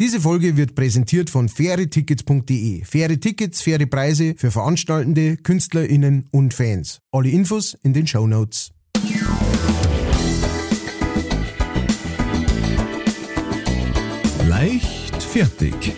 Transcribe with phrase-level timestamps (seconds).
[0.00, 2.84] Diese Folge wird präsentiert von fairetickets.de.
[2.86, 7.02] Faire Tickets, faire Preise für Veranstaltende, KünstlerInnen und Fans.
[7.12, 8.70] Alle Infos in den Show Notes.
[14.48, 15.92] Leicht fertig.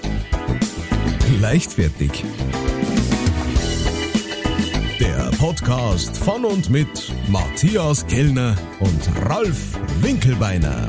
[4.98, 10.88] Der Podcast von und mit Matthias Kellner und Ralf Winkelbeiner.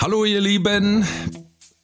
[0.00, 1.04] Hallo ihr Lieben,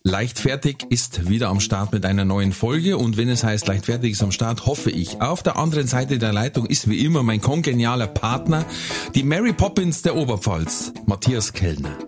[0.05, 4.23] Leichtfertig ist wieder am Start mit einer neuen Folge und wenn es heißt Leichtfertig ist
[4.23, 5.21] am Start, hoffe ich.
[5.21, 8.65] Auf der anderen Seite der Leitung ist wie immer mein kongenialer Partner,
[9.17, 11.99] die Mary Poppins der Oberpfalz, Matthias Kellner.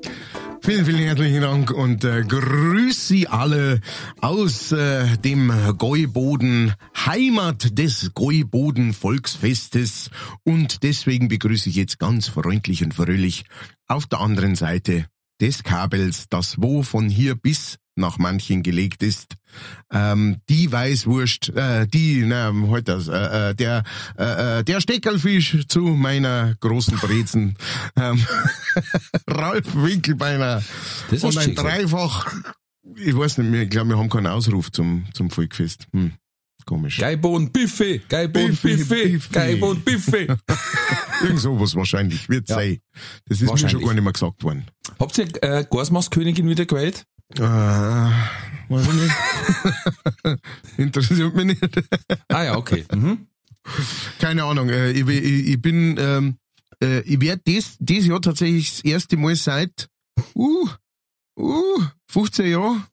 [0.60, 3.80] Vielen, vielen herzlichen Dank und äh, grüß Sie alle
[4.20, 10.10] aus äh, dem Gäuboden, Heimat des Gäuboden Volksfestes.
[10.44, 13.44] Und deswegen begrüße ich jetzt ganz freundlich und fröhlich
[13.88, 15.06] auf der anderen Seite
[15.40, 19.36] des Kabels, das wo von hier bis nach manchen gelegt ist.
[19.90, 23.84] Ähm, die Weißwurst, äh, die, na, halt das, äh, äh, der,
[24.18, 27.56] äh, äh, der Steckerlfisch zu meiner großen Brezen.
[27.96, 28.22] ähm,
[29.26, 30.62] Ralf Winkelbeiner.
[31.10, 31.54] Das Und ein.
[31.54, 32.26] Dreifach,
[32.96, 35.86] ich weiß nicht mehr, ich glaube, wir haben keinen Ausruf zum, zum Volkfest.
[35.92, 36.12] Hm,
[36.66, 36.98] komisch.
[36.98, 39.18] Geibon Buffet, Geibon Buffet.
[39.32, 40.28] Geibon Buffet.
[41.22, 42.56] Irgend sowas wahrscheinlich, wird Ja.
[42.56, 42.80] sein.
[43.26, 44.66] Das ist mir schon gar nicht mehr gesagt worden.
[44.98, 47.04] Habt ihr äh, Gasmaskönigin wieder gewählt?
[47.34, 50.38] Äh, weiß ich nicht.
[50.76, 51.62] Interessiert mich nicht.
[52.28, 52.84] Ah ja, okay.
[52.94, 53.26] Mhm.
[54.18, 54.68] Keine Ahnung.
[54.68, 56.36] Äh, ich, ich, ich bin, ähm,
[56.82, 59.88] äh, ich werde dieses Jahr tatsächlich das erste Mal seit,
[60.34, 60.68] uh,
[61.38, 62.84] uh, 15 Jahren,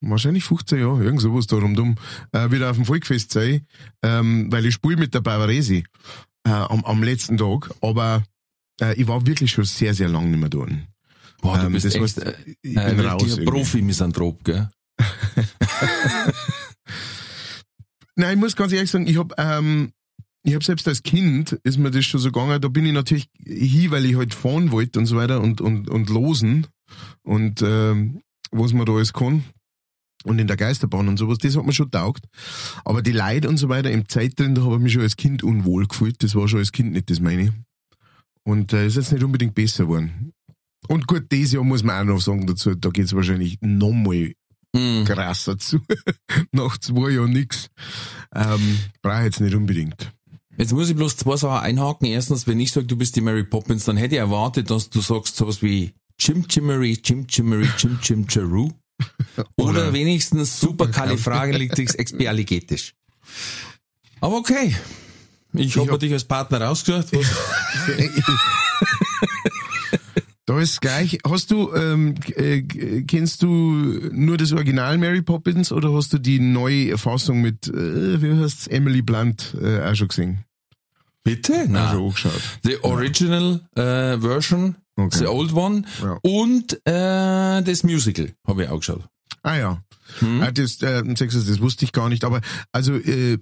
[0.00, 1.96] wahrscheinlich 15 Jahre, irgend sowas da rundum,
[2.32, 3.66] äh, wieder auf dem Volkfest sein,
[4.02, 5.84] ähm, weil ich spiele mit der Bavaresi
[6.44, 8.24] äh, am, am letzten Tag, aber
[8.80, 10.70] äh, ich war wirklich schon sehr, sehr lange nicht mehr dort.
[11.40, 13.38] Boah, du Ähm, bist das echt heißt, äh, ich äh, bin raus.
[13.44, 14.68] Profi-Misanthrop, gell?
[18.16, 19.92] Nein, ich muss ganz ehrlich sagen, ich hab, ähm,
[20.42, 23.28] ich hab selbst als Kind, ist mir das schon so gegangen, da bin ich natürlich
[23.44, 26.66] hin, weil ich halt fahren wollte und so weiter und, und, und losen
[27.22, 29.44] und ähm, was man da alles kann.
[30.28, 32.24] Und in der Geisterbahn und sowas, das hat mir schon taugt.
[32.84, 35.16] Aber die Leute und so weiter im Zeit drin, da habe ich mich schon als
[35.16, 36.22] Kind unwohl gefühlt.
[36.22, 37.54] Das war schon als Kind nicht das meine.
[38.44, 40.32] Und äh, ist jetzt nicht unbedingt besser geworden.
[40.86, 44.32] Und gut, dieses Jahr muss man auch noch sagen dazu, da geht's wahrscheinlich nochmal
[44.76, 45.04] Mhm.
[45.06, 45.78] krasser zu.
[46.52, 47.68] Nach zwei Jahren nix.
[48.34, 50.12] Ähm, brauche ich jetzt nicht unbedingt.
[50.58, 52.06] Jetzt muss ich bloß zwei Sachen einhaken.
[52.06, 55.00] Erstens, wenn ich sage, du bist die Mary Poppins, dann hätte ich erwartet, dass du
[55.00, 58.70] sagst sowas wie Chim Chimmery, Chim Chimmery, Chim Chim Charu.
[59.56, 62.94] Oder, wenigstens superkalifragilisticexpialigetisch.
[64.20, 64.74] Aber okay.
[65.52, 67.14] Ich, habe hab- dich als Partner rausgesucht.
[70.46, 71.18] Da ist gleich.
[71.28, 72.62] Hast du, ähm, äh,
[73.02, 78.22] kennst du nur das Original Mary Poppins oder hast du die neue Fassung mit, äh,
[78.22, 80.44] wie heißt's, Emily Blunt äh, auch schon gesehen?
[81.22, 81.52] Bitte?
[81.52, 81.96] Auch schon Nein.
[81.98, 82.40] angeschaut.
[82.64, 85.18] The original äh, version, Okay.
[85.18, 86.18] the old one Ja.
[86.22, 89.04] und äh, das Musical habe ich auch geschaut.
[89.42, 89.82] Ah ja.
[90.18, 90.42] Hm?
[90.42, 92.24] Ah, das, äh, das wusste ich gar nicht.
[92.24, 92.40] Aber
[92.72, 93.38] also äh,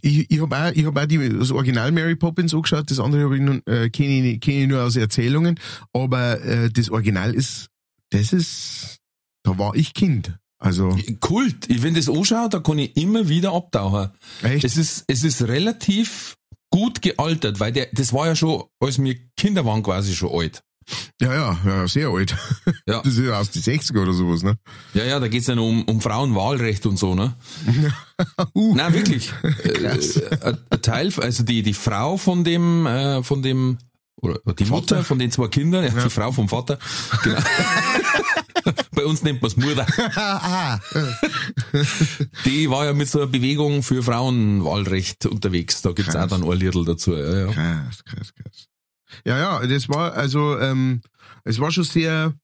[0.00, 3.24] ich, ich habe auch, ich hab auch die, das Original Mary Poppins angeschaut, das andere
[3.24, 5.58] habe ich nun, äh, kenne ich, kenn ich nur aus Erzählungen.
[5.92, 7.68] Aber äh, das Original ist,
[8.10, 8.98] das ist,
[9.42, 10.36] da war ich Kind.
[10.58, 11.68] Also Kult.
[11.68, 14.10] Ich, wenn das anschaue, da kann ich immer wieder abtauchen.
[14.42, 14.64] echt.
[14.64, 16.36] Es ist, es ist relativ
[16.70, 20.62] gut gealtert, weil der, das war ja schon, als wir Kinder waren, quasi schon alt.
[21.20, 22.34] Ja, ja, ja, sehr alt.
[22.86, 23.00] Ja.
[23.02, 24.56] Das ist ja aus die 60er oder sowas, ne?
[24.92, 27.34] Ja, ja, da geht's ja noch um, um Frauenwahlrecht und so, ne?
[28.54, 29.32] Uh, Nein, wirklich.
[29.74, 30.16] Krass.
[30.16, 33.78] Äh, ein ein Teil, also die, die Frau von dem, äh, von dem,
[34.16, 35.04] oder die Mutter Vater.
[35.04, 36.78] von den zwei Kindern, ja, die Frau vom Vater,
[37.22, 37.38] genau.
[38.94, 39.86] Bei uns nennt man's Mutter.
[40.16, 40.78] ah,
[42.44, 45.82] Die war ja mit so einer Bewegung für Frauenwahlrecht unterwegs.
[45.82, 46.30] Da gibt's Krass.
[46.32, 47.14] auch dann ein Liedl dazu.
[47.16, 47.52] Ja, ja.
[47.52, 48.66] krass, krass, krass.
[49.24, 51.00] Ja, ja, das war, also, ähm,
[51.44, 52.34] es war schon sehr,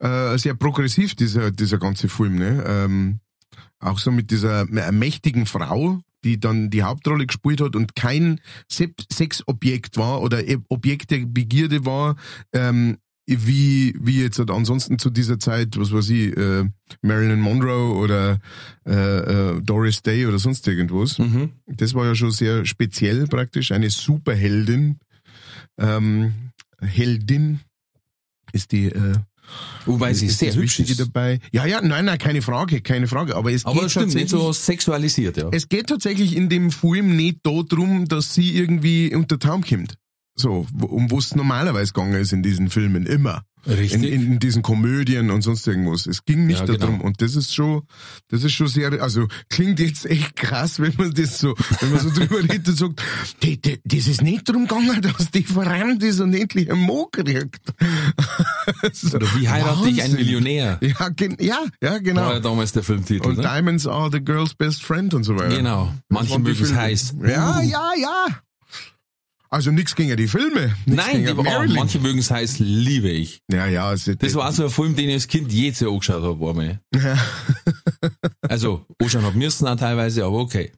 [0.00, 2.64] äh, sehr progressiv, dieser, dieser ganze Film, ne?
[2.66, 3.20] Ähm,
[3.80, 8.40] auch so mit dieser mä- mächtigen Frau, die dann die Hauptrolle gespielt hat und kein
[8.68, 12.16] Se Sexobjekt war oder Objekt der Begierde war,
[12.52, 16.64] ähm, wie, wie jetzt halt ansonsten zu dieser Zeit, was weiß ich, äh,
[17.02, 18.38] Marilyn Monroe oder
[18.86, 19.18] äh,
[19.56, 21.18] äh, Doris Day oder sonst irgendwas.
[21.18, 21.52] Mhm.
[21.66, 23.70] Das war ja schon sehr speziell praktisch.
[23.70, 24.98] Eine Superheldin.
[25.78, 26.32] Ähm,
[26.80, 27.60] Heldin
[28.52, 29.14] ist die äh,
[29.86, 31.00] Wobei sie ist sehr hübsch ist.
[31.00, 31.40] dabei.
[31.52, 33.34] Ja, ja, nein, nein, keine Frage, keine Frage.
[33.34, 35.48] Aber es Aber geht stimmt, nicht so sexualisiert, ja.
[35.52, 39.94] es geht tatsächlich in dem Film nicht darum, dass sie irgendwie unter Taum kommt.
[40.38, 43.42] So, wo- um was es normalerweise gegangen ist in diesen Filmen, immer.
[43.66, 44.04] Richtig.
[44.12, 46.06] In, in diesen Komödien und sonst irgendwas.
[46.06, 46.78] Es ging nicht Ja, genau.
[46.78, 47.00] darum.
[47.00, 47.82] Und das ist schon,
[48.28, 52.00] das ist schon sehr, also klingt jetzt echt krass, wenn man das so, wenn man
[52.00, 53.02] so drüber redet und sagt,
[53.42, 57.08] die, die, das ist nicht darum gegangen, dass die verrannt ist und endlich einen Mo
[57.10, 57.60] kriegt.
[58.92, 60.16] so, Oder wie heirate ich einen Wahnsinn.
[60.16, 60.78] Millionär?
[60.80, 62.32] Ja, gen, ja, ja, War genau.
[62.32, 63.26] ja damals der Filmtitel.
[63.26, 63.42] Und Ne?
[63.42, 65.56] Diamonds are the girl's best friend und so weiter.
[65.56, 65.92] Genau.
[66.08, 67.14] Manche mögen es heiß.
[67.26, 67.62] Ja, Uh.
[67.62, 68.26] ja, ja.
[69.50, 70.74] Also nichts gegen die Filme.
[70.86, 71.42] Nein, die, oh,
[71.74, 73.40] manche mögen es heiß, liebe ich.
[73.50, 73.88] Ja, ja.
[73.88, 76.50] Also, Das war so ein Film, den ich als Kind jedes Jahr angeschaut habe.
[76.50, 76.80] einmal.
[78.42, 80.72] Also, anschauen hab müssen auch teilweise, aber okay.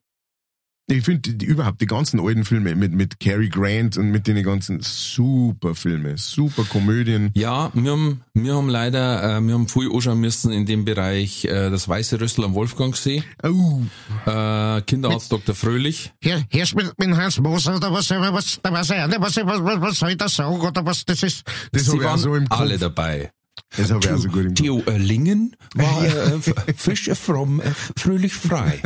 [0.91, 4.81] Ich finde überhaupt die ganzen alten Filme mit, mit Cary Grant und mit den ganzen
[4.83, 7.31] super Filme, super Komödien.
[7.35, 11.45] Ja, wir haben, wir haben leider, äh, wir haben viel anschauen müssen in dem Bereich
[11.45, 13.83] äh, das Weiße Rüssel am Wolfgangsee, Oh,
[14.27, 15.55] äh, Kinderarzt Dr.
[15.55, 16.13] Fröhlich.
[16.21, 18.59] Hier, hier spielt mein Hans Moser, oder was, was,
[18.91, 21.45] ich auch nicht, was, was, was, was soll ich da sagen, oder was das ist.
[21.73, 22.61] das Sie waren so im Kopf.
[22.61, 23.31] alle dabei.
[23.77, 24.55] Das habe ich auch so gut im.
[24.55, 26.41] Theo Erlingen war äh,
[26.77, 28.83] frisch äh, fromm, äh, fröhlich frei.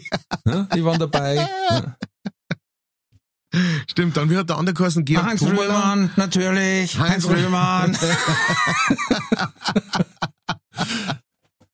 [0.44, 1.48] ja, die waren dabei.
[1.70, 1.96] Ja.
[3.88, 5.42] Stimmt, dann wird der andere geheißen Georg Heinz.
[5.42, 6.98] Röhmann, natürlich.
[6.98, 7.96] Heinz Heinz Röhmann.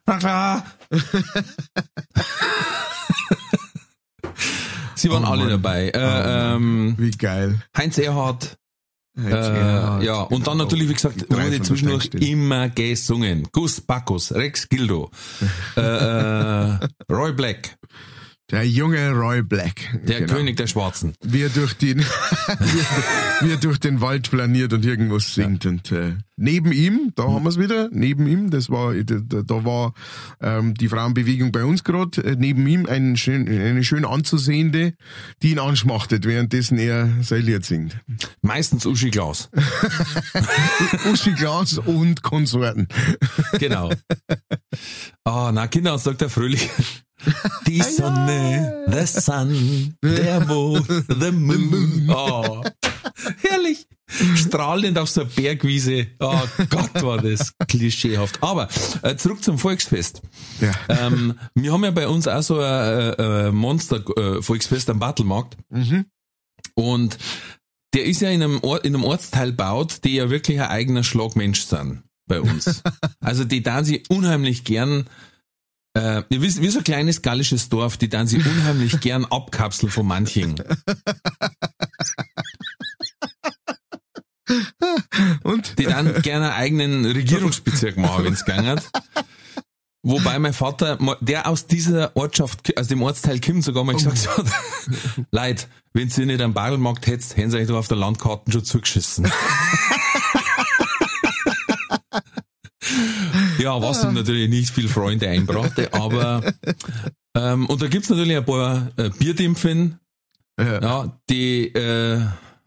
[0.06, 0.64] Na klar.
[4.94, 5.88] Sie waren Oh alle dabei.
[5.88, 7.61] Äh, Oh ähm, Wie geil.
[7.76, 8.56] Heinz Erhardt.
[9.16, 13.46] Jetzt, Äh, ja, und dann natürlich, wie gesagt, wurde zwischendurch immer gesungen.
[13.52, 15.11] Gus Bacchus, Rex Gildo,
[15.76, 16.78] äh, äh,
[17.12, 17.78] Roy Black,
[18.50, 19.76] Der junge Roy Black.
[20.06, 20.35] der Genau.
[20.35, 21.14] König der Schwarzen.
[21.23, 22.00] Wie er durch den,
[23.41, 25.64] wie, er, durch den Wald flaniert und irgendwas singt.
[25.64, 29.43] Und äh, neben ihm, da haben wir es wieder, neben ihm, das war, da, da
[29.43, 29.94] da war
[30.43, 34.93] ähm, die Frauenbewegung bei uns gerade, äh, neben ihm ein schön, eine schön anzusehende,
[35.43, 37.96] die ihn anschmachtet, währenddessen er sein Lied singt.
[38.43, 39.49] Meistens Uschi Glas.
[41.11, 42.88] Uschi Glas und Konsorten.
[43.58, 43.91] Genau.
[45.25, 46.29] Ah, na, Kinderarzt Dr.
[46.29, 46.69] Fröhlich.
[47.66, 52.11] Die Sonne, the sun, der Mond, the moon.
[52.11, 52.62] Oh,
[53.43, 53.87] herrlich.
[54.37, 56.06] Strahlend auf so einer Bergwiese.
[56.20, 58.43] Oh Gott, war das klischeehaft.
[58.43, 58.69] Aber
[59.02, 60.22] äh, zurück zum Volksfest.
[60.61, 60.72] Ja.
[60.88, 65.56] Ähm, wir haben ja bei uns auch so ein äh, äh, Monster-Volksfest am Battlemarkt.
[66.75, 67.19] Und
[67.94, 71.05] der ist ja in einem, Ort, in einem Ortsteil baut, die ja wirklich ein eigener
[71.05, 72.82] Schlagmensch sind bei uns.
[73.20, 75.06] also die da sie unheimlich gern,
[75.94, 79.91] äh, ihr wisst, wie so ein kleines gallisches Dorf, die dann sie unheimlich gern abkapseln
[79.91, 80.56] von manchen.
[85.43, 85.79] Und?
[85.79, 88.91] Die dann gerne einen eigenen Regierungsbezirk machen, wenn's gegangen hat.
[90.06, 94.46] Wobei mein Vater, der aus dieser Ortschaft, aus dem Ortsteil kommt, sogar mal gesagt hat,
[95.31, 98.64] Leid, wenn ihr nicht am Bagelmarkt hättet, hätten sie euch da auf der Landkarte schon
[98.64, 99.32] zugeschissen.
[103.58, 106.52] ja, was ihm natürlich nicht viel Freunde einbrachte, aber
[107.37, 109.99] ähm, und da gibt's natürlich ein paar äh, Bierdimpfen,
[110.58, 110.81] Ja.
[110.81, 112.20] ja, die, äh,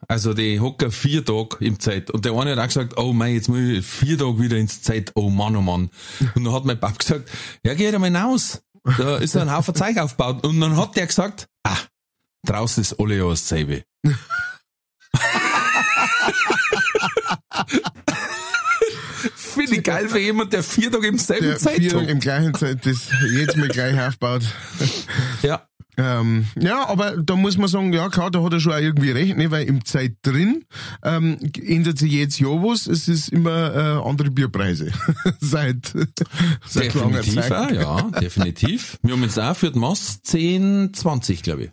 [0.09, 2.12] also die hocken vier Tage im Zeit.
[2.12, 4.81] Und der eine hat auch gesagt, oh mein, jetzt muss ich vier Tage wieder ins
[4.81, 5.12] Zeit.
[5.15, 5.89] Oh Mann, oh Mann.
[6.35, 7.29] Und dann hat mein Papa gesagt,
[7.63, 8.62] ja, geh da mal hinaus.
[8.97, 10.45] Da ist ein Haufen Zeug aufgebaut.
[10.45, 11.75] Und dann hat der gesagt, ah,
[12.45, 13.83] draußen ist alle ja dasselbe.
[19.35, 22.10] Finde ich geil für jemand, der vier Tage im selben Der Zeit vier hockt.
[22.10, 24.44] im gleichen Zeit, das jedes Mal gleich aufbaut.
[25.41, 25.67] Ja.
[26.00, 29.10] Ähm, ja, aber da muss man sagen, ja klar, da hat er schon auch irgendwie
[29.10, 30.63] recht, ne, weil im Zeit drin
[31.03, 32.86] ähm, ändert sich jedes Jahr was.
[32.86, 34.91] Es ist immer äh, andere Bierpreise
[35.39, 35.91] seit
[36.67, 37.51] seit langer Definitiv, Zeit.
[37.51, 39.00] auch, ja, definitiv.
[39.01, 41.72] Wir haben jetzt auch für die Mass 10, 20, glaube ich.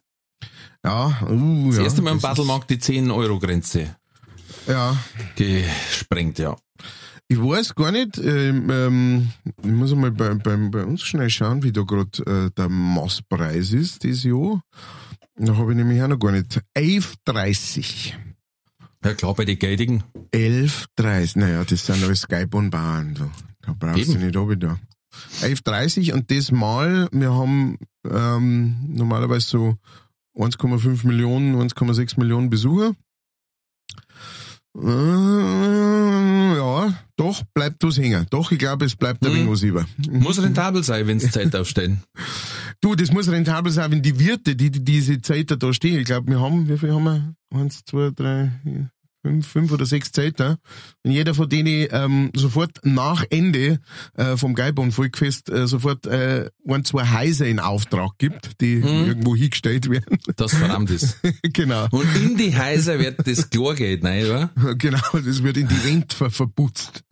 [0.82, 3.94] Ja, uh, Das ja, erste Mal im Battlemarkt die 10-Euro-Grenze
[4.66, 4.96] Ja,
[5.36, 6.56] gesprengt, ja.
[7.28, 8.18] Ich weiß gar nicht.
[8.18, 9.30] Ähm, ähm,
[9.62, 13.72] ich muss mal bei, bei, bei uns schnell schauen, wie da gerade äh, der Maßpreis
[13.72, 14.60] ist dieses Jahr.
[15.36, 16.60] Da habe ich nämlich auch noch gar nicht.
[16.76, 18.12] 11,30.
[19.04, 20.04] Ja klar, bei den Geldigen.
[20.32, 21.38] 11,30.
[21.38, 23.14] Naja, das sind alles Skype und Bahn.
[23.14, 23.30] Da,
[23.62, 24.12] da brauchst Eben.
[24.14, 24.78] du nicht runter da.
[25.42, 27.78] 11,30 und das mal, wir haben
[28.10, 29.76] ähm, normalerweise so
[30.36, 32.94] 1,5 Millionen, 1,6 Millionen Besucher.
[34.76, 38.26] Äh, ja, doch, bleibt was hängen.
[38.30, 39.36] Doch, ich glaube, es bleibt ein Mhm.
[39.36, 39.86] wenig was über.
[40.10, 42.02] Muss rentabel sein, wenn sie Zeit aufstellen.
[42.80, 45.98] Du, das muss rentabel sein, wenn die Wirte, die, die diese Zeit da stehen.
[46.00, 47.34] Ich glaube, wir haben, wie viel haben wir?
[47.50, 48.90] Eins, zwei, drei, vier,
[49.24, 50.58] fünf, fünf oder sechs Zelter.
[51.02, 53.80] Und jeder von denen ähm, sofort nach Ende
[54.16, 59.34] äh, vom Geibon Volkfest äh, sofort äh, ein, zwei Häuser in Auftrag gibt, die irgendwo
[59.34, 60.18] hingestellt werden.
[60.36, 61.20] Das verdammt ist.
[61.42, 61.88] genau.
[61.90, 64.50] Und in die Häuser wird das Chlorgeld rein, oder?
[64.76, 67.02] Genau, das wird in die Wand ver verputzt.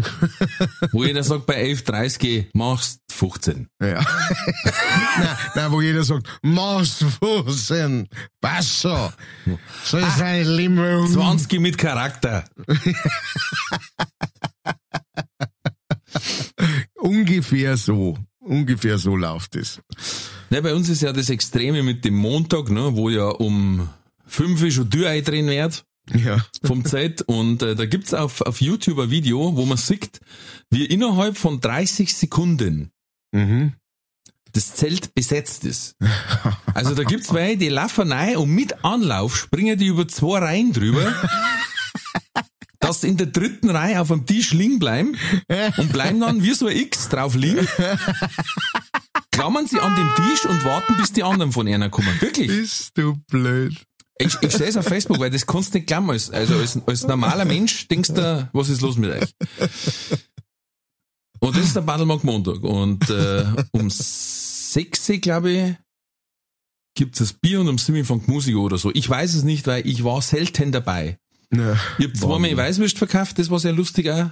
[0.92, 3.68] Wo jeder sagt, bei 11,30 machst 15.
[3.82, 4.00] Ja.
[5.18, 8.08] nein, nein, wo jeder sagt, mach's Fußen,
[8.40, 9.12] passt so.
[9.84, 11.06] So ist eine Limo.
[11.06, 12.44] 20 mit Charakter.
[16.94, 18.18] Ungefähr so.
[18.40, 19.80] Ungefähr so läuft es.
[20.50, 23.88] Ja, bei uns ist ja das Extreme mit dem Montag, ne, wo ja um
[24.26, 26.44] 5 Uhr schon Tür eindrehen wird Ja.
[26.64, 30.20] vom Zeit und äh, da gibt's auf, auf YouTube ein Video, wo man sieht,
[30.70, 32.90] wie innerhalb von 30 Sekunden
[33.32, 33.74] Mhm.
[34.52, 35.96] Das Zelt besetzt ist.
[36.74, 40.72] Also da gibt's welche, die laufen rein und mit Anlauf springen die über zwei Reihen
[40.72, 41.14] drüber,
[42.80, 45.16] dass sie in der dritten Reihe auf dem Tisch liegen bleiben
[45.76, 47.66] und bleiben dann wie so ein X drauf liegen,
[49.30, 52.20] klammern sie an den Tisch und warten, bis die anderen von ihnen kommen.
[52.20, 52.48] Wirklich.
[52.48, 53.74] Bist du blöd.
[54.22, 56.10] Ich, ich sehe es auf Facebook, weil das kannst du nicht glauben.
[56.10, 59.34] Als, also als, als normaler Mensch denkst du, was ist los mit euch?
[61.40, 62.62] Und das ist der Badelmarkt Montag.
[62.62, 65.74] Und äh, um 6 Uhr, glaube ich,
[66.94, 68.90] gibt's das Bier und um 7 Uhr fängt Musik oder so.
[68.94, 71.18] Ich weiß es nicht, weil ich war selten dabei.
[71.52, 71.76] Ja.
[71.98, 74.30] Ich hab zweimal Weißwürst verkauft, das war sehr lustig auch.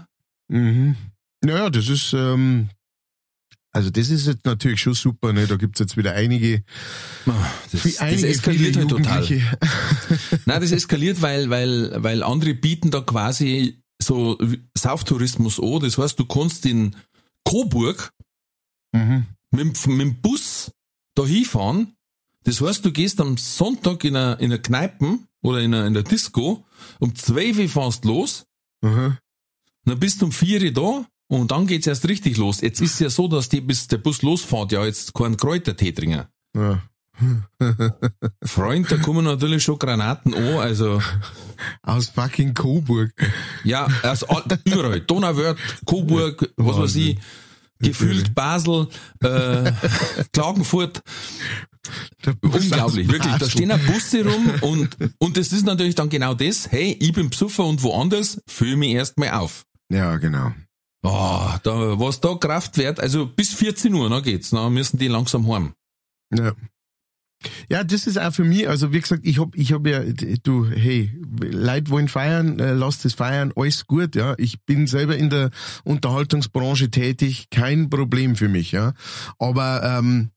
[0.48, 0.96] Mhm.
[1.42, 2.68] Naja, das ist, ähm,
[3.72, 5.46] also das ist jetzt natürlich schon super, ne?
[5.46, 6.62] Da gibt's jetzt wieder einige,
[7.26, 7.32] Ah,
[7.70, 9.58] Das, viel, das einige eskaliert viele halt total.
[10.46, 14.38] Nein, das eskaliert, weil, weil, weil andere bieten da quasi so
[14.76, 15.80] Sauftourismus an.
[15.80, 16.94] Das heißt, du kannst in
[17.44, 18.12] Coburg
[18.94, 19.26] Mhm.
[19.50, 20.70] mit, dem- mit dem Bus
[21.14, 21.94] da hinfahren.
[22.44, 25.94] Das heißt, du gehst am Sonntag in einer, in einer Kneipe oder in einer, in
[25.94, 26.64] der Disco,
[27.00, 28.46] um 12 Uhr fährst los,
[28.82, 29.18] Mhm.
[29.84, 32.60] dann bist du um 4 Uhr da und dann geht's erst richtig los.
[32.62, 36.24] Jetzt ist ja so, dass die, bis der Bus losfährt, ja jetzt keinen Kräutertee trinken.
[36.56, 36.82] Ja.
[38.44, 41.02] Freund, da kommen natürlich schon Granaten an, also
[41.82, 43.12] Aus fucking Coburg.
[43.64, 45.00] Ja, aus all, überall.
[45.00, 47.18] Donauwörth, Coburg, was weiß ich,
[47.80, 48.88] gefühlt Basel,
[49.22, 49.72] äh,
[50.32, 51.02] Klagenfurt.
[52.42, 53.34] Unglaublich, wirklich.
[53.36, 56.70] Da stehen Busse rum und, und das ist natürlich dann genau das.
[56.70, 59.64] Hey, ich bin Psuffer und woanders, fühle mich erstmal auf.
[59.90, 60.52] Ja, genau.
[61.02, 65.08] Oh, da, was da Kraft wert, also bis 14 Uhr, na geht's, na müssen die
[65.08, 65.72] langsam heim.
[66.34, 66.52] Ja.
[67.70, 70.02] Ja, das ist auch für mich, also wie gesagt, ich hab, ich hab ja,
[70.42, 74.34] du, hey, Leute wollen feiern, äh, lasst es feiern, alles gut, ja.
[74.38, 75.50] Ich bin selber in der
[75.84, 78.92] Unterhaltungsbranche tätig, kein Problem für mich, ja.
[79.38, 80.30] Aber, ähm,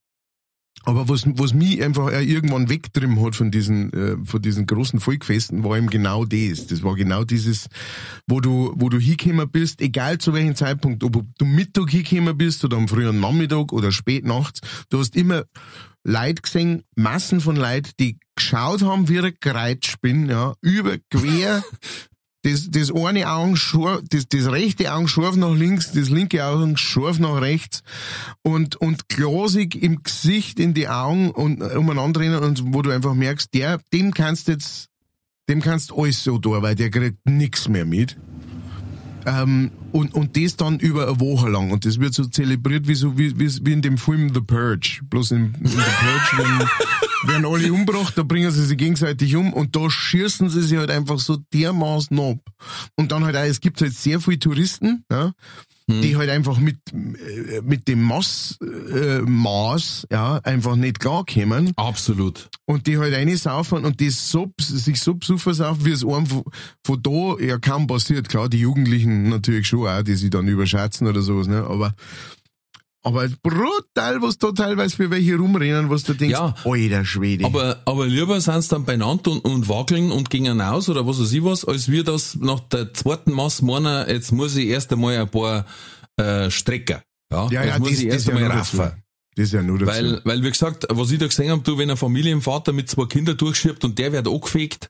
[0.83, 5.63] aber was, was mich einfach irgendwann wegtrimmen hat von diesen, äh, von diesen großen Volkfesten,
[5.63, 6.67] war eben genau das.
[6.67, 7.67] Das war genau dieses,
[8.27, 12.63] wo du, wo du hingekommen bist, egal zu welchem Zeitpunkt, ob du Mittag hingekommen bist
[12.63, 15.45] oder am frühen Nachmittag oder spät nachts, du hast immer
[16.03, 21.63] Leute gesehen, Massen von Leuten, die geschaut haben wie ein Kreuzspinn, ja, über, quer,
[22.43, 26.75] das, das eine Augen scharf, das, das rechte Augen scharf nach links, das linke Augen
[26.75, 27.83] scharf nach rechts
[28.41, 33.13] und, und glasig im Gesicht in die Augen und umeinander rennen und wo du einfach
[33.13, 34.87] merkst, der, dem kannst jetzt,
[35.49, 38.17] dem kannst alles so tun, weil der kriegt nix mehr mit.
[39.25, 41.71] Ähm, und, und das dann über eine Woche lang.
[41.71, 45.01] Und das wird so zelebriert wie so wie, wie, wie in dem Film The Purge.
[45.09, 46.69] Bloß in, in The Purge werden,
[47.23, 50.91] werden alle umgebracht, da bringen sie sich gegenseitig um und da schießen sie sich halt
[50.91, 52.37] einfach so dermaßen ab.
[52.95, 55.33] Und dann halt auch, es gibt halt sehr viele Touristen, ja,
[55.99, 62.49] die halt einfach mit, äh, mit dem Maß, äh, Maß, ja, einfach nicht klarkommen Absolut.
[62.65, 66.43] und die halt reinsaufen und die so, sich so besoffen saufen, wie es einem von,
[66.85, 68.29] von da ja kaum passiert.
[68.29, 71.93] Klar, die Jugendlichen natürlich schon auch, die sich dann überschätzen oder sowas, ne, aber
[73.03, 76.53] aber brutal, was da teilweise für welche rumrennen, was du denkst, Ja.
[76.63, 77.45] alter Schwede.
[77.45, 81.31] Aber, aber lieber sind's dann beieinander und, und wackeln und gingen aus oder was weiß
[81.33, 85.17] ich was, als wir das nach der zweiten Maß meinen, jetzt muss ich erst einmal
[85.17, 85.65] ein paar
[86.17, 87.01] äh, Strecker.
[87.31, 88.77] Ja, ja, jetzt ja, muss das, ich das, erst ist ja einmal nur dazu.
[88.77, 89.03] raffen.
[89.35, 89.91] Das ist ja nur dazu.
[89.91, 93.05] Weil, weil, wie gesagt, was ich da gesehen habe, du, wenn ein Familienvater mit zwei
[93.05, 94.89] Kindern durchschiebt und der wird angefegt,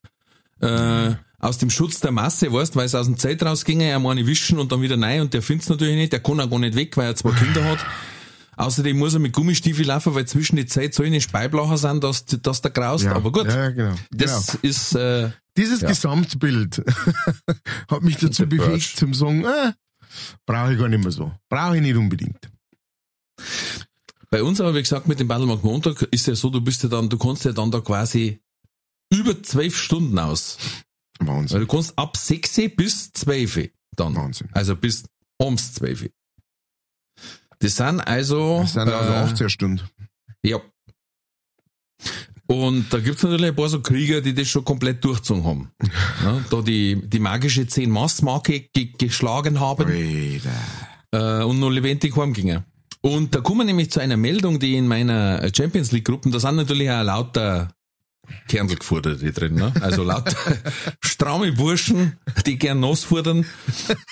[0.59, 1.11] äh,
[1.41, 4.59] aus dem Schutz der Masse, weißt, weil es aus dem Zelt rausginge, er meine wischen
[4.59, 6.95] und dann wieder rein und der findet's natürlich nicht, der kann auch gar nicht weg,
[6.95, 7.79] weil er zwei Kinder hat.
[8.57, 12.25] Außerdem muss er mit Gummistiefel laufen, weil zwischen die Zeit so eine Speiblacher sind, dass,
[12.25, 13.05] dass der graust.
[13.05, 13.95] ja, Aber gut, Ja, genau.
[14.11, 14.59] das genau.
[14.61, 15.87] ist, äh, Dieses ja.
[15.87, 16.83] Gesamtbild
[17.89, 19.73] hat mich dazu bewegt, zum sagen, äh,
[20.45, 21.31] brauche ich gar nicht mehr so.
[21.49, 22.51] Brauche ich nicht unbedingt.
[24.29, 26.89] bei uns aber, wie gesagt, mit dem Battlemarkt Montag ist ja so, du bist ja
[26.89, 28.41] dann, du kannst ja dann da quasi
[29.11, 30.57] über zwölf Stunden aus.
[31.27, 31.55] Wahnsinn.
[31.55, 34.15] Weil du kannst ab 6 bis 12 dann.
[34.15, 34.49] Wahnsinn.
[34.53, 35.03] Also bis
[35.41, 36.09] ums 12.
[37.59, 38.61] Das sind also.
[38.61, 39.89] Das sind also äh, 18 Stunden.
[40.43, 40.59] Ja.
[42.47, 45.71] Und da gibt's natürlich ein paar so Krieger, die das schon komplett durchgezogen haben.
[46.23, 49.89] Ja, da die, die magische 10-Mass-Marke ge geschlagen haben
[51.11, 52.65] äh, und noch lebendig heimgingen.
[53.01, 56.39] Und da kommen wir nämlich zu einer Meldung, die in meiner Champions League Gruppen, da
[56.39, 57.73] sind natürlich auch lauter
[58.47, 59.73] Kernl gefordert drin, ne?
[59.81, 60.35] Also lauter
[61.03, 63.45] stramme Burschen, die gern nass fordern.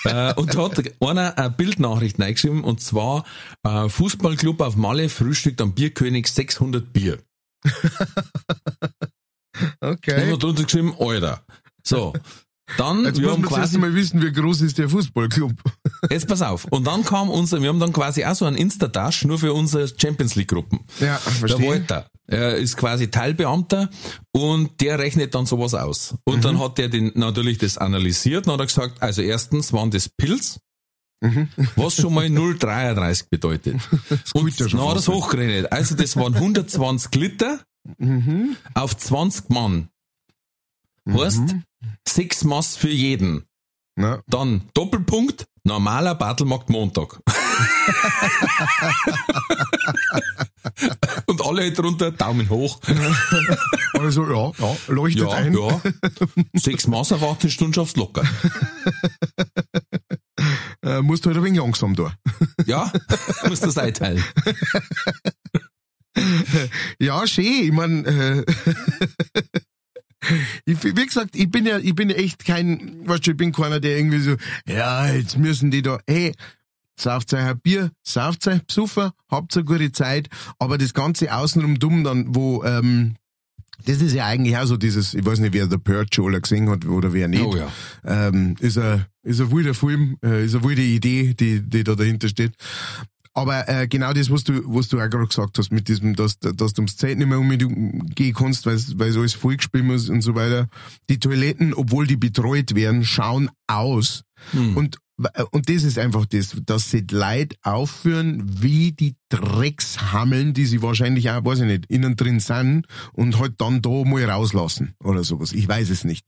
[0.04, 3.24] Äh, und da hat einer eine Bildnachricht reingeschrieben, und zwar,
[3.64, 7.18] äh, Fußballclub auf Malle frühstückt am Bierkönig 600 Bier.
[7.64, 7.72] Und
[9.80, 10.32] Okay.
[10.32, 11.44] hat drunter geschrieben, Alter.
[11.82, 12.12] So.
[12.76, 15.52] Dann, Jetzt wir muss man quasi, mal wissen, wie groß ist der Fußballclub.
[16.08, 16.64] Jetzt pass auf.
[16.66, 19.88] Und dann kam unser, wir haben dann quasi auch so einen Insta-Dash nur für unsere
[19.88, 20.80] Champions League Gruppen.
[21.00, 21.68] Ja, Der verstehe.
[21.68, 22.06] Walter.
[22.26, 23.90] Er ist quasi Teilbeamter
[24.32, 26.14] und der rechnet dann sowas aus.
[26.24, 26.42] Und Mhm.
[26.42, 30.08] dann hat er den, natürlich das analysiert und hat er gesagt, also erstens waren das
[30.08, 30.60] Pilz,
[31.76, 33.74] was schon mal 0,33 bedeutet.
[34.34, 34.48] Und Mhm.
[34.56, 35.70] ja dann hat es hochgerechnet.
[35.72, 37.60] Also das waren 120 Liter
[37.98, 38.56] Mhm.
[38.74, 39.88] auf 20 Mann.
[41.10, 41.42] Heißt,
[42.06, 43.44] sechs Mass für jeden.
[43.96, 47.20] Na, Dann Doppelpunkt, normaler Bartelmarkt Montag.
[51.26, 52.80] Und alle drunter Daumen hoch.
[53.98, 55.54] also ja, ja, leuchtet Ja, ein.
[55.56, 55.80] ja.
[56.54, 58.24] Sechs Maß auf 18 Stunden schaffst du locker.
[60.82, 62.14] Äh, musst halt ein wenig langsam da.
[62.64, 62.90] Ja,
[63.46, 64.24] musst das einteilen.
[66.98, 67.44] Ja, schön.
[67.44, 68.42] Ich mein, äh,
[70.64, 73.52] ich, wie gesagt, ich bin ja, ich bin ja echt kein, weißt du, ich bin
[73.52, 76.32] keiner, der irgendwie so, ja, jetzt müssen die da, hey,
[76.98, 81.78] sauft euch ein Bier, sauft euch Psuffer, habt eine gute Zeit, aber das Ganze außenrum
[81.78, 83.14] dumm dann, wo, ähm,
[83.86, 86.68] das ist ja eigentlich auch so dieses, ich weiß nicht, wer der Purge schon gesehen
[86.68, 87.42] hat oder wer nicht.
[87.42, 87.72] Oh ja.
[88.04, 91.94] Ähm, ist ein, ist ein wilder Film, äh, ist eine wilde Idee, die, die da
[91.94, 92.52] dahinter steht.
[93.32, 96.38] Aber äh, genau das, was du, was du auch gerade gesagt hast, mit diesem, dass,
[96.38, 100.34] dass du ums Zelt nicht mehr umgehen kannst, weil weil alles vollgespielt ist und so
[100.34, 100.68] weiter.
[101.08, 104.24] Die Toiletten, obwohl die betreut werden, schauen aus.
[104.76, 104.98] Und,
[105.50, 111.30] und das ist einfach das, dass sie Leute aufführen, wie die Dreckshammeln, die sie wahrscheinlich
[111.30, 115.52] auch, weiß ich nicht, innen drin sind und halt dann da mal rauslassen oder sowas.
[115.52, 116.26] Ich weiß es nicht.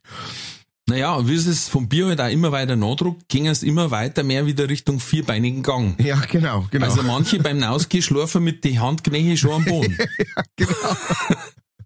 [0.89, 3.91] Naja, und wie es es vom Bier halt auch immer weiter nachdruckt, ging es immer
[3.91, 5.97] weiter mehr wieder Richtung vierbeinigen Gang.
[6.03, 6.87] Ja, genau, genau.
[6.87, 9.97] Also manche beim Nausgehen schlafen mit die Handknähe schon am Boden.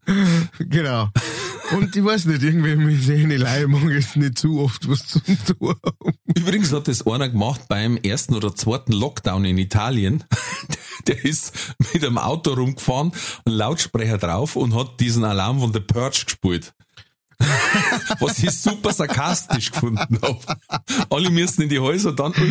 [0.59, 1.09] Genau.
[1.73, 5.21] Und ich weiß nicht, irgendwie mit seinen Leih mag ich nicht zu oft was zu
[5.21, 5.75] tun.
[6.37, 10.25] Übrigens hat das einer gemacht beim ersten oder zweiten Lockdown in Italien.
[11.09, 13.13] Der ist mit einem Auto rumgefahren,
[13.45, 16.73] ein Lautsprecher drauf und hat diesen Alarm von The Purge gespielt.
[18.20, 20.38] Was ich super sarkastisch gefunden habe.
[21.11, 22.33] Alle müssen in die Häuser dann.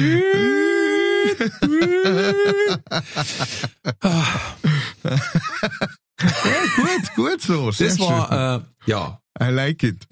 [6.21, 6.27] Ja,
[6.75, 7.71] gut, gut so.
[7.71, 8.07] Sehr Das schön.
[8.07, 10.07] war, äh, ja, I like it.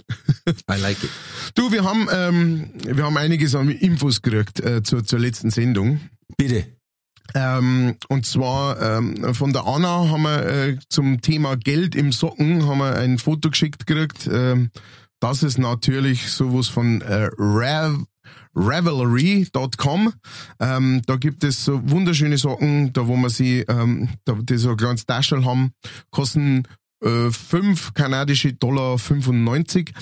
[0.69, 1.09] I like it.
[1.55, 6.01] Du, wir haben, ähm, wir haben einiges an Infos gekriegt äh, zur, zur letzten Sendung.
[6.37, 6.65] Bitte.
[7.35, 12.67] Ähm, und zwar ähm, von der Anna haben wir äh, zum Thema Geld im Socken
[12.67, 14.29] haben wir ein Foto geschickt gekriegt.
[14.31, 14.69] Ähm,
[15.19, 18.03] das ist natürlich sowas von äh, Rev
[18.55, 20.13] Revelry.com.
[20.59, 24.71] Ähm, da gibt es so wunderschöne Socken, da wo man sie, ähm, da, die so
[24.71, 25.71] ein kleines Taschel haben,
[26.11, 26.63] kosten
[27.03, 29.93] äh, 5 kanadische Dollar 95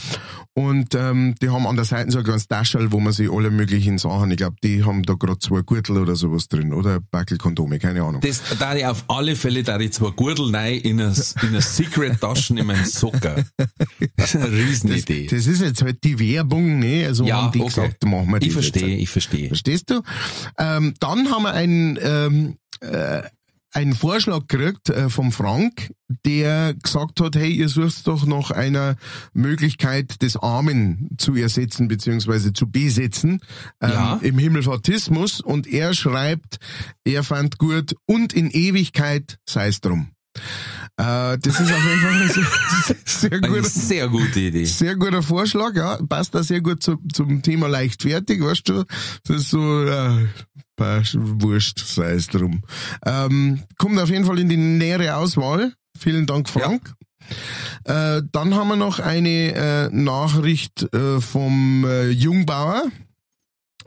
[0.53, 3.49] und ähm, die haben an der Seite so ein kleines Taschel, wo man sich alle
[3.51, 7.79] möglichen Sachen, ich glaube, die haben da gerade zwei Gürtel oder sowas drin oder Backelkondome,
[7.79, 8.19] keine Ahnung.
[8.19, 11.61] Das da ich auf alle Fälle da ich zwei Gürtel rein in eine, in eine
[11.61, 13.45] Secret-Taschen in meinen Socker.
[14.17, 15.27] Das ist eine Riesenidee.
[15.27, 17.05] Das ist jetzt halt die Werbung, ne?
[17.07, 17.69] Also Ja, haben die okay.
[17.69, 19.47] gesagt, machen wir das ich verstehe, ich verstehe.
[19.47, 20.01] Verstehst du?
[20.57, 23.21] Ähm, dann haben wir einen, ähm, äh,
[23.73, 25.91] einen Vorschlag gekriegt äh, vom Frank,
[26.25, 28.95] der gesagt hat, hey, ihr sucht doch nach einer
[29.33, 33.39] Möglichkeit, des Armen zu ersetzen beziehungsweise zu besetzen
[33.81, 34.19] ähm, Ja.
[34.21, 35.39] im Himmelfahrtismus.
[35.41, 36.57] Und er schreibt,
[37.05, 40.09] er fand gut und in Ewigkeit sei es drum.
[40.97, 44.65] Äh, das ist auf jeden Fall ein sehr, sehr Eine guter sehr gute Idee.
[44.65, 45.97] sehr guter Vorschlag, ja.
[46.07, 48.83] Passt da sehr gut zu, zum Thema leichtfertig, weißt du?
[49.25, 50.19] Das ist so, ja,
[51.15, 52.63] wurscht, sei es drum.
[53.05, 55.73] Ähm, kommt auf jeden Fall in die nähere Auswahl.
[55.97, 56.93] Vielen Dank, Frank.
[57.83, 62.83] Äh, dann haben wir noch eine äh, Nachricht äh, vom äh, Jungbauer.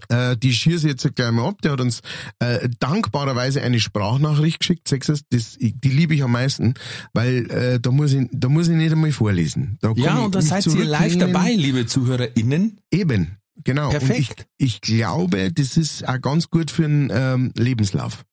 [0.08, 1.62] Äh, die schieße ich jetzt gleich mal ab.
[1.62, 2.00] Der hat uns
[2.38, 4.88] äh, dankbarerweise eine Sprachnachricht geschickt.
[4.88, 6.74] Sechses, das, die liebe ich am meisten,
[7.12, 9.78] weil da muss ich, da muss ich nicht einmal vorlesen.
[9.96, 12.80] Ja, und da seid ihr live dabei, liebe ZuhörerInnen.
[12.90, 13.90] Eben, genau.
[13.90, 14.40] Perfekt.
[14.40, 18.24] Und ich, ich glaube, das ist auch ganz gut für einen ähm, Lebenslauf.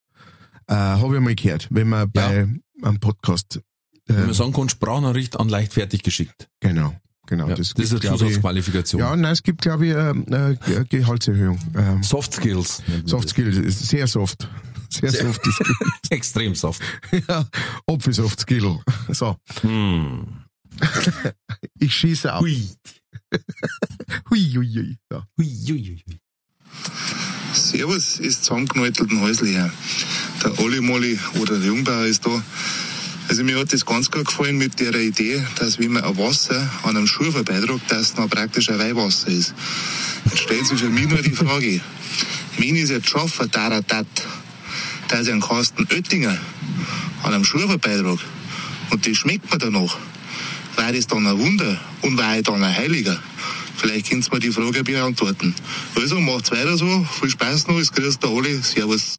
[0.68, 2.48] Äh, Habe ich mal gehört, wenn man bei
[2.82, 3.62] einem Podcast.
[4.08, 6.48] Wenn Äh, man sagen kann, Sprachnachricht an leichtfertig geschickt.
[6.60, 6.96] genau,
[7.28, 7.50] genau.
[7.50, 9.00] Ja, das, ist eine glaub ich- Zusatzqualifikation.
[9.02, 11.60] Ja, nein, es gibt, glaube ich, eine äh, Gehaltserhöhung.
[11.76, 12.82] Ähm, Soft Skills.
[13.06, 14.50] Soft Skills, sehr soft.
[14.90, 15.46] Sehr, soft.
[15.48, 15.62] Ist
[16.10, 16.82] Extrem soft.
[17.30, 17.48] ja,
[17.88, 18.80] Apfelsoft Skill.
[19.10, 20.28] So, Hm.
[21.80, 22.42] ich schieße auf.
[22.42, 22.68] Hui.
[24.30, 24.98] Hui, hui, hui.
[25.10, 25.24] So.
[25.38, 26.20] Hui, hui, hui.
[27.54, 29.72] Servus, ist zusammengenäutelten Häusli her.
[30.44, 32.44] Der Olli Molli oder der Jungbauer ist da.
[33.28, 36.70] Also mir hat das ganz gut gefallen mit der Idee, dass wenn man ein Wasser
[36.84, 39.54] an einem Schuh vorbeidruckt, dass es dann praktisch ein Weihwasser ist.
[40.26, 41.80] Jetzt stellt sich für mich nur die Frage,
[42.58, 44.08] ich es jetzt schaffe, da, dat,
[45.08, 46.38] dass ich einen Kasten Oettinger
[47.24, 48.20] an einem Schuh vorbeidruck
[48.90, 49.98] und das schmeckt mir danach,
[50.76, 53.22] war das dann ein Wunder und war ich dann ein Heiliger?
[53.76, 55.56] Vielleicht könnt ihr mir die Frage beantworten.
[55.96, 59.18] Also macht's weiter so, viel Spaß noch, es grüßt der Oli, Servus.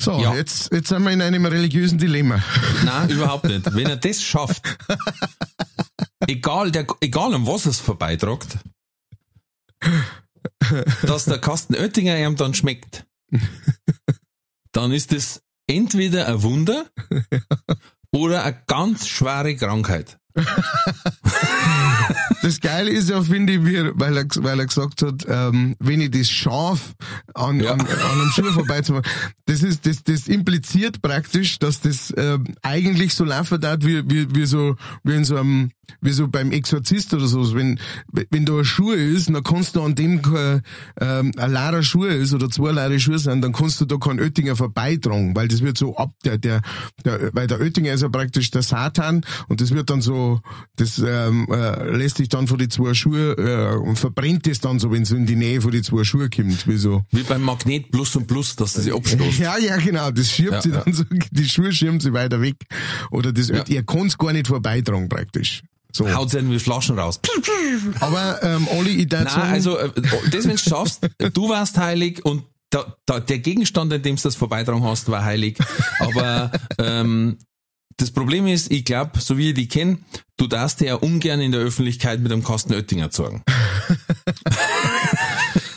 [0.00, 0.34] So, Ja.
[0.34, 2.42] jetzt, jetzt sind wir in einem religiösen Dilemma.
[2.84, 3.74] Nein, überhaupt nicht.
[3.74, 4.62] Wenn er das schafft,
[6.26, 8.58] egal, der, egal um was es vorbeitragt,
[11.02, 13.04] dass der Kasten Oettinger ihm dann schmeckt,
[14.72, 16.86] dann ist es entweder ein Wunder
[18.14, 20.18] oder eine ganz schwere Krankheit.
[22.42, 26.00] Das Geile ist ja, finde ich, wie, weil, er, weil er gesagt hat, ähm, wenn
[26.00, 26.92] ich das schaffe,
[27.34, 27.72] an, Ja.
[27.72, 29.10] an, an einem Schuh vorbeizumachen,
[29.46, 34.34] das ist, das, das impliziert praktisch, dass das ähm, eigentlich so laufen darf, wie, wie,
[34.34, 35.70] wie so, wie in so einem,
[36.02, 37.54] wie so beim Exorzist oder so.
[37.54, 37.78] Wenn,
[38.30, 40.60] wenn da ein Schuh ist, dann kannst du an dem kein,
[41.00, 44.20] ähm, ein leerer Schuh ist oder zwei leere Schuhe sind, dann kannst du da keinen
[44.20, 46.60] Oettinger vorbeitragen, weil das wird so ab, der, der,
[47.04, 50.23] der, weil der Oettinger ist ja praktisch der Satan und das wird dann so,
[50.76, 54.78] das ähm, äh, lässt sich dann von die zwei Schuhe äh, und verbrennt es dann
[54.78, 57.02] so, wenn es in die Nähe von die zwei Schuhe kommt, wie so.
[57.10, 59.38] Wie beim Magnet Plus und Plus, dass das sich abstoßt.
[59.38, 60.80] Ja, ja, genau, das schirmt Ja, sie ja.
[60.82, 62.56] dann so, die Schuhe schirmt sie weiter weg.
[63.10, 63.64] Oder das, Ja.
[63.68, 65.62] ihr kann's gar nicht vorbeitragen praktisch.
[65.92, 66.12] So.
[66.12, 67.20] Haut sie irgendwie Flaschen raus.
[68.00, 69.90] Aber, ähm, Olli, ich darf Nein, also, äh,
[70.30, 74.22] das, wenn du schaffst, du warst heilig und da, da, der Gegenstand, in dem du
[74.22, 75.56] das vorbeitragen hast, war heilig.
[76.00, 77.38] Aber ähm,
[77.96, 79.98] das Problem ist, ich glaube, so wie ich die kenne,
[80.36, 83.42] du darfst ja ungern in der Öffentlichkeit mit einem Kasten Oettinger zeigen.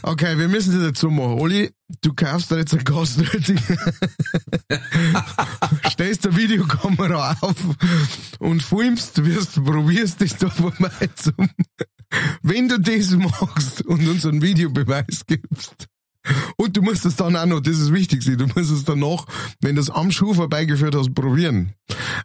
[0.07, 1.33] Okay, wir müssen das jetzt so machen.
[1.33, 1.69] Oli,
[2.01, 3.59] du kaufst dir jetzt einen Gaströting,
[5.89, 7.57] stellst eine Videokamera auf
[8.39, 11.49] und filmst, wirst, probierst dich da vorbei zum,
[12.41, 15.87] wenn du das machst und uns einen Videobeweis gibst.
[16.57, 19.25] Und du musst es dann auch noch, das ist wichtig, du musst es danach,
[19.61, 21.73] wenn du es am Schuh vorbeigeführt hast, probieren.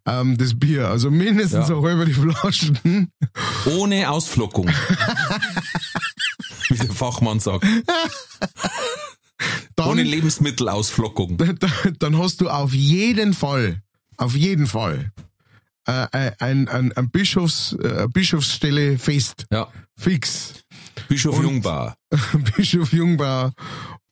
[0.07, 0.89] Ähm, das Bier.
[0.89, 1.77] Also mindestens Ja.
[1.77, 3.11] eine halbe Flaschen.
[3.67, 4.69] Ohne Ausflockung.
[6.69, 7.65] Wie der Fachmann sagt.
[9.77, 11.39] Dann, Ohne Lebensmittelausflockung.
[11.99, 13.83] dann hast du auf jeden Fall,
[14.17, 15.11] auf jeden Fall,
[15.87, 19.47] äh, ein, ein, ein Bischofs, äh, Bischofsstelle fest.
[19.51, 19.69] Ja.
[19.97, 20.62] Fix.
[21.09, 21.95] Bischof Und- Jungbauer.
[22.57, 23.53] Bischof Jungbauer,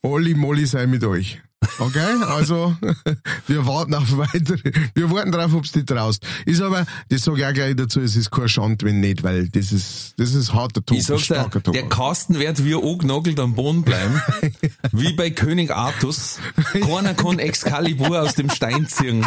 [0.02, 1.40] Olli Molli sei mit euch.
[1.78, 2.74] Okay, also
[3.46, 6.26] wir warten auf weitere, wir warten darauf, ob du dich traust.
[6.46, 9.48] Ist aber, das sage ich auch gleich dazu, es ist kein Schand, wenn nicht, weil
[9.50, 13.38] das ist, das ist harter Tod, Ich sag's dir, starker der Kasten wird wie angenagelt
[13.40, 14.22] am Boden bleiben.
[14.92, 16.38] wie bei König Artus.
[16.72, 19.26] Keiner kann Excalibur aus dem Stein ziehen.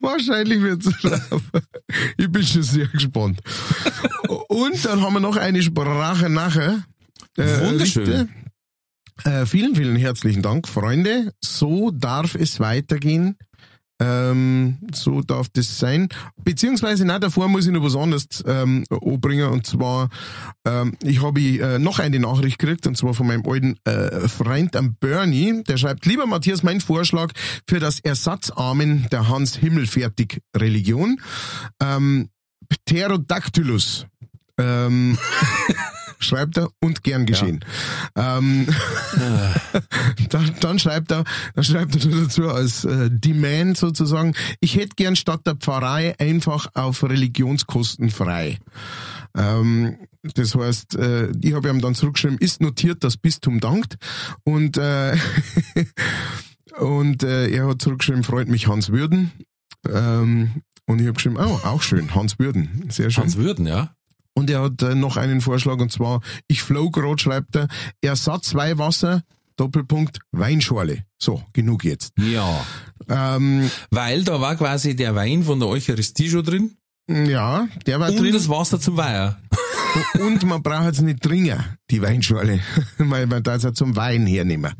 [0.00, 1.60] Wahrscheinlich wird es laufen.
[2.16, 3.40] Ich bin schon sehr gespannt.
[4.48, 6.84] Und dann haben wir noch eine Sprache nachher.
[7.36, 8.04] Äh, Wunderschön.
[8.04, 8.28] Richte.
[9.24, 11.32] Äh, vielen, vielen herzlichen Dank, Freunde.
[11.40, 13.36] So darf es weitergehen.
[13.98, 16.08] Ähm, so darf das sein.
[16.42, 19.48] Beziehungsweise, na, davor muss ich noch was anderes ähm, anbringen.
[19.48, 20.10] Und zwar,
[20.66, 24.76] ähm, ich habe äh, noch eine Nachricht gekriegt, und zwar von meinem alten äh, Freund
[24.76, 25.62] am Bernie.
[25.64, 27.32] Der schreibt, lieber Matthias, mein Vorschlag
[27.68, 31.20] für das Ersatzamen der Hans Himmelfertig Religion.
[31.80, 32.28] Ähm,
[32.68, 34.06] Pterodactylus.
[34.58, 35.16] Ähm,
[36.18, 37.64] schreibt er und gern geschehen.
[38.16, 38.66] Ähm,
[40.30, 41.24] dann, dann schreibt er,
[41.54, 46.68] dann schreibt er dazu als äh, Demand sozusagen, ich hätte gern statt der Pfarrei einfach
[46.74, 48.58] auf Religionskosten frei.
[49.36, 49.96] Ähm,
[50.34, 53.96] das heißt, äh, ich habe ihm dann zurückgeschrieben, ist notiert, das Bistum dankt.
[54.44, 55.16] Und, äh,
[56.78, 59.32] und äh, er hat zurückgeschrieben, freut mich Hans Würden.
[59.88, 62.86] Ähm, und ich habe geschrieben, oh, auch schön, Hans Würden.
[62.90, 63.24] Sehr schön.
[63.24, 63.95] Hans Würden, ja.
[64.36, 67.68] Und er hat äh, noch einen Vorschlag und zwar, ich flow grad, schreibt er,
[68.00, 69.22] Ersatz Weihwasser,
[69.56, 71.04] Doppelpunkt, Weinschorle.
[71.18, 72.12] So, genug jetzt.
[72.18, 72.64] Ja.
[73.08, 76.76] Ähm, Weil da war quasi der Wein von der Eucharistie schon drin
[77.08, 78.32] ja, der war und drin.
[78.32, 79.38] das Wasser zum Weiher.
[80.18, 82.60] Und man braucht es nicht dringen, die Weinschorle,
[82.98, 84.72] weil man da zum Wein hernehmen.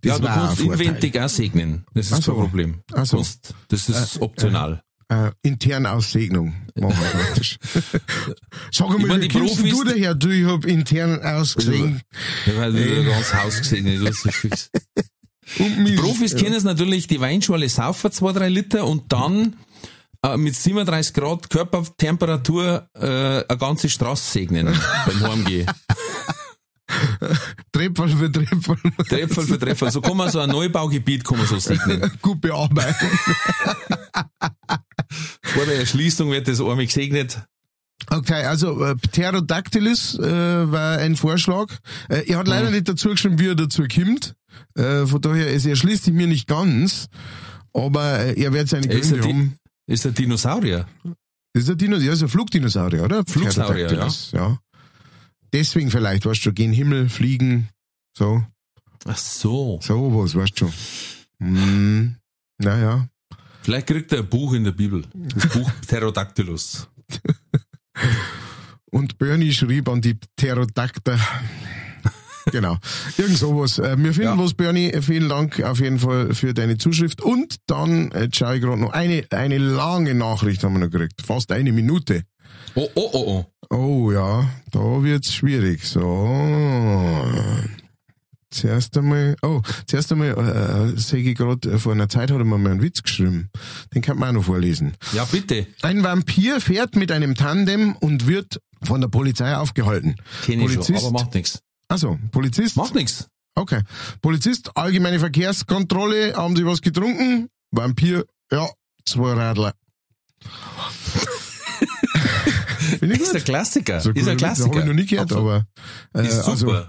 [0.00, 1.84] Das ja, du kannst inwendig auch segnen.
[1.92, 2.32] Das ist Ach so.
[2.32, 2.82] kein Problem.
[2.94, 3.22] Ach so.
[3.68, 4.82] Das ist optional.
[5.14, 7.58] Äh, interne Aussegnung machen wir praktisch.
[8.72, 10.14] Sag mal, wie die kommst du daher?
[10.14, 12.02] Du, ich hab intern ausgesehen.
[12.46, 14.24] Ja, weil du das Haus gesegnet hast.
[14.24, 14.70] das ist
[15.58, 19.56] Die Profis kennen es natürlich, die Weinschorle saufen zwei, drei Liter und dann
[20.22, 23.06] äh, mit 37 Grad Körpertemperatur äh,
[23.46, 24.74] eine ganze Straße segnen
[25.06, 25.70] beim Heimgehen.
[27.72, 28.76] Trepfel für Trepfel.
[29.08, 29.90] Treffer für Treffer.
[29.90, 32.10] So kann man so ein Neubaugebiet kann man so segnen.
[32.22, 33.06] Gut bearbeiten.
[35.54, 37.38] Vor der Erschließung wird das einmal gesegnet.
[38.10, 40.22] Okay, also äh, Pterodactylus äh,
[40.70, 41.72] war ein Vorschlag.
[42.08, 44.34] Äh, er hat leider nicht dazu geschrieben, wie er dazu kommt.
[44.74, 47.08] Äh, von daher, es erschließt sich mir nicht ganz.
[47.72, 49.58] Aber äh, er wird seine ist Gründe Di- haben.
[49.86, 50.86] Ist ein Dinosaurier.
[51.54, 53.24] Ist ein Dinosaurier, ja, ist ein Flugdinosaurier, oder?
[53.26, 54.58] Flugsaurier, Pterodactylus, ja.
[55.52, 57.68] Deswegen vielleicht, weißt du, gehen Himmel, fliegen,
[58.16, 58.42] so,
[59.04, 59.78] Ach so.
[59.82, 60.72] so was, weißt du.
[61.38, 62.16] Hm,
[62.58, 63.06] naja.
[63.64, 65.02] Vielleicht kriegt er ein Buch in der Bibel.
[65.14, 66.86] Das Buch Pterodactylus.
[68.90, 71.18] Und Bernie schrieb an die Pterodacter.
[72.52, 72.76] genau.
[73.16, 73.78] Irgend sowas.
[73.78, 74.38] Äh, Wir finden Ja.
[74.38, 74.90] was, Bernie.
[74.92, 77.22] Äh, Vielen Dank auf jeden Fall für deine Zuschrift.
[77.22, 80.90] Und dann äh, jetzt schaue ich gerade noch eine, eine lange Nachricht haben wir noch
[80.90, 81.22] gekriegt.
[81.24, 82.22] Fast eine Minute.
[82.74, 83.74] Oh, oh, oh, oh.
[83.74, 85.84] Oh ja, da wird's schwierig.
[85.84, 86.02] So.
[88.54, 92.56] Zuerst einmal, oh, zuerst einmal äh, sehe ich gerade, vor einer Zeit hat er mir
[92.56, 93.50] mal einen Witz geschrieben.
[93.92, 94.96] Den kann man auch noch vorlesen.
[95.12, 95.66] Ja, bitte.
[95.82, 100.14] Ein Vampir fährt mit einem Tandem und wird von der Polizei aufgehalten.
[100.44, 101.04] Kenn ich schon, Polizist.
[101.04, 101.58] aber macht nichts.
[101.88, 102.76] Also, Polizist.
[102.76, 103.26] Macht nichts.
[103.56, 103.80] Okay.
[104.22, 107.48] Polizist, allgemeine Verkehrskontrolle, haben Sie was getrunken?
[107.72, 108.68] Vampir, ja,
[109.04, 109.74] zwei Radler.
[113.00, 114.00] Ist ein Klassiker.
[114.00, 114.68] So ist ein Klassiker.
[114.70, 115.64] Habe ich noch nie gehört, Absolut.
[116.12, 116.50] aber äh, Ist super.
[116.50, 116.86] also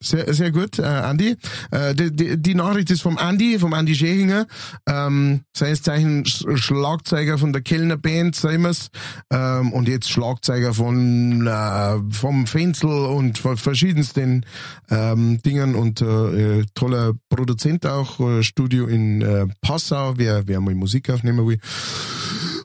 [0.00, 1.36] sehr, sehr gut, äh, Andi.
[1.70, 4.46] Äh, die, die, die Nachricht ist vom Andi, vom Andi Schehinger,
[4.86, 8.88] ähm, seines Zeichen Sch- Schlagzeuger von der Kellner Band, wir's,
[9.30, 14.44] ähm, und jetzt Schlagzeuger von äh, vom Fenzel und von verschiedensten
[14.90, 20.60] ähm, Dingen und äh, äh, toller Produzent auch, äh, Studio in äh, Passau, wer, wer
[20.60, 21.58] mal Musik aufnehmen will.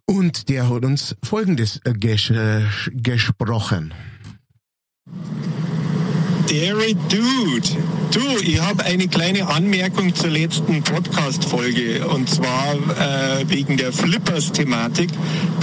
[0.06, 2.34] Und der hat uns Folgendes äh, ges
[2.92, 3.94] gesprochen.
[6.52, 7.70] Dairy Dude.
[8.12, 15.12] Du, ich habe eine kleine Anmerkung zur letzten Podcast-Folge und zwar äh, wegen der Flippers-Thematik.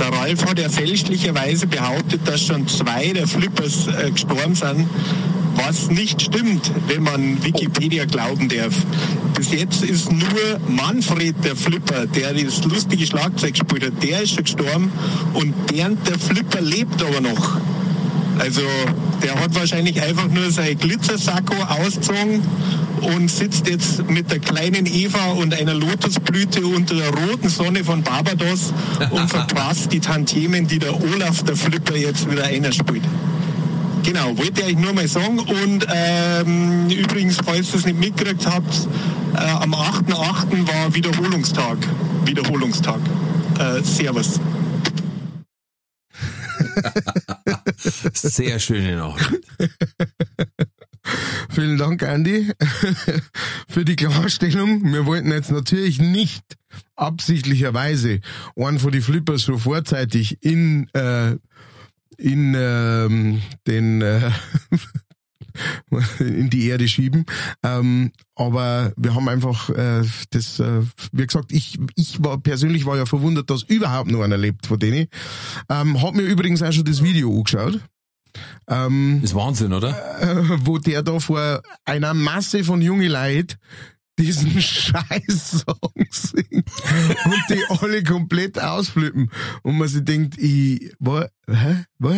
[0.01, 4.89] Der Ralf hat ja fälschlicherweise behauptet, dass schon zwei der Flippers äh, gestorben sind,
[5.57, 8.75] was nicht stimmt, wenn man Wikipedia glauben darf.
[9.37, 14.37] Bis jetzt ist nur Manfred der Flipper, der das lustige Schlagzeug gespielt hat, der ist
[14.37, 14.91] schon gestorben
[15.35, 17.61] und Bernd der Flipper lebt aber noch.
[18.39, 18.63] Also
[19.23, 22.43] der hat wahrscheinlich einfach nur sein Glitzersacko ausgezogen
[23.01, 28.03] und sitzt jetzt mit der kleinen Eva und einer Lotusblüte unter der roten Sonne von
[28.03, 28.73] Barbados
[29.11, 33.03] und verpasst die Tantiemen, die der Olaf der Flipper jetzt wieder einspielt.
[34.05, 35.39] Genau, wollte ich nur mal sagen.
[35.39, 38.89] Und ähm, übrigens, falls ihr es nicht mitgekriegt habt,
[39.35, 40.67] äh, am 8.8.
[40.67, 41.77] war Wiederholungstag.
[42.25, 43.01] Wiederholungstag.
[43.59, 44.41] Äh, servus.
[48.23, 49.45] Sehr schöne Nachricht.
[51.51, 52.51] Vielen Dank, Andy,
[53.69, 54.93] für die Klarstellung.
[54.93, 56.45] Wir wollten jetzt natürlich nicht
[56.97, 58.21] absichtlicherweise
[58.57, 61.37] einen von die Flippers schon vorzeitig in, äh,
[62.19, 64.31] in ähm, den äh,
[66.21, 67.25] in die Erde schieben.
[67.63, 72.97] Ähm, aber wir haben einfach äh, das, äh, wie gesagt, ich, ich war persönlich war
[72.97, 75.07] ja verwundert, dass überhaupt noch einer lebt von denen.
[75.69, 77.81] Ähm, hab mir übrigens auch schon das Video angeschaut.
[78.69, 79.91] Ähm, Ist Wahnsinn, oder?
[80.21, 83.59] äh, wo der da vor einer Masse von junge Leid
[84.19, 86.53] diesen Scheiß-Song singt
[87.25, 89.31] und die alle komplett ausflippen
[89.63, 92.15] und man sich denkt, ich, war, hä, war,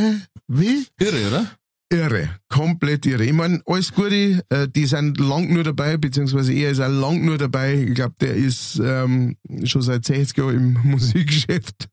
[0.48, 0.86] wie?
[0.98, 1.46] Irre, oder?
[1.92, 3.24] Irre, komplett irre.
[3.24, 7.24] Ich meine, alles Gute, äh, die sind lang nur dabei, beziehungsweise er ist auch lang
[7.24, 7.74] nur dabei.
[7.82, 11.88] Ich glaube, der ist ähm, schon seit 60 Jahren im Musikgeschäft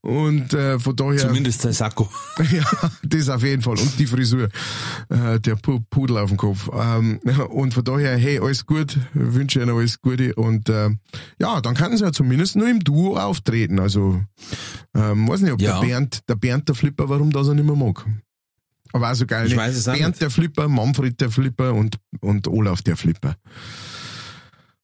[0.00, 1.18] und äh, von daher...
[1.18, 2.08] Zumindest sein Sakko.
[2.50, 2.64] Ja,
[3.02, 3.78] das auf jeden Fall.
[3.78, 4.44] Und die Frisur.
[5.10, 6.70] Äh, der Pu- Pudel auf dem Kopf.
[6.72, 7.18] Ähm,
[7.50, 8.96] und von daher, hey, alles gut.
[9.12, 10.34] Wünsche Ihnen alles Gute.
[10.34, 10.88] Und äh,
[11.38, 13.80] ja, dann könnten sie ja zumindest nur im Duo auftreten.
[13.80, 14.22] Also,
[14.94, 15.80] ähm, weiß nicht, ob Ja.
[15.80, 18.06] der Bernd, der Bernd, der Flipper, warum das er nicht mehr mag.
[18.96, 19.46] Aber so geil.
[19.46, 20.22] Ich weiß es Bernd nicht.
[20.22, 23.36] der Flipper, Manfred der Flipper und, und Olaf der Flipper.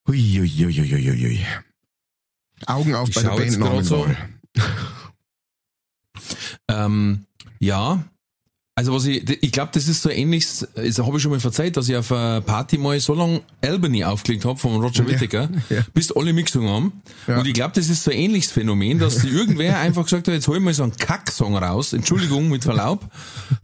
[0.07, 1.47] Hui, hui, hui, hui, hui.
[2.67, 4.07] Augen auf Ich bei der grad so.
[6.69, 7.27] Ähm,
[7.59, 8.05] ja.
[8.75, 11.77] Also was ich, ich glaube, das ist so ähnliches, das habe ich schon mal verzeiht,
[11.77, 15.85] dass ich auf einer Party mal so lange Albany aufgelegt habe von Roger Whittaker, ja.
[15.93, 17.03] bis alle mitgesungen haben.
[17.27, 17.39] Ja.
[17.39, 20.49] Und ich glaube, das ist so ein ähnliches Phänomen, dass irgendwer einfach gesagt hat, jetzt
[20.49, 23.07] hol ich mal so einen Kacksong raus, Entschuldigung mit Verlaub,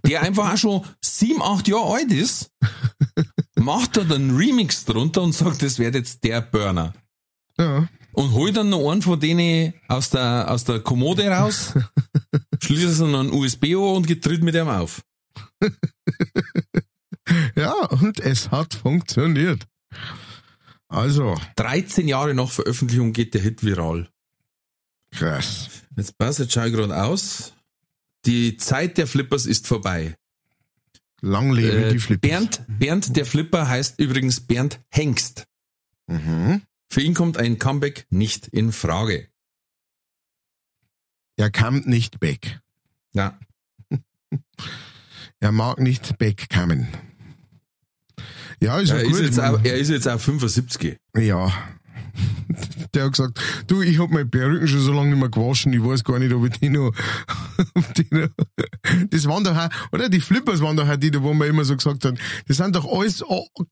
[0.07, 2.51] der einfach auch schon sieben, acht Jahre alt ist,
[3.55, 6.93] macht da dann einen Remix drunter und sagt, das wird jetzt der Burner.
[7.59, 7.89] Ja.
[8.13, 11.73] Und hol dann noch einen von denen aus der, aus der Kommode raus,
[12.65, 15.03] schließt dann einen USB an und geht tritt mit dem auf.
[17.57, 19.67] ja, und es hat funktioniert.
[20.89, 24.09] Also, 13 Jahre nach Veröffentlichung geht der Hit viral.
[25.11, 25.69] krass.
[25.97, 27.53] Jetzt passt, jetzt schau gerade aus.
[28.25, 30.17] Die Zeit der Flippers ist vorbei.
[31.21, 32.31] Lang lebe Äh, die Flippers.
[32.31, 35.47] Bernd, Bernd der Flipper heißt übrigens Bernd Hengst.
[36.07, 36.63] Mhm.
[36.89, 39.29] Für ihn kommt ein Comeback nicht in Frage.
[41.39, 42.61] Er kam nicht weg.
[43.15, 43.39] Ja.
[45.41, 46.89] Er mag nicht wegkommen.
[48.61, 50.99] Ja, ist ja Er ist, jetzt auch, er ist jetzt auch 75.
[51.17, 51.53] Ja.
[52.95, 55.83] Der hat gesagt, du, ich hab meine Perücken schon so lange nicht mehr gewaschen, ich
[55.83, 56.93] weiß gar nicht, ob ich die noch,
[57.97, 58.29] die noch
[59.11, 61.77] das waren doch auch, oder die Flippers waren doch auch die, wo man immer so
[61.77, 63.25] gesagt hat, das sind doch alles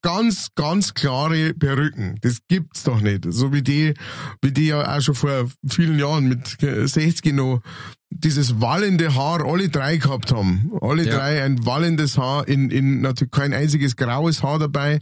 [0.03, 2.19] ganz, ganz klare Perücken.
[2.23, 3.25] Das gibt's doch nicht.
[3.29, 3.95] So wie die,
[4.43, 7.61] wie die ja auch schon vor vielen Jahren mit 60 noch
[8.11, 10.71] dieses wallende Haar alle drei gehabt haben.
[10.81, 11.17] Alle Ja.
[11.17, 15.01] drei ein wallendes Haar, in, in natürlich kein einziges graues Haar dabei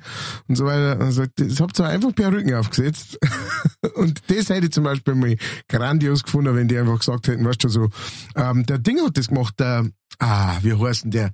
[0.48, 0.98] und so weiter.
[1.00, 3.18] Also, das habt ihr einfach Perücken aufgesetzt.
[3.94, 5.36] und das hätte ich zum Beispiel mal
[5.68, 7.88] grandios gefunden, wenn die einfach gesagt hätten, weißt du, so,
[8.36, 9.86] ähm, der Ding hat das gemacht, der,
[10.18, 11.30] ah, wie heißt denn der?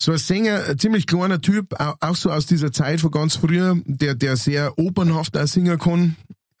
[0.00, 3.34] So ein Sänger, ein ziemlich kleiner Typ, au- auch so aus dieser Zeit von ganz
[3.36, 6.14] früher, der, der sehr opernhaft auch singen kann.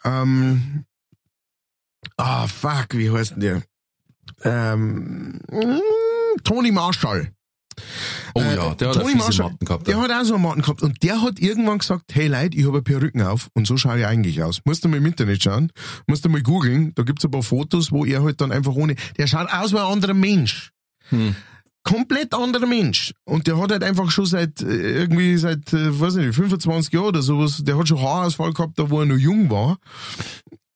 [0.04, 0.84] Ähm,
[2.16, 3.62] ah, fuck, wie heißt denn der?
[4.44, 7.32] Ähm, mm, Tony Marshall.
[8.34, 9.86] Oh Äh, ja, der hat auch Tony Marshall, Matten gehabt.
[9.86, 10.82] Der hat auch so einen Matten gehabt.
[10.82, 14.06] Und der hat irgendwann gesagt, hey Leute, ich habe Perücken auf und so schaue ich
[14.06, 14.60] eigentlich aus.
[14.64, 15.72] Musst du mal im Internet schauen,
[16.06, 18.94] musst du mal googeln, da gibt's ein paar Fotos, wo er halt dann einfach ohne,
[19.16, 20.72] der schaut aus wie ein anderer Mensch.
[21.10, 21.34] Hm.
[21.84, 23.14] Komplett anderer Mensch.
[23.24, 27.06] Und der hat halt einfach schon seit, äh, irgendwie seit, äh, weiß nicht, 25 Jahren
[27.06, 29.78] oder sowas, der hat schon Haarausfall gehabt, da wo er noch jung war.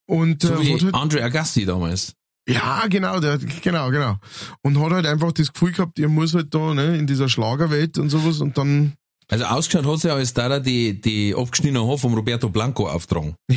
[0.07, 2.15] Und so äh, wie hat halt, Andre Agassi damals.
[2.49, 4.17] Ja, genau, der, genau, genau.
[4.63, 7.99] Und hat halt einfach das Gefühl gehabt, er muss halt da, ne, in dieser Schlagerwelt
[7.99, 8.95] und sowas und dann,
[9.29, 13.35] Also ausgeschaut hat sie ja als da die, die abgeschnittene Haar vom Roberto Blanco auftragen.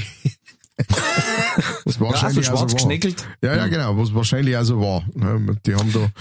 [1.85, 2.67] das Ja, also schwarz war.
[2.67, 3.25] geschneckelt.
[3.41, 5.03] Ja, ja, genau, was wahrscheinlich auch so war.
[5.13, 6.11] Ne, Die haben da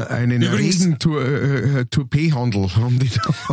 [0.00, 2.68] äh, einen Tour- äh, äh, Toupet-Handel.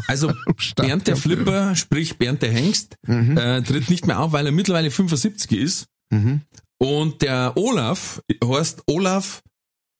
[0.08, 0.32] Also
[0.76, 1.16] Bernd der.
[1.16, 5.86] Flipper, sprich Bernd der Hengst, äh, tritt nicht mehr auf, weil er mittlerweile 75 ist.
[6.12, 6.42] Mhm.
[6.80, 9.44] Und der Olaf heißt Olaf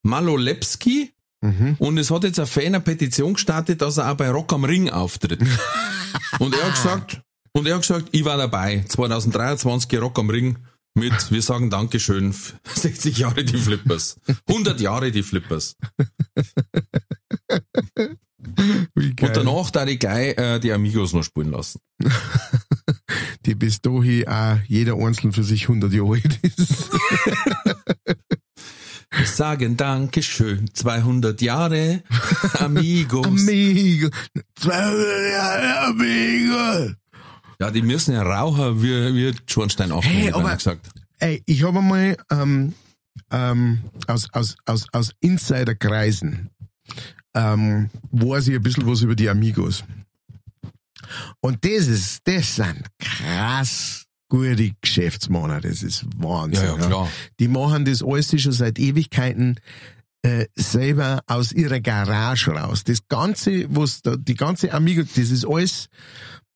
[0.04, 1.12] Malolepski.
[1.42, 1.76] Mhm.
[1.80, 4.66] Und es hat jetzt ein Fan eine Petition gestartet, dass er auch bei Rock am
[4.66, 5.40] Ring auftritt.
[6.40, 7.22] und er hat gesagt,
[7.54, 8.84] und er hat gesagt, ich war dabei.
[8.88, 10.58] 2023 Rock am Ring
[10.96, 12.34] mit, wir sagen Dankeschön,
[12.76, 14.20] 60 Jahre die Flippers.
[14.48, 15.76] 100 Jahre die Flippers.
[18.86, 21.80] Und danach da ich gleich äh, die Amigos noch spielen lassen.
[23.46, 26.90] Die bis dahin auch jeder Einzelne für sich 100 Jahre alt ist.
[29.12, 32.04] Wir sagen Dankeschön, 200 Jahre
[32.60, 33.26] Amigos.
[33.26, 34.10] Amigo.
[34.56, 36.94] 200 Jahre Amigo.
[37.60, 40.90] ja, die müssen ja rauchen, wie, wie Schornstein auch Hey, aber- gesagt.
[41.22, 42.74] Ey, ich habe einmal ähm,
[43.32, 46.50] ähm, aus, aus, aus, aus Insiderkreisen
[47.36, 49.84] ähm, weiß ich ein bisschen was über die Amigos.
[51.40, 56.64] Und das ist, das sind krass gute Geschäftsmänner, das ist Wahnsinn.
[56.64, 57.10] Ja, ja, klar.
[57.40, 59.60] Die machen das alles schon seit Ewigkeiten
[60.22, 62.84] äh, selber aus ihrer Garage raus.
[62.84, 65.88] Das Ganze, was da, die ganze Amigo, das ist alles,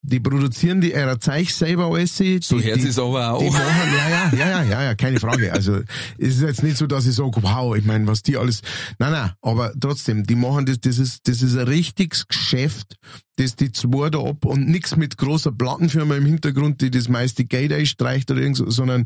[0.05, 2.15] die produzieren die ihrer Zeug selber alles.
[2.17, 3.53] Die, So die, Herz ist aber die auch.
[3.53, 5.51] machen, ja, ja, ja, ja, ja, ja, keine Frage.
[5.53, 5.77] Also
[6.17, 8.61] es ist jetzt nicht so, dass ich sage, wow, ich meine, was die alles.
[8.99, 12.97] Nein, nein, aber trotzdem, die machen das, das ist, das ist ein richtiges Geschäft,
[13.37, 17.45] das die zwei da ab und nix mit großer Plattenfirma im Hintergrund, die das meiste
[17.45, 19.05] Geld einstreicht oder irgend so, sondern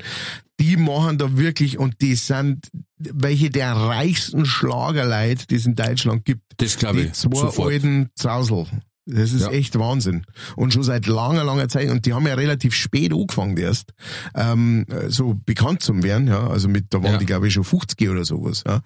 [0.60, 6.26] die machen da wirklich und die sind welche der reichsten Schlagerleute, die es in Deutschland
[6.26, 6.42] gibt.
[6.58, 7.14] Das glaube Die ich.
[7.14, 7.72] zwei Sofort.
[7.72, 8.66] alten Zausel.
[9.10, 9.52] Das ist Ja.
[9.52, 10.24] echt Wahnsinn.
[10.56, 11.90] Und schon seit langer, langer Zeit.
[11.90, 13.94] Und die haben ja relativ spät angefangen erst,
[14.36, 16.28] ähm, so bekannt zu werden.
[16.28, 17.18] Ja, also mit, da waren Ja.
[17.18, 18.64] die glaube ich schon 50 oder sowas.
[18.68, 18.82] Ja.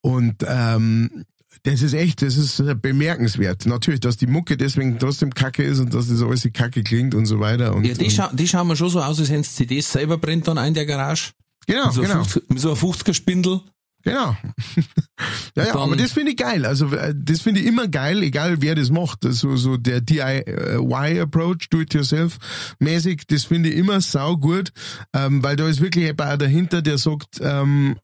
[0.00, 1.24] Und ähm,
[1.62, 3.64] Das ist echt, das ist äh, bemerkenswert.
[3.64, 7.14] Natürlich, dass die Mucke deswegen trotzdem kacke ist und dass das alles wie kacke klingt
[7.14, 7.74] und so weiter.
[7.74, 10.18] Und, Ja, die, scha die schauen mir schon so aus, als hätten sie CDs selber
[10.18, 11.30] brennt dann ein in der Garage.
[11.66, 12.14] genau, Mit so, genau.
[12.18, 13.60] ein 50, mit so einem 50er Spindel.
[14.04, 14.36] Genau.
[15.56, 16.66] ja, ja, aber das finde ich geil.
[16.66, 19.20] Also äh, das finde ich immer geil, egal wer das macht.
[19.22, 24.72] So, so der DIY-Approach, Do-it-yourself-mäßig, das finde ich immer sau gut,
[25.14, 27.96] ähm, weil da ist wirklich jemand dahinter, der sagt, ähm,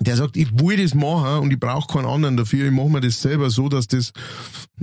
[0.00, 3.00] der sagt, ich will das machen und ich brauche keinen anderen dafür, ich mache mir
[3.00, 4.12] das selber so, dass das,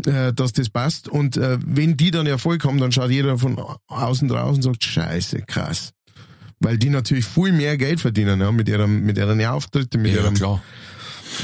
[0.06, 1.10] äh, dass das passt.
[1.10, 4.84] Und äh, wenn die dann Erfolg haben, dann schaut jeder von außen draus und sagt,
[4.84, 5.92] scheiße, krass.
[6.62, 10.34] Weil die natürlich viel mehr Geld verdienen, ja, mit ihrem, mit ihren Auftritten, mit ihrem,
[10.34, 10.62] klar.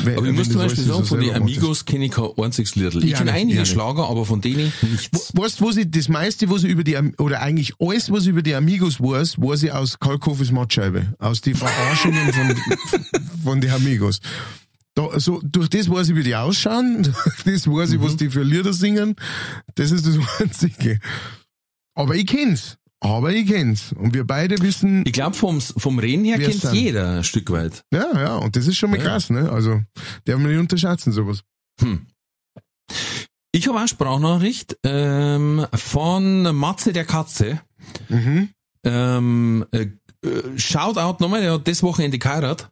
[0.03, 1.34] wenn- Aber ich muss zum Beispiel so sagen, von den.
[1.36, 3.01] Amigos kenne ich kein einziges Liedl.
[3.03, 3.66] Ich Ja, kenne einige ja.
[3.66, 5.32] Schlager, aber von denen nichts.
[5.34, 8.30] Weißt du, wo sie das meiste, was ich über die, oder eigentlich alles, was ich
[8.30, 11.13] über die Amigos weiß, weiß ich aus Kalkhofes Mattscheibe.
[11.20, 12.55] Aus die Verarschungen von,
[13.43, 14.20] von den Amigos.
[14.95, 18.03] Da, so, durch das weiß ich, wie die ausschauen, durch das weiß ich, Mhm.
[18.03, 19.16] was die für Lieder singen.
[19.76, 20.99] Das ist das Einzige.
[21.93, 22.78] Aber ich kenn's.
[23.05, 23.93] Aber ich kenn's.
[23.93, 27.83] Und wir beide wissen, Ich glaube, vom, vom Reden her kennt jeder ein Stück weit.
[27.93, 29.03] ja, ja, und das ist schon mal Ja.
[29.05, 29.51] krass, ne?
[29.51, 29.81] Also,
[30.25, 31.41] darf man nicht unterschätzen, sowas.
[31.81, 32.07] Hm.
[33.51, 37.61] Ich habe eine Sprachnachricht ähm, von Matze der Katze.
[38.09, 38.49] Mhm.
[38.83, 39.81] Ähm, äh,
[40.25, 42.69] äh, Shoutout nochmal, der hat das Wochenende geheiratet.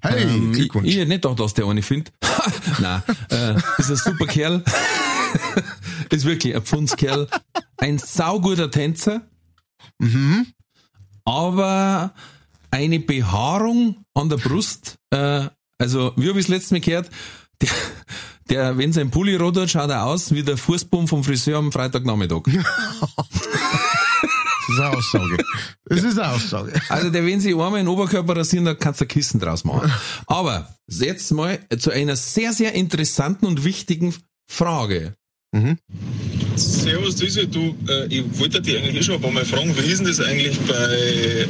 [0.00, 0.88] Hey, ähm, ich, Glückwunsch.
[0.88, 2.12] ich hätte nicht gedacht, dass der eine findet.
[2.80, 4.64] Nein, äh, ist ein super Kerl.
[6.10, 7.28] ist wirklich ein Pfundskerl.
[7.76, 9.22] Ein sauguter Tänzer.
[9.98, 10.46] Mhm.
[11.24, 12.14] aber
[12.70, 15.48] eine Behaarung an der Brust, äh,
[15.78, 17.10] also wie habe ich es letztes Mal gehört,
[17.60, 17.68] der,
[18.50, 21.72] der wenn sein Pulli rot hat, schaut er aus wie der Fußbaum vom Friseur am
[21.72, 22.42] Freitagnachmittag.
[24.68, 25.36] Das ist eine Aussage.
[25.84, 26.82] Das ist eine Aussage.
[26.88, 29.92] Also der, wenn sich einmal den Oberkörper rasieren, da kannst du ein Kissen draus machen.
[30.26, 34.14] Aber jetzt mal zu einer sehr, sehr interessanten und wichtigen
[34.50, 35.14] Frage.
[36.56, 39.98] Servus, Düse, du, äh, ich wollte dich eigentlich schon ein paar Mal fragen, wie ist
[39.98, 41.46] denn das eigentlich bei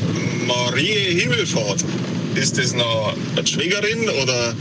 [0.46, 1.84] Marie Himmelfahrt?
[2.34, 4.54] Ist das noch eine Schwägerin oder,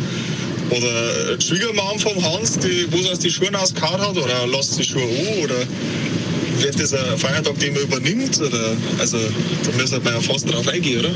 [0.70, 4.84] oder Schwiegermam vom Hans, die, wo sie aus die Schuhe ausgehauen hat oder lasst die
[4.84, 5.56] Schuhe an oder
[6.60, 10.68] wird das ein Feiertag, den man übernimmt oder, also, da müssen wir ja fast drauf
[10.68, 11.12] eingehen, oder?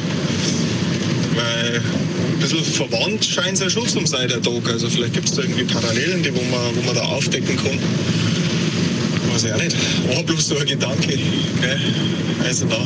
[1.36, 4.68] Weil ein bisschen verwandt scheint es ja schon zum sein, der Tag.
[4.70, 7.80] Also vielleicht gibt es da irgendwie Parallelen, die wo man, wo man da aufdecken kann.
[9.32, 10.08] Weiß ich auch nicht.
[10.16, 11.18] War bloß so ein Gedanke.
[11.18, 11.94] Gell?
[12.44, 12.78] Also da,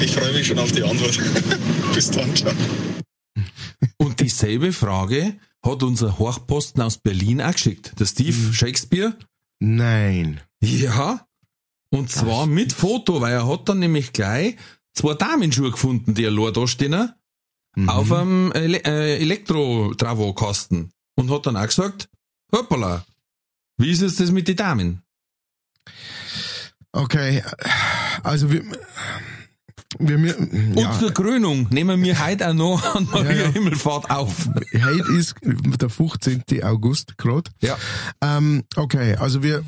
[0.00, 1.18] ich freue mich schon auf die Antwort.
[1.94, 2.52] Bis dann, ciao.
[3.96, 7.92] Und dieselbe Frage hat unser Hochposten aus Berlin auch geschickt.
[7.98, 9.16] Der Steve Shakespeare.
[9.60, 10.40] Nein.
[10.62, 11.26] Ja.
[11.90, 14.56] Und zwar mit Foto, weil er hat dann nämlich gleich
[14.94, 17.12] zwei Damenschuhe gefunden, die allein da stehen,
[17.86, 20.92] auf einem Ele äh, Elektro-Travo-Kasten.
[21.16, 22.08] Und hat dann auch gesagt,
[22.54, 23.04] hoppala,
[23.76, 25.02] wie ist jetzt das mit den Damen?
[26.92, 27.42] Okay,
[28.24, 28.64] also wir,
[29.98, 33.48] wir, wir Und ja, zur Krönung nehmen wir heute auch noch an Maria Ja, ja.
[33.52, 34.48] Himmelfahrt auf.
[34.74, 36.42] heute ist der 15.
[36.64, 37.50] August gerade.
[37.60, 37.78] Ja.
[38.20, 39.64] Ähm, okay, also wir,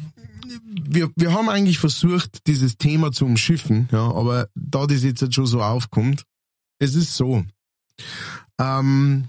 [0.85, 5.35] wir, wir haben eigentlich versucht, dieses Thema zu umschiffen, ja, aber da das jetzt halt
[5.35, 6.25] schon so aufkommt,
[6.81, 7.45] es ist so.
[8.61, 9.29] Ähm,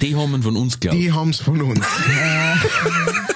[0.00, 0.98] Die haben wir von uns geglaubt.
[0.98, 1.84] Die haben's von uns.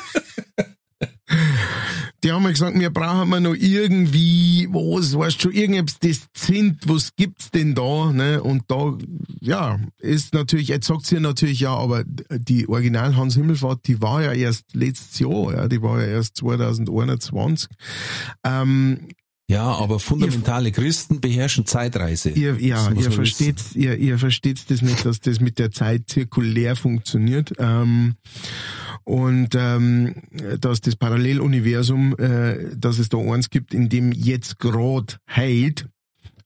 [2.24, 7.14] Die haben mir gesagt, wir brauchen mal noch irgendwie, was, weißt du, irgendetwas dezent, was
[7.16, 8.42] gibt's denn da, ne?
[8.42, 8.96] Und da,
[9.40, 14.22] ja, ist natürlich, jetzt sagt sie natürlich ja, aber die Original Hans Himmelfahrt, die war
[14.22, 17.68] ja erst letztes Jahr, ja, die war ja erst 2021.
[18.42, 19.08] Ähm,
[19.46, 22.30] Ja, aber fundamentale Christen beherrschen Zeitreise.
[22.30, 26.04] Ihr, ja, Das ihr versteht, ihr, ihr versteht das nicht, dass das mit der Zeit
[26.08, 27.52] zirkulär funktioniert.
[27.58, 28.14] Ähm,
[29.05, 30.14] und ähm,
[30.61, 35.86] dass das Paralleluniversum, äh, dass es da eins gibt, in dem jetzt grad heilt,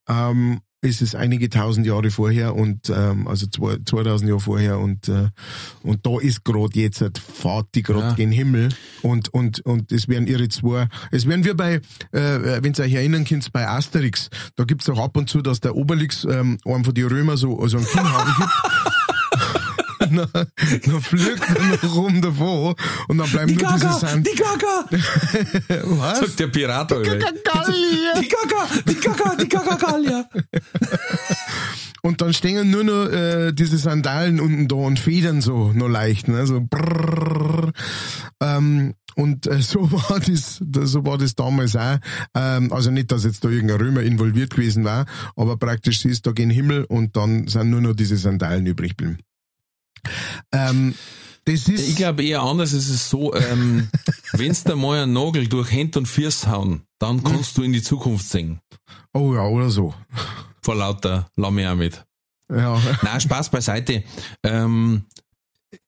[0.09, 5.09] ähm, ist es einige tausend Jahre vorher und ähm, also zwei- 2000 Jahre vorher und
[5.09, 5.29] äh,
[5.83, 8.13] und da ist grad jetzt fahrt die grad Ja.
[8.15, 8.69] gen Himmel
[9.03, 11.81] und und und es werden ihre zwei es werden wir bei
[12.13, 15.59] äh, wenn ihr euch erinnern könnt bei Asterix da gibt's auch ab und zu dass
[15.59, 18.51] der Obelix ähm, einem von die Römer so so einen Kinnhaken gibt
[20.17, 22.75] dann, dann fliegt er noch rum davon
[23.09, 24.85] und dann bleiben nur diese Sand die Gaga!
[25.99, 26.93] was Sagt der Pirat.
[26.93, 27.17] Alter.
[27.19, 28.21] Gallier.
[28.21, 30.29] Die Gaga, die Gaga, die Gaga Gallia.
[32.03, 36.29] Und dann stehen nur noch äh, diese Sandalen unten da und federn so nur leicht,
[36.29, 36.47] ne?
[36.47, 37.73] So brrrr.
[38.41, 41.99] ähm, und äh, so war das, das- so war das damals auch.
[42.35, 46.25] Ähm, also nicht, dass jetzt da irgendein Römer involviert gewesen war, aber praktisch sie ist
[46.27, 49.19] da gen Himmel und dann sind nur noch diese Sandalen übrig geblieben.
[50.53, 50.95] Ähm,
[51.45, 51.89] das ist.
[51.89, 52.73] Ich glaube eher anders.
[52.73, 53.89] Es ist so, ähm,
[54.33, 57.83] wenn's da mal einen Nagel durch Hände und Füße hauen, dann kannst du in die
[57.83, 58.61] Zukunft singen.
[59.15, 59.95] oh ja, oder so.
[60.63, 62.05] Vor lauter Lamme auch mit.
[62.51, 62.81] Ja.
[63.03, 64.05] Na, Spaß beiseite.
[64.43, 65.05] Ähm,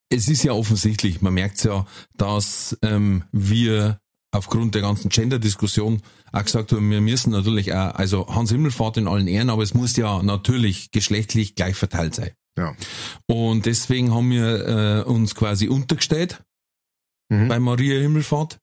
[0.09, 1.87] es ist ja offensichtlich, man merkt ja,
[2.17, 4.01] dass ähm, wir
[4.33, 6.03] aufgrund der ganzen Gender-Diskussion
[6.33, 9.75] auch gesagt haben, wir müssen natürlich auch, also Hans Himmelfahrt in allen Ehren, aber es
[9.75, 12.31] muss ja natürlich geschlechtlich gleich verteilt sein.
[12.59, 12.75] Ja.
[13.27, 16.43] Und deswegen haben wir äh, uns quasi untergestellt
[17.33, 17.47] Mhm.
[17.49, 18.59] bei Maria Himmelfahrt.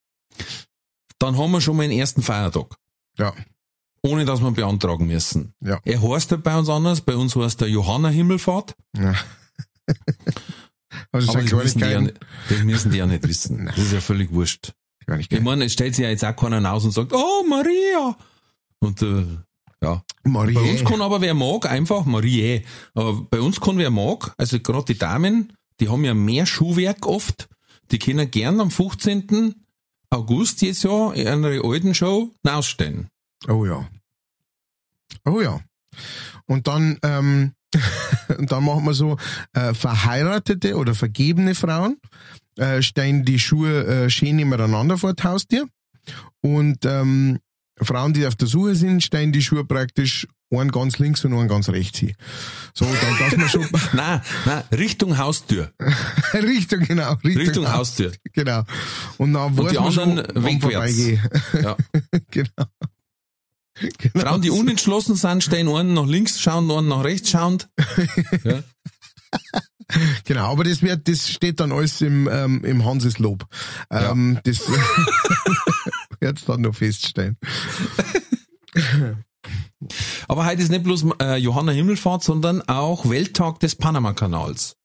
[1.19, 2.75] Dann haben wir schon mal den ersten Feiertag,
[3.17, 3.33] Ja.
[4.03, 5.53] ohne dass wir beantragen müssen.
[5.61, 5.79] Ja.
[5.85, 8.75] Er heißt halt bei uns anders, bei uns heißt der Johanna Himmelfahrt.
[8.97, 9.15] ja.
[11.11, 12.01] Also Aber das müssen, die ja,
[12.49, 13.65] das müssen die ja nicht wissen.
[13.67, 14.73] Das ist ja völlig wurscht.
[15.29, 18.17] Ich meine, es stellt sich ja jetzt auch keiner aus und sagt, oh, Maria.
[18.79, 19.25] Und äh,
[19.87, 20.03] ja.
[20.23, 20.53] Marie.
[20.53, 22.63] Bei uns kann aber wer mag, einfach Marie.
[22.93, 27.05] Aber bei uns kann wer mag, also gerade die Damen, die haben ja mehr Schuhwerk
[27.05, 27.47] oft,
[27.91, 29.55] die können gern am 15.
[30.09, 33.09] August jetzt ja in einer alten Show ausstellen.
[33.47, 33.87] Oh ja.
[35.25, 35.59] Oh ja.
[36.45, 37.53] Und dann, ähm,
[38.37, 39.17] und dann machen wir so,
[39.53, 41.97] äh, verheiratete oder vergebene Frauen
[42.57, 45.67] äh, stellen die Schuhe äh, schön nebeneinander vor das Haustier.
[46.41, 47.39] Und ähm,
[47.81, 51.47] Frauen, die auf der Suche sind, stellen die Schuhe praktisch einen ganz links und einen
[51.47, 52.13] ganz rechts hin.
[52.73, 55.73] So, dann dass man schon Nein, nein, Richtung Haustür.
[56.33, 58.13] Richtung, genau, Richtung, Richtung Haustür.
[58.33, 58.63] Genau.
[59.17, 60.97] Und dann Und die schon, anderen wann wegwärts.
[61.53, 61.77] Ja.
[62.31, 62.65] genau.
[63.97, 64.19] genau.
[64.19, 67.69] Frauen, die unentschlossen sind, stellen einen nach links schauend, einen nach rechts schauend.
[68.43, 68.63] Ja.
[70.25, 73.47] Genau, aber das wird, das steht dann alles im, ähm, im Hanses Lob.
[73.89, 74.59] Ähm, Das
[76.19, 77.37] wird's dann noch feststellen.
[80.27, 84.75] Aber heute ist nicht bloß äh, Johanna Himmelfahrt, sondern auch Welttag des Panama-Kanals.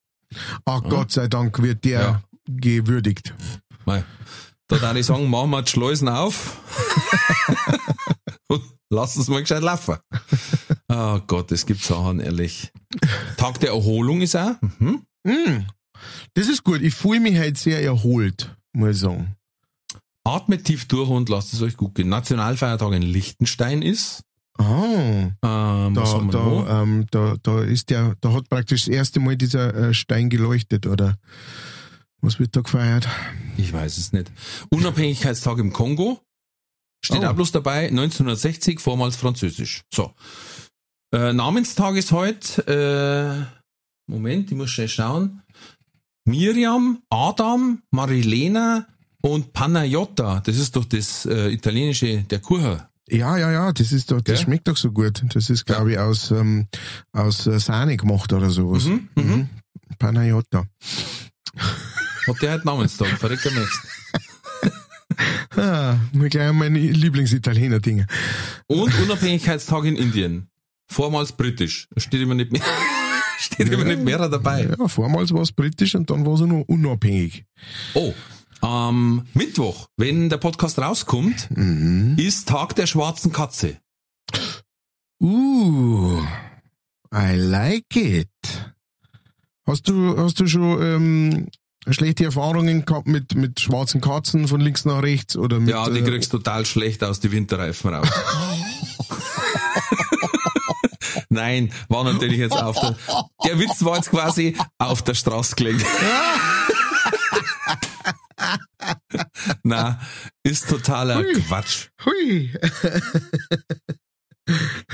[0.65, 2.23] Ach Gott sei Dank wird der Ja.
[2.49, 3.35] gewürdigt.
[3.85, 4.05] Mei,
[4.69, 6.61] Da darf ich sagen, machen wir die Schleusen auf
[8.49, 9.97] und lass uns mal gescheit laufen.
[10.89, 12.73] Oh Gott, es gibt Sachen, ehrlich.
[13.37, 14.55] Tag der Erholung ist auch.
[14.79, 15.03] Mhm.
[15.25, 15.67] Mm,
[16.35, 16.81] das ist gut.
[16.83, 19.37] Ich fühle mich halt sehr erholt, muss ich sagen.
[20.25, 22.09] Atmet tief durch und lasst es euch gut gehen.
[22.09, 24.23] Nationalfeiertag in Liechtenstein ist.
[24.59, 29.37] Ah, Ähm, da, da, ähm, da, da ist der, da hat praktisch das erste Mal
[29.37, 31.17] dieser äh, Stein geleuchtet, oder?
[32.23, 33.09] Was wird da gefeiert?
[33.57, 34.31] Ich weiß es nicht.
[34.71, 36.21] Unabhängigkeitstag im Kongo.
[37.05, 37.27] Steht Oh.
[37.27, 39.83] auch bloß dabei, 1960, vormals französisch.
[39.93, 40.15] So.
[41.13, 43.49] Äh, Namenstag ist heute,
[44.09, 45.43] äh, Moment, ich muss schnell schauen.
[46.25, 48.87] Miriam, Adam, Marilena
[49.21, 50.41] und Panayota.
[50.41, 52.81] Das ist doch das äh, italienische, der Kuchen.
[53.09, 54.45] Ja, ja, ja, das ist doch, das Gell?
[54.45, 55.25] schmeckt doch so gut.
[55.35, 56.69] Das ist, glaube ich, aus, ähm,
[57.13, 58.85] aus äh, Sahne gemacht oder sowas.
[58.85, 59.51] Mhm, mhm.
[59.99, 60.65] Panayota.
[62.27, 63.79] Hat der heute Namenstag, verrückter Mist.
[65.55, 68.07] Ah, mal gleich meine Lieblingsitaliener-Dinge.
[68.67, 70.49] Und Unabhängigkeitstag in Indien.
[70.91, 71.87] Vormals britisch.
[71.99, 72.63] Steht immer nicht mehr,
[73.39, 74.75] steht immer nicht mehr dabei.
[74.79, 77.45] Ja, vormals war es britisch und dann war es nur unabhängig.
[77.93, 78.15] Oh,
[78.63, 82.17] am Mittwoch, wenn der Podcast rauskommt, Mhm.
[82.19, 83.77] ist Tag der schwarzen Katze.
[85.21, 86.23] Uh,
[87.15, 88.29] I like it.
[89.67, 91.49] Hast du, hast du schon ähm,
[91.91, 96.01] schlechte Erfahrungen gehabt mit, mit schwarzen Katzen von links nach rechts oder mit, Ja, die
[96.01, 98.09] äh, kriegst total schlecht aus die Winterreifen raus.
[101.29, 102.97] Nein, war natürlich jetzt auf der,
[103.45, 105.85] der Witz war jetzt quasi auf der Straße gelegt.
[109.63, 110.01] Na,
[110.43, 111.33] ist totaler Hui.
[111.35, 111.91] Quatsch.
[112.05, 112.53] Hui.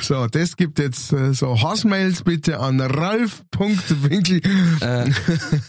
[0.00, 4.42] so, das gibt jetzt äh, so Hassmails bitte an ralf.winkel.
[4.80, 5.10] Äh,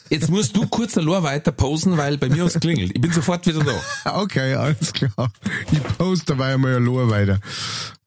[0.10, 2.92] jetzt musst du kurz allein weiter posen, weil bei mir hat's klingelt.
[2.94, 3.74] Ich bin sofort wieder da.
[4.20, 5.32] Okay, alles klar.
[5.72, 7.40] Ich poste dabei einmal allein weiter.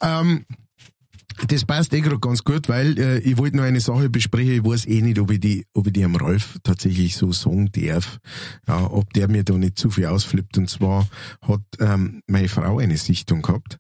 [0.01, 0.45] Ähm,
[1.49, 4.53] das passt eh gerade ganz gut, weil äh, ich wollte noch eine Sache besprechen.
[4.53, 7.71] Ich weiß eh nicht, ob ich die, ob ich die am Ralf tatsächlich so sagen
[7.73, 8.19] darf.
[8.69, 10.59] Ja, ob der mir da nicht zu viel ausflippt.
[10.59, 11.09] Und zwar
[11.41, 13.79] hat ähm, meine Frau eine Sichtung gehabt.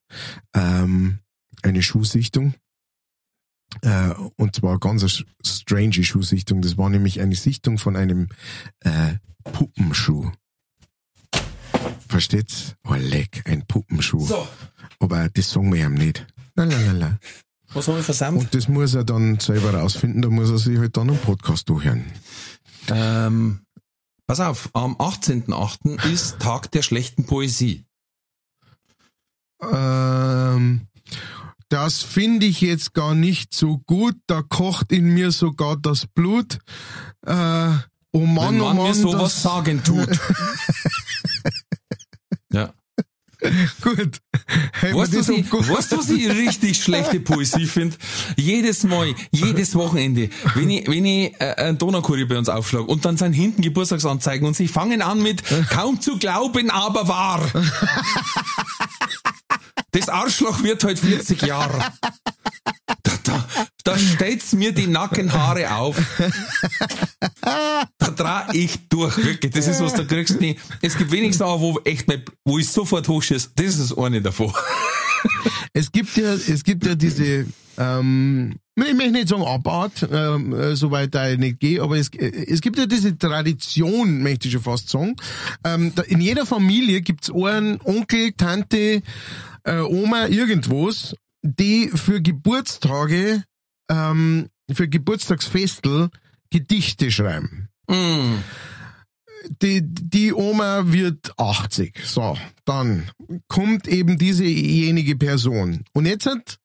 [0.54, 1.18] Ähm,
[1.62, 2.54] eine Schuhsichtung.
[3.80, 6.60] Äh, und zwar ganz eine strange Schuhsichtung.
[6.62, 8.28] Das war nämlich eine Sichtung von einem
[8.80, 10.30] äh, Puppenschuh.
[12.08, 12.74] Versteht's?
[12.84, 14.26] Oh, leck, ein Puppenschuh.
[14.26, 14.46] So,
[14.98, 16.26] Aber das sagen wir ihm nicht.
[16.54, 17.18] Lalalala.
[17.72, 18.44] was haben wir versammelt?
[18.44, 21.68] Und das muss er dann selber rausfinden, da muss er sich halt dann einen Podcast
[21.70, 22.04] durchhören.
[22.88, 23.60] Ähm,
[24.26, 26.12] pass auf, am 18.8.
[26.12, 27.86] ist Tag der schlechten Poesie.
[29.62, 30.86] Ähm,
[31.72, 36.58] das finde ich jetzt gar nicht so gut, da kocht in mir sogar das Blut.
[37.26, 37.70] Äh,
[38.14, 40.06] Oh Mann, wenn oh man mir Mann, sowas das- sagen tut.
[42.52, 42.74] ja.
[43.80, 44.18] Gut.
[44.74, 45.68] Hey, Weißt was ich, umgeht.
[45.68, 47.96] weißt du, was ich richtig schlechte Poesie finde?
[48.36, 53.04] Jedes Mal, jedes Wochenende, wenn ich, wenn ich äh, einen Donaukurier bei uns aufschlage und
[53.04, 57.40] dann sind hinten Geburtstagsanzeigen und sie fangen an mit kaum zu glauben, aber wahr.
[59.92, 61.78] Das Arschloch wird heute 40 Jahre.
[63.02, 63.48] Da, da,
[63.84, 65.96] da stellt's mir die Nackenhaare auf.
[67.40, 69.52] Da dreh ich durch, wirklich.
[69.52, 70.60] Das ist was, da kriegst du nicht.
[70.80, 73.50] Es gibt wenig Sachen, wo echt mal, wo ich sofort hochschieße.
[73.54, 74.52] Das ist das eine davon.
[75.72, 77.46] Es gibt ja, es gibt ja diese,
[77.78, 82.08] ähm, ich möchte nicht sagen Abart, ähm, äh, soweit da ich nicht gehe, aber es,
[82.08, 85.16] äh, es gibt ja diese Tradition, möchte ich schon fast sagen.
[85.64, 89.02] Ähm, da, in jeder Familie gibt's einen Onkel, Tante,
[89.64, 93.44] äh, Oma, irgendwas, die für Geburtstage,
[93.90, 96.10] ähm, für Geburtstagsfestel
[96.50, 97.68] Gedichte schreiben.
[97.88, 98.36] Mm.
[99.60, 102.00] die, die Oma wird 80.
[102.04, 103.10] So, dann
[103.48, 105.84] kommt eben diesejenige Person.
[105.92, 106.58] Und jetzt hat,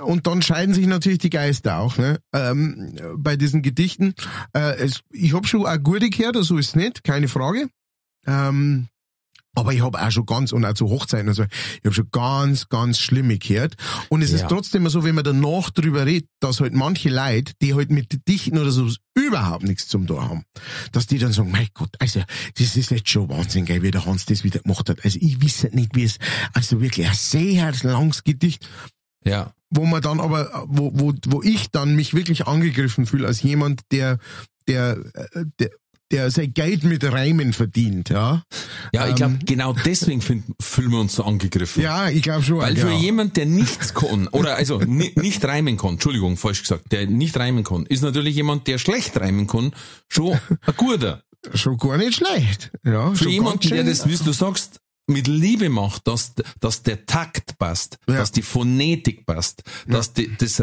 [0.00, 2.18] und dann scheiden sich natürlich die Geister auch, ne?
[2.32, 4.14] Ähm, bei diesen Gedichten.
[4.52, 7.68] Äh, es, ich habe schon auch gute gehört, so ist es nicht, keine Frage.
[8.26, 8.88] Ähm,
[9.54, 12.08] aber ich habe auch schon ganz, und auch zu Hochzeiten und so, ich habe schon
[12.10, 13.74] ganz, ganz Schlimme gehört.
[14.08, 14.36] Und es Ja.
[14.38, 18.26] ist trotzdem so, wenn man danach drüber redet, dass halt manche Leute, die halt mit
[18.28, 20.44] Dichten oder so überhaupt nichts zum Tor haben,
[20.92, 22.22] dass die dann sagen, mein Gott, also,
[22.58, 25.04] das ist jetzt schon Wahnsinn, gell, wie der Hans das wieder gemacht hat.
[25.04, 26.18] Also, ich weiß nicht, wie es,
[26.52, 28.68] also wirklich ein sehr langes Gedicht,
[29.24, 29.52] Ja.
[29.70, 33.82] wo man dann aber, wo, wo, wo ich dann mich wirklich angegriffen fühle als jemand,
[33.92, 34.18] der,
[34.66, 35.70] der, äh, der,
[36.12, 38.42] der sein Geld mit Reimen verdient, ja.
[38.92, 39.16] Ja, ich Ähm.
[39.16, 41.82] glaube, genau deswegen fühlen fühlen wir uns so angegriffen.
[41.82, 42.58] Ja, ich glaube schon.
[42.58, 42.86] Weil ja.
[42.86, 47.06] für jemand, der nichts kann, oder also ni nicht reimen kann, Entschuldigung, falsch gesagt, der
[47.06, 49.72] nicht reimen kann, ist natürlich jemand, der schlecht reimen kann,
[50.08, 50.32] schon
[50.66, 51.22] ein guter.
[51.54, 52.70] Schon gar nicht schlecht.
[52.84, 57.58] Ja, Für jemanden, der das, wie du sagst, mit Liebe macht, dass, dass der Takt
[57.58, 58.14] passt, Ja.
[58.16, 60.58] dass die Phonetik passt, dass die, das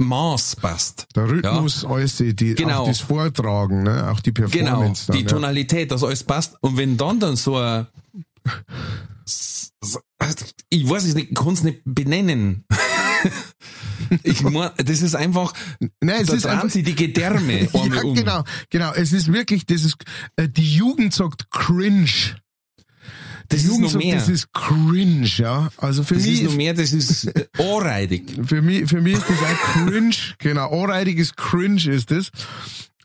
[0.00, 1.06] Reimmaß passt.
[1.14, 2.82] Der Rhythmus, alles, die, Genau.
[2.82, 4.10] auch das Vortragen, ne?
[4.10, 5.06] auch die Genau, Performance.
[5.06, 5.28] die dann, ja.
[5.28, 6.56] Tonalität, dass alles passt.
[6.60, 7.86] Und wenn dann dann so ein,
[10.70, 12.64] ich weiß es nicht, ich kann es nicht benennen.
[14.22, 15.52] ich mein, das ist einfach,
[16.00, 18.14] Nein, es ist einfach, sie die Gedärme ja, um.
[18.14, 18.92] genau, genau.
[18.92, 19.96] Es ist wirklich, das ist,
[20.36, 22.36] äh, die Jugend sagt cringe.
[23.48, 24.14] Das Die ist Jugend noch mehr.
[24.16, 25.70] das ist cringe, ja.
[25.78, 28.24] Also für Das mich, ist noch mehr, das ist äh, anreidig.
[28.44, 32.30] für mich, für mich ist das auch cringe, genau, anreidiges Cringe ist das.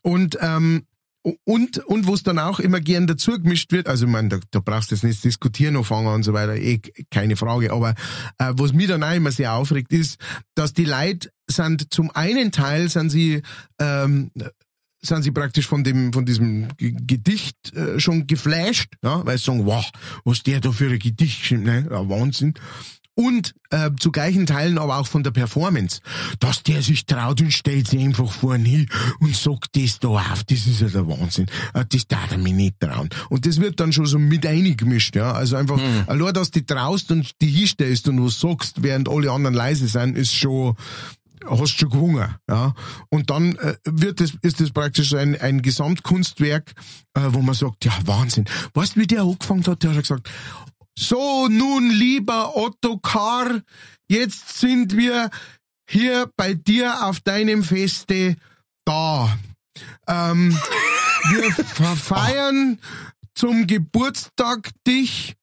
[0.02, 0.84] Und, ähm,
[1.46, 4.40] und, und wo es dann auch immer gern dazu gemischt wird, also ich meine, da,
[4.52, 7.92] da brauchst du jetzt nicht diskutieren anfangen und so weiter, eh, keine Frage, aber
[8.40, 10.20] äh, was mich dann auch immer sehr aufregt, ist,
[10.56, 13.42] dass die Leute sind, zum einen Teil sind sie,
[13.80, 14.32] ähm,
[15.04, 19.44] sind sie praktisch von dem, von diesem G- Gedicht äh, schon geflasht, ja, weil sie
[19.46, 19.86] sagen, wow,
[20.24, 22.54] was der da für ein Gedicht geschrieben, ne, ja, Wahnsinn.
[23.16, 26.00] Und äh, zu gleichen Teilen aber auch von der Performance.
[26.40, 28.90] Dass der sich traut und stellt sich einfach vorne hin
[29.20, 31.46] und sagt das da auf, das ist ja der Wahnsinn.
[31.76, 33.10] Äh, Das darf er mich nicht trauen.
[33.30, 35.32] Und das wird dann schon so mit eingemischt, ja.
[35.32, 39.54] Also einfach, allein, dass du traust und die hinstellst und was sagst, während alle anderen
[39.54, 40.76] leise sind, ist schon,
[41.50, 42.74] hast schon gewungen, ja.
[43.10, 46.74] Und dann äh, wird das, ist das praktisch ein, ein Gesamtkunstwerk,
[47.14, 48.46] äh, wo man sagt, ja, Wahnsinn.
[48.74, 49.84] Weißt du, wie der angefangen hat?
[49.84, 50.30] Der hat gesagt,
[50.98, 53.62] so, nun, lieber Ottokar,
[54.08, 55.30] jetzt sind wir
[55.90, 58.36] hier bei dir auf deinem Feste
[58.86, 59.38] da.
[60.08, 60.58] Ähm,
[61.32, 62.80] wir ver- feiern
[63.34, 65.36] zum Geburtstag dich.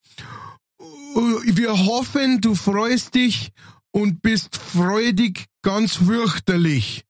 [1.44, 3.51] Wir hoffen, du freust dich
[3.90, 7.04] und bist freudig, ganz fürchterlich.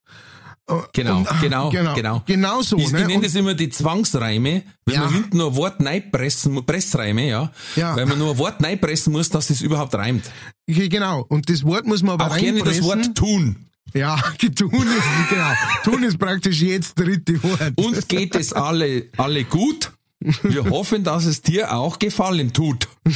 [0.93, 2.23] Genau, Und, ah, genau, genau, genau.
[2.25, 2.99] genau so, Ich, ne?
[3.01, 5.01] ich nenne Und- das immer die Zwangsreime, wenn Ja.
[5.03, 7.51] man hinten nur ein Wort reinpressen, mu- Pressreime, ja.
[7.75, 7.93] Ja.
[7.97, 10.23] Weil man nur ein Wort reinpressen muss, dass es überhaupt reimt.
[10.67, 11.25] Genau.
[11.27, 12.81] Und das Wort muss man aber Auch gerne das.
[12.83, 13.65] Wort tun.
[13.93, 15.51] Ja, tun ist, genau.
[15.83, 17.73] Tun ist praktisch jetzt das dritte Wort.
[17.75, 19.91] Uns geht es alle, alle gut.
[20.43, 22.87] Wir hoffen, dass es dir auch gefallen tut.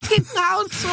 [0.00, 0.88] genau so.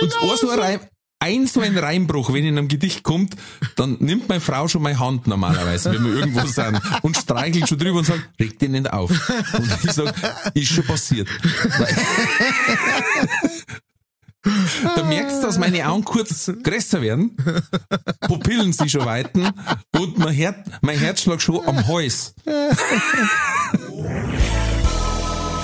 [0.00, 0.80] Und ein so ein, Reim,
[1.20, 3.36] ein so ein Reimbruch, wenn in einem Gedicht kommt,
[3.76, 7.78] dann nimmt meine Frau schon meine Hand normalerweise, wenn wir irgendwo sind, und streichelt schon
[7.78, 9.10] drüber und sagt, reg dich nicht auf.
[9.10, 10.14] Und ich sag,
[10.54, 11.28] ist schon passiert.
[14.96, 17.36] Da merkst du, dass meine Augen kurz größer werden,
[18.22, 19.50] Pupillen sich schon weiten
[19.98, 22.34] und mein, Her mein Herzschlag schon am Hals.
[22.44, 22.56] Zeit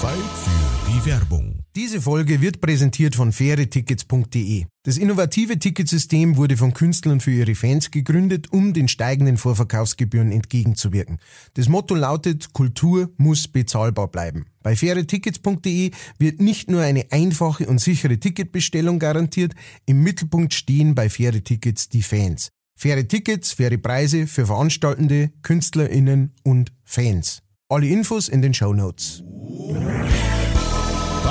[0.03, 1.66] für die Werbung.
[1.77, 4.65] Diese Folge wird präsentiert von fairetickets.de.
[4.85, 11.19] Das innovative Ticketsystem wurde von Künstlern für ihre Fans gegründet, um den steigenden Vorverkaufsgebühren entgegenzuwirken.
[11.53, 14.47] Das Motto lautet, Kultur muss bezahlbar bleiben.
[14.63, 19.53] Bei fairetickets.de wird nicht nur eine einfache und sichere Ticketbestellung garantiert,
[19.85, 22.49] im Mittelpunkt stehen bei faire Tickets die Fans.
[22.75, 27.43] Faire Tickets, faire Preise für Veranstaltende, KünstlerInnen und Fans.
[27.69, 29.23] Alle Infos in den Show Notes.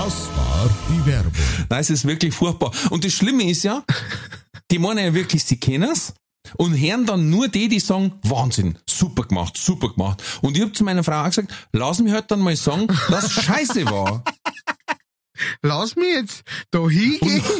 [0.05, 1.31] Das war die Werbung.
[1.67, 2.71] Nein, es ist wirklich furchtbar.
[2.91, 3.83] Und das Schlimme ist ja,
[4.69, 6.13] die meinen ja wirklich, sie kennen's
[6.57, 10.21] und hören dann nur die, die sagen, Wahnsinn, super gemacht, super gemacht.
[10.43, 13.31] Und ich hab zu meiner Frau auch gesagt, lass mich halt dann mal sagen, dass
[13.31, 14.23] scheiße war.
[15.61, 17.43] Lass mich jetzt da hingehen.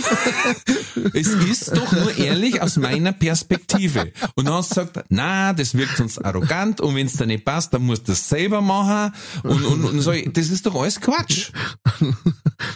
[1.13, 4.11] Es ist doch nur ehrlich aus meiner Perspektive.
[4.35, 7.45] Und dann hast du gesagt, na, das wirkt sonst arrogant und wenn es dir nicht
[7.45, 9.13] passt, dann musst du das selber machen.
[9.43, 11.51] Und, und, und so, das ist doch alles Quatsch.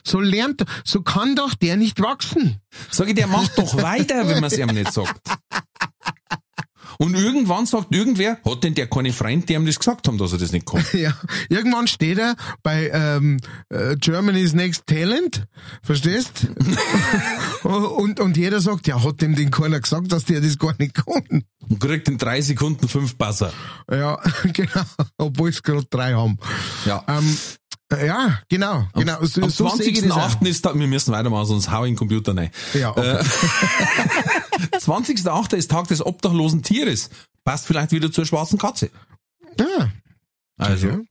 [0.03, 2.59] So lernt, so kann doch der nicht wachsen.
[2.91, 5.21] Sag ich, der macht doch weiter, wenn man es ihm nicht sagt.
[7.01, 10.33] Und irgendwann sagt irgendwer, hat denn der keine Freund, die ihm das gesagt haben, dass
[10.33, 10.83] er das nicht kann?
[10.93, 11.13] Ja,
[11.47, 13.39] irgendwann steht er bei ähm,
[13.69, 15.47] äh, Germany's Next Talent,
[15.81, 16.47] verstehst?
[17.63, 20.93] und, und jeder sagt, ja, hat dem den keiner gesagt, dass der das gar nicht
[20.93, 21.45] kann.
[21.69, 23.53] Und kriegt in drei Sekunden fünf Passer.
[23.89, 24.19] Ja,
[24.53, 24.83] genau,
[25.17, 26.37] obwohl es gerade drei haben.
[26.85, 27.05] Ja.
[27.07, 27.37] Ähm,
[27.91, 29.23] äh, ja, genau, genau.
[29.25, 29.79] So, Am so das auch.
[29.79, 30.47] 20.08.
[30.47, 32.51] ist da, wir müssen weitermachen, sonst hau ich den Computer rein.
[32.73, 33.19] Ja, okay.
[34.71, 35.55] 20.08.
[35.55, 37.09] ist Tag des obdachlosen Tieres.
[37.43, 38.89] Passt vielleicht wieder zur schwarzen Katze.
[39.57, 39.91] ja,
[40.57, 41.01] Also,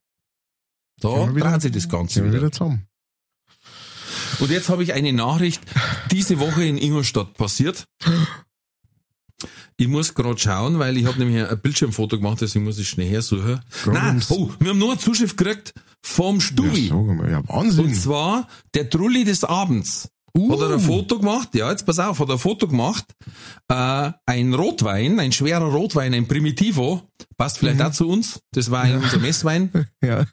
[1.01, 2.35] da dreht sich das Ganze wieder.
[2.35, 2.87] wieder zusammen.
[4.41, 5.61] Und jetzt habe ich eine Nachricht
[6.11, 7.85] diese Woche in Ingolstadt passiert.
[9.77, 13.09] Ich muss gerade schauen, weil ich habe nämlich ein Bildschirmfoto gemacht, deswegen muss ich schnell
[13.09, 13.61] hersuchen.
[13.87, 15.73] Nein, oh, wir haben nur eine Zuschrift gekriegt
[16.03, 16.89] vom Stubi.
[16.89, 17.85] Ja, mal, ja, Wahnsinn.
[17.87, 20.09] Und zwar der Trulli des Abends.
[20.37, 20.53] Uh.
[20.53, 23.05] Hat er ein Foto gemacht, ja, jetzt pass auf, hat er ein Foto gemacht,
[23.69, 27.03] äh, ein Rotwein, ein schwerer Rotwein, ein Primitivo,
[27.37, 30.27] passt vielleicht auch zu uns, das war ein unser Messwein, ja.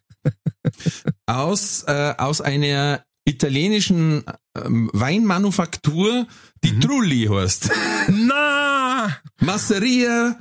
[1.25, 4.23] aus, äh, aus einer italienischen
[4.55, 6.27] ähm, Weinmanufaktur,
[6.63, 7.71] die Trulli heißt.
[8.07, 9.17] Na!
[9.41, 10.37] Masseria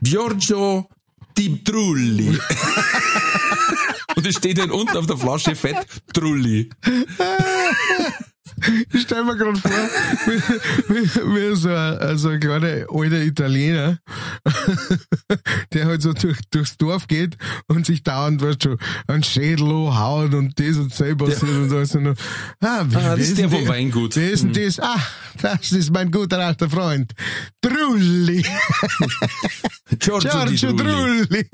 [0.00, 0.88] Giorgio
[1.36, 2.38] di Trulli.
[4.16, 6.70] Und es steht dann unten auf der Flasche fett Trulli.
[8.92, 9.70] Ich stell mir gerade vor,
[10.88, 13.98] wie, so, ein, so ein kleiner alter Italiener,
[15.72, 17.36] der halt so durch, durchs Dorf geht
[17.66, 18.76] und sich dauernd, weißt du,
[19.06, 21.94] einen Schädel haut und das und das passiert und alles.
[21.94, 22.16] Und, dann,
[22.60, 24.16] ah, wie, Ah, das ist der vom Weingut.
[24.16, 24.80] Wer ist denn das?
[24.80, 25.00] Ah,
[25.40, 27.12] das ist mein guter alter Freund.
[27.60, 28.44] Trulli.
[29.98, 31.26] Giorgio, Giorgio Trulli.
[31.26, 31.46] Trulli.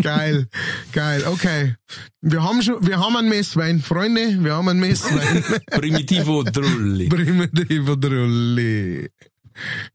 [0.00, 0.48] Geil,
[0.92, 1.74] geil, okay.
[2.22, 5.44] Wir haben schon, wir haben einen Messwein, Freunde, wir haben einen Messwein.
[5.70, 7.08] Primitivo Trulli.
[7.08, 9.10] Primitivo Trulli.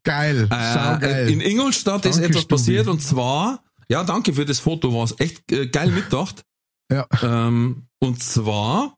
[0.03, 1.29] Geil, Äh, saugeil.
[1.29, 2.55] in Ingolstadt ist Danke, etwas Stubi.
[2.55, 6.43] passiert und zwar, ja, danke für das Foto, war echt äh, geil mitgedacht.
[6.91, 7.07] Ja.
[7.23, 8.95] Ähm, und zwar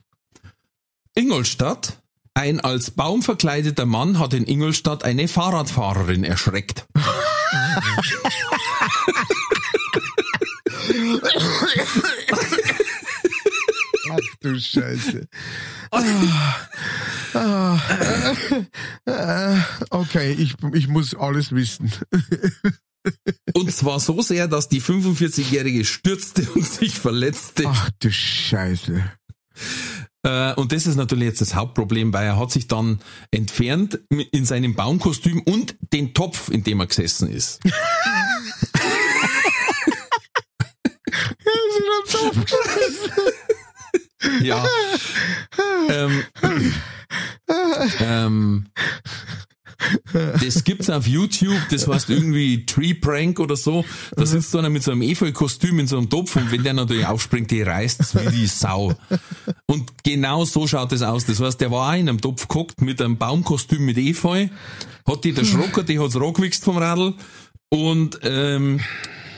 [1.16, 2.02] Ingolstadt.
[2.34, 6.86] Ein als Baum verkleideter Mann hat in Ingolstadt eine Fahrradfahrerin erschreckt.
[14.10, 15.28] Ach du Scheiße.
[17.34, 17.80] Ah,
[19.06, 19.58] ah,
[19.90, 21.92] okay, ich, ich muss alles wissen.
[23.54, 27.64] Und zwar so sehr, dass die 45-Jährige stürzte und sich verletzte.
[27.68, 29.04] Ach du Scheiße.
[30.24, 33.00] Äh, und das ist natürlich jetzt das Hauptproblem, weil er hat sich dann
[33.32, 37.62] entfernt in seinem Baumkostüm und den Topf, in dem er gesessen ist.
[44.42, 44.66] ja.
[45.90, 46.24] ähm,
[48.00, 48.68] ähm,
[50.42, 53.86] das gibt's auf YouTube, das heißt irgendwie Tree Prank oder so.
[54.16, 57.06] Da sitzt einer mit so einem Efeu-Kostüm in so einem Topf und wenn der natürlich
[57.06, 58.96] aufspringt, die reißt's wie die Sau.
[59.68, 61.26] Und genau so schaut es aus.
[61.26, 64.48] Das heißt, der war auch in einem Topf geguckt mit einem Baumkostüm mit Efeu,
[65.08, 67.14] hat die der Schrocker, die hat's rohgewichst vom Radl
[67.70, 68.80] und ähm,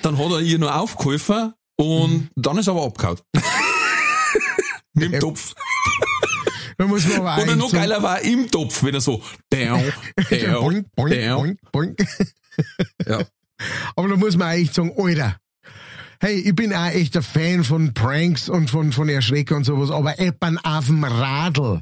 [0.01, 3.19] dann hat er ihr nur aufgeholfen und dann ist er aber abgehauen.
[4.93, 5.55] mit dem Topf.
[6.77, 9.83] Da muss man aber Oder noch geiler war im Topf, wenn er so down,
[10.29, 11.57] down, boink, boink, down.
[11.73, 12.07] boink, boink.
[13.05, 13.19] Ja.
[13.97, 15.35] Aber da muss man eigentlich sagen, Alter,
[16.21, 19.91] hey, ich bin auch echt ein Fan von Pranks und von, von Erschrecker und sowas,
[19.91, 21.81] aber Eppern auf dem Radl.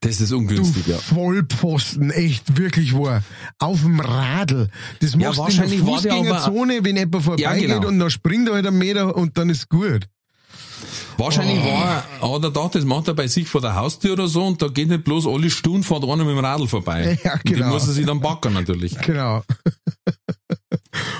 [0.00, 0.96] Das ist Du ungünstig, ja.
[0.98, 3.22] Vollpfosten, echt wirklich wahr.
[3.58, 4.68] Auf dem Radl.
[5.00, 7.86] Das Ja, machst du in wahrscheinlich der war der aber- Fußgängerzone, wenn jemand vorbeigeht genau.
[7.88, 10.06] und dann springt er halt einen Meter und dann ist gut.
[11.18, 11.84] Wahrscheinlich war
[12.20, 14.62] er, hat er gedacht, das macht er bei sich vor der Haustür oder so und
[14.62, 17.18] da geht nicht bloß alle Stunden fährt einer mit dem Radl vorbei.
[17.24, 17.68] Ja, Und Den genau.
[17.70, 18.96] muss er sich dann backen natürlich.
[19.02, 19.42] Genau.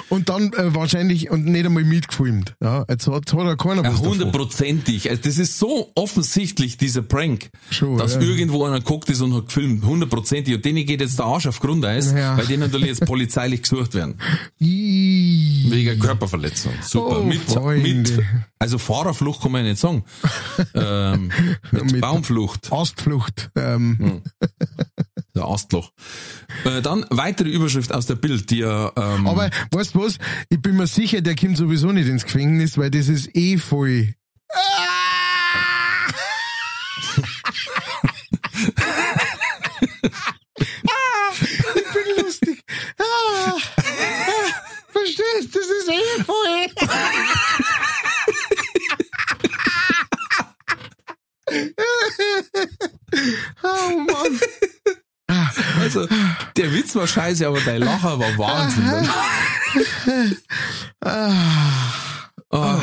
[0.08, 2.54] und dann äh, wahrscheinlich und nicht einmal mitgefilmt.
[2.62, 4.10] Ja, jetzt hat, hat er keiner Ja, was davon.
[4.12, 5.08] hundertprozentig.
[5.10, 8.20] Also das ist so offensichtlich, dieser Prank, Schon, dass ja.
[8.20, 9.84] irgendwo einer geguckt ist und hat gefilmt.
[9.84, 10.54] Hundertprozentig.
[10.54, 12.36] Und denen geht jetzt der Arsch auf Grundeis, Ja.
[12.36, 14.16] weil die natürlich jetzt polizeilich gesucht werden.
[14.58, 16.72] Wegen Körperverletzung.
[16.82, 17.20] Super.
[17.20, 17.82] Oh, mit, Freunde.
[17.94, 18.22] mit,
[18.58, 20.04] also Fahrerflucht kann man ja nicht sagen.
[20.74, 21.30] ähm,
[21.70, 22.72] mit, Mit- Baumflucht.
[22.72, 23.50] Astflucht.
[23.56, 24.22] Ähm,
[25.40, 25.90] Der Astloch.
[26.66, 30.18] Äh, dann weitere Überschrift aus der Bild, die ja, ähm, Aber weißt du was?
[30.50, 34.14] Ich bin mir sicher, der kommt sowieso nicht ins Gefängnis, weil das ist eh voll.
[40.86, 41.32] Ah,
[41.74, 42.62] ich bin lustig.
[42.98, 43.56] Ah,
[44.92, 45.56] verstehst?
[45.56, 46.66] Das ist eh voll.
[53.62, 54.40] Oh Mann.
[55.80, 56.06] also,
[56.56, 59.08] der Witz war scheiße, aber dein Lacher war Wahnsinn.
[62.52, 62.80] Ah,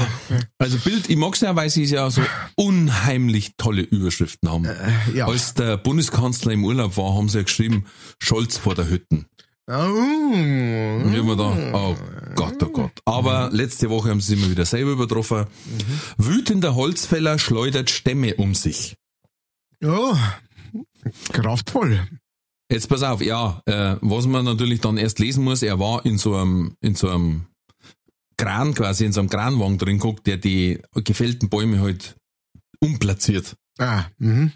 [0.58, 2.22] also Bild, ich mag's ja, weil sie ja so
[2.56, 4.68] unheimlich tolle Überschriften haben.
[5.14, 5.28] ja.
[5.28, 7.86] Als der Bundeskanzler im Urlaub war, haben sie ja geschrieben,
[8.18, 9.26] Scholz vor der Hütten.
[9.70, 9.74] Oh.
[9.74, 11.98] Und ich hab mir gedacht, oh
[12.36, 12.92] Gott, oh Gott.
[13.04, 15.46] Aber letzte Woche haben sie immer wieder selber übertroffen.
[16.18, 18.96] Wütender Holzfäller schleudert Stämme um sich.
[19.82, 20.18] Ja,
[21.34, 22.08] kraftvoll.
[22.70, 26.18] Jetzt pass auf, ja, äh, was man natürlich dann erst lesen muss, er war in
[26.18, 27.46] so einem, in so einem
[28.38, 32.16] Kran quasi, in so einem Kranwagen drin guckt, der die gefällten Bäume halt
[32.80, 33.56] umplatziert.
[33.80, 34.52] Ah, mhm.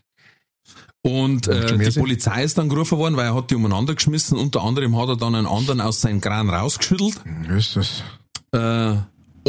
[1.03, 1.99] Und äh, die.
[1.99, 4.37] Polizei ist dann gerufen worden, weil er hat die umeinander geschmissen.
[4.37, 7.15] Unter anderem hat er dann einen anderen aus seinem Kran rausgeschüttelt.
[7.47, 8.03] Ja, ist das.
[8.51, 8.97] Äh,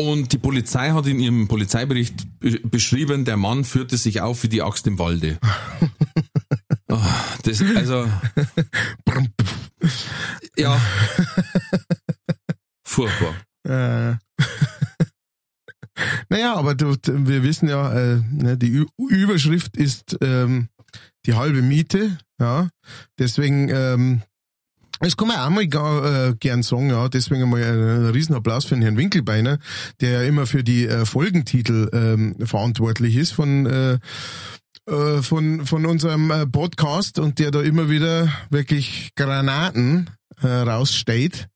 [0.01, 4.49] und die Polizei hat in ihrem Polizeibericht be- beschrieben, der Mann führte sich auf wie
[4.49, 5.39] die Axt im Walde.
[6.93, 8.07] Ah, das, also,
[10.59, 10.79] ja.
[12.87, 13.35] Furchtbar.
[13.67, 14.17] Äh.
[16.29, 20.69] naja, aber du, wir wissen ja, äh, ne, die Ü Überschrift ist ähm,
[21.25, 22.19] die halbe Miete.
[22.39, 22.69] Ja,
[23.19, 24.21] deswegen, ähm,
[25.01, 27.09] das kann man auch mal ga, äh, gern sagen, ja.
[27.09, 29.59] Deswegen einmal einen Riesenapplaus für den Herrn Winkelbeiner,
[30.03, 33.99] der ja immer für die äh, Folgentitel ähm, verantwortlich ist von
[34.87, 40.11] äh, von von unserem äh, Podcast und der da immer wieder wirklich Granaten
[40.43, 41.49] äh, raussteht,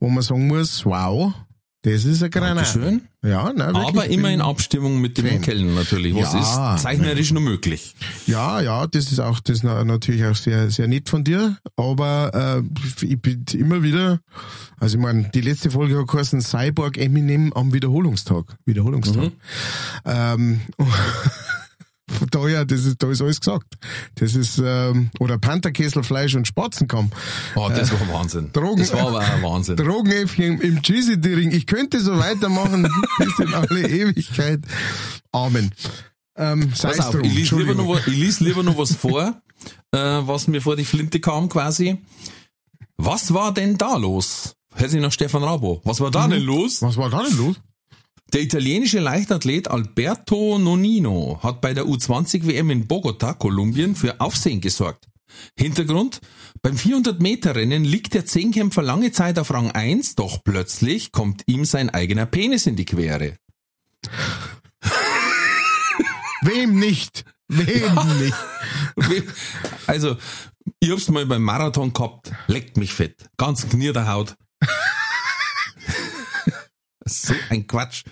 [0.00, 1.32] wo man sagen muss, wow,
[1.82, 2.56] das ist eine Granate.
[2.78, 3.02] Dankeschön.
[3.24, 5.40] Ja, nein, Aber immer in Abstimmung mit dem.
[5.40, 6.14] Kellen natürlich.
[6.14, 6.74] Was Ja.
[6.74, 7.94] ist zeichnerisch nur möglich.
[8.26, 11.56] Ja, ja, das ist auch das ist na- natürlich auch sehr sehr nett von dir.
[11.76, 14.20] Aber äh, ich bin immer wieder,
[14.78, 18.44] also ich meine, die letzte Folge hat geheißen Cyborg Eminem am Wiederholungstag.
[18.66, 19.30] Wiederholungstag.
[20.04, 20.60] Ähm,
[22.30, 23.74] daher, das ist, da ist alles gesagt.
[24.16, 27.10] Das ist, ähm, oder Pantherkessel, Fleisch und Spatzenkamm.
[27.54, 28.50] Oh, das war Wahnsinn.
[28.52, 29.76] Drogen- das war aber auch Wahnsinn.
[29.78, 31.52] Drogenäffchen im Cheesy-Ring.
[31.52, 32.88] Ich könnte so weitermachen
[33.18, 34.60] bis in alle Ewigkeit.
[35.32, 35.72] Amen.
[36.36, 37.24] Ähm, Pass auf, drum.
[37.24, 39.40] ich lese lieber, noch, ich lese lieber noch was vor,
[39.92, 41.98] äh, was mir vor die Flinte kam quasi.
[42.96, 44.54] Was war denn da los?
[44.74, 45.80] Hört sich nach Stefan Rabo.
[45.84, 46.82] Was war da denn los?
[46.82, 47.56] Was war da denn los?
[48.34, 54.60] Der italienische Leichtathlet Alberto Nonino hat bei der U20 WM in Bogota, Kolumbien, für Aufsehen
[54.60, 55.08] gesorgt.
[55.56, 56.20] Hintergrund?
[56.60, 61.88] Beim 400-Meter-Rennen liegt der Zehnkämpfer lange Zeit auf Rang 1, doch plötzlich kommt ihm sein
[61.88, 63.38] eigener Penis in die Quere.
[66.42, 67.24] Wem nicht?
[67.48, 69.24] Wem nicht?
[69.86, 70.18] Also,
[70.80, 73.30] ich hab's mal beim Marathon gehabt, leckt mich fett.
[73.38, 74.36] Ganz knier Haut.
[77.08, 78.04] So ein Quatsch.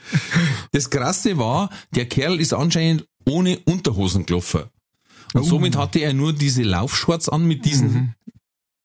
[0.72, 4.64] Das Krasse war, der Kerl ist anscheinend ohne Unterhosen gelaufen.
[5.34, 5.44] Und Oh.
[5.44, 8.14] somit hatte er nur diese Laufshorts an mit diesen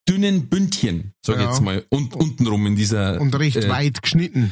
[0.10, 1.44] dünnen Bündchen, sag ich Mhm.
[1.46, 1.50] Ja.
[1.52, 4.52] jetzt mal, und untenrum in dieser, Und recht äh, weit geschnitten.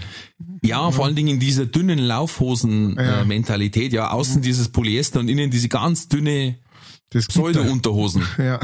[0.64, 2.06] ja, vor allen Dingen in dieser dünnen Ja.
[2.06, 6.58] Laufhosen-Mentalität, ja, außen dieses Polyester und innen diese ganz dünne
[7.12, 8.24] Pseudo-Unterhosen.
[8.38, 8.60] Ja.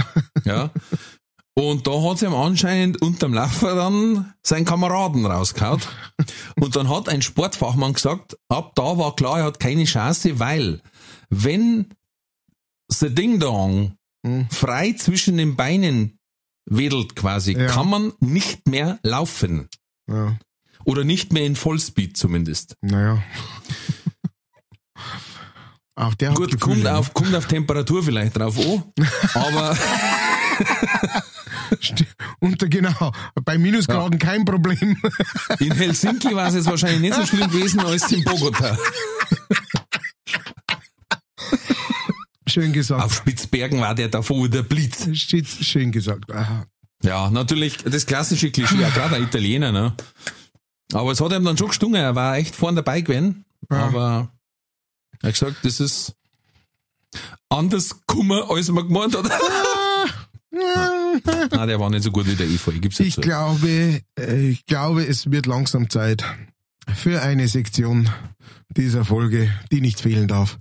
[0.46, 0.70] Ja.
[1.58, 5.82] Und da hat sie ihm anscheinend unterm Laufer dann seinen Kameraden rausgehauen.
[6.60, 10.82] Und dann hat ein Sportfachmann gesagt, ab da war klar, er hat keine Chance, weil
[11.30, 11.94] wenn
[12.90, 13.96] the Ding Dong
[14.26, 14.48] Hm.
[14.50, 16.18] frei zwischen den Beinen
[16.66, 17.68] wedelt quasi, Ja.
[17.68, 19.70] kann man nicht mehr laufen.
[20.10, 20.38] ja.
[20.84, 22.76] Oder nicht mehr in Vollspeed zumindest.
[22.82, 23.24] Naja.
[25.96, 26.94] Auch der Gut, kommt ne?
[26.96, 28.84] auf, kommt auf Temperatur vielleicht drauf an,
[29.34, 29.78] aber
[32.42, 33.12] Äh, genau,
[33.44, 34.98] bei Minusgraden kein Problem.
[35.60, 38.78] in Helsinki war es jetzt wahrscheinlich nicht so schlimm gewesen als in Bogota.
[42.48, 43.04] Schön gesagt.
[43.04, 45.08] Auf Spitzbergen war der davor der Blitz.
[45.14, 46.32] Schön gesagt.
[46.32, 46.66] Aha.
[47.04, 49.94] Ja, natürlich das klassische Klischee, ja, gerade ein Italiener, ne?
[50.94, 53.46] Aber es hat ihm dann schon gestungen, er war echt vorn dabei gewesen.
[53.70, 54.32] Aber
[55.22, 56.16] er hat gesagt, das ist
[57.50, 59.26] anders kummer, als man gemeint hat.
[61.52, 64.66] Nein, der war nicht so gut wie der Efeu, ich gib's Ich glaube, äh, ich
[64.66, 66.24] glaube, es wird langsam Zeit
[66.94, 68.10] für eine Sektion
[68.70, 70.58] dieser Folge, die nicht fehlen darf.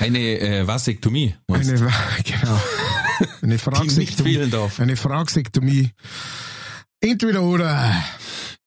[0.00, 1.34] Eine äh, Vasektomie.
[1.48, 1.70] meinst?
[1.70, 1.80] Eine,
[2.24, 2.60] genau.
[3.20, 4.34] Eine nicht Fragsektomie.
[4.34, 4.80] fehlen darf.
[4.80, 5.90] Eine Fragsektomie.
[7.00, 7.94] Entweder oder.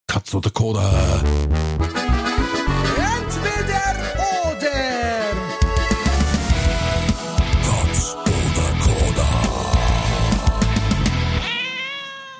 [0.08, 1.24] Katz oder Koda.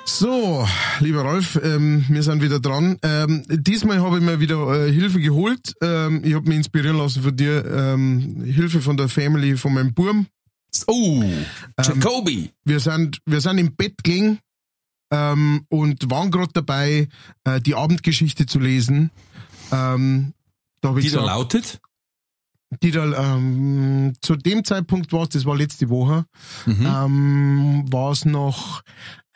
[0.04, 0.66] So,
[1.00, 2.98] lieber Rolf, ähm, wir sind wieder dran.
[3.02, 5.74] Ähm, diesmal habe ich mir wieder äh, Hilfe geholt.
[5.80, 7.64] Ähm, ich habe mich inspirieren lassen von dir.
[7.64, 10.26] Ähm, Hilfe von der Family von meinem Burm.
[10.86, 11.22] Oh,
[11.82, 12.50] Jacobi.
[12.64, 14.38] Wir sind, wir sind im Bett gelegen
[15.12, 17.08] ähm, und waren gerade dabei,
[17.44, 19.10] äh, die Abendgeschichte zu lesen.
[19.70, 20.34] Ähm,
[20.82, 21.80] Die da gesagt, lautet?
[22.82, 26.24] die da, ähm, zu dem Zeitpunkt war es, das war letzte Woche,
[26.64, 26.86] Mhm.
[26.86, 28.80] ähm, war es noch,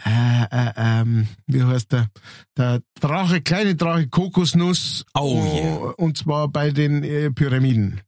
[0.04, 2.08] äh, äh, ähm, wie heißt der,
[2.56, 5.04] der Drache, kleine Drache Kokosnuss.
[5.14, 5.76] Oh, yeah.
[5.96, 8.00] Und zwar bei den äh, Pyramiden.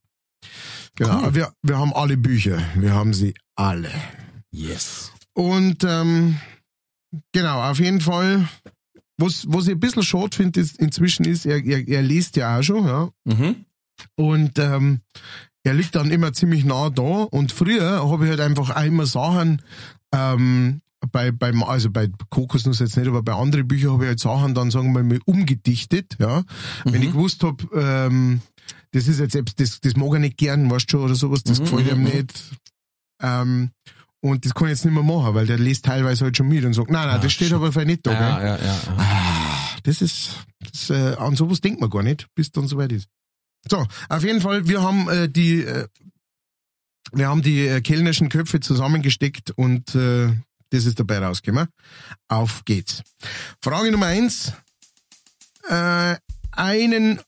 [0.97, 1.35] Genau, Cool.
[1.35, 3.91] wir, wir haben alle Bücher, wir haben sie alle.
[4.51, 5.13] Yes.
[5.33, 6.39] Und ähm,
[7.33, 8.49] genau, auf jeden Fall,
[9.17, 12.63] was, was ich ein bisschen schade finde inzwischen ist, er, er, er liest ja auch
[12.63, 13.11] schon, ja.
[13.25, 13.65] Mhm.
[14.17, 15.01] Und ähm,
[15.65, 17.03] er liegt dann immer ziemlich nah da.
[17.03, 19.63] Und früher habe ich halt einfach auch immer Sachen,
[20.13, 20.81] ähm,
[21.13, 24.55] bei, beim, also bei Kokosnuss jetzt nicht, aber bei anderen Büchern habe ich halt Sachen
[24.55, 26.43] dann, sagen wir mal, umgedichtet, ja.
[26.85, 28.41] Wenn ich gewusst habe, ähm,
[28.93, 31.43] das ist jetzt, selbst- das, das mag er nicht gern, weißt du schon, oder sowas,
[31.45, 32.45] das Mhm, gefällt ihm mhm, nicht.
[33.23, 33.71] Ähm,
[34.21, 36.65] und das kann ich jetzt nicht mehr machen, weil der liest teilweise halt schon mit
[36.65, 37.55] und sagt, nein, nein, Ah, das steht shit.
[37.57, 38.47] aber vielleicht nicht da, Ja, gell?
[38.49, 38.65] ja, ja.
[38.65, 38.95] ja.
[38.97, 40.31] Ah, das ist,
[40.61, 43.09] das, äh, an sowas denkt man gar nicht, bis dann soweit ist.
[43.71, 45.87] So, auf jeden Fall, wir haben äh, die, äh,
[47.13, 50.31] wir haben die äh, kellnerischen Köpfe zusammengesteckt und äh,
[50.71, 51.69] das ist dabei rausgekommen.
[52.29, 53.03] Auf geht's.
[53.63, 54.53] Frage Nummer eins.
[55.69, 56.17] Äh,
[56.53, 57.21] einen,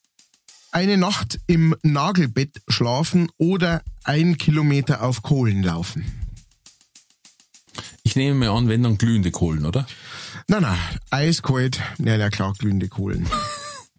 [0.73, 6.05] eine Nacht im Nagelbett schlafen oder ein Kilometer auf Kohlen laufen.
[8.03, 9.87] Ich nehme mir an, wenn dann glühende Kohlen, oder?
[10.49, 10.77] Na, na,
[11.11, 11.81] eiskalt.
[11.99, 13.29] Ja, na klar, glühende Kohlen.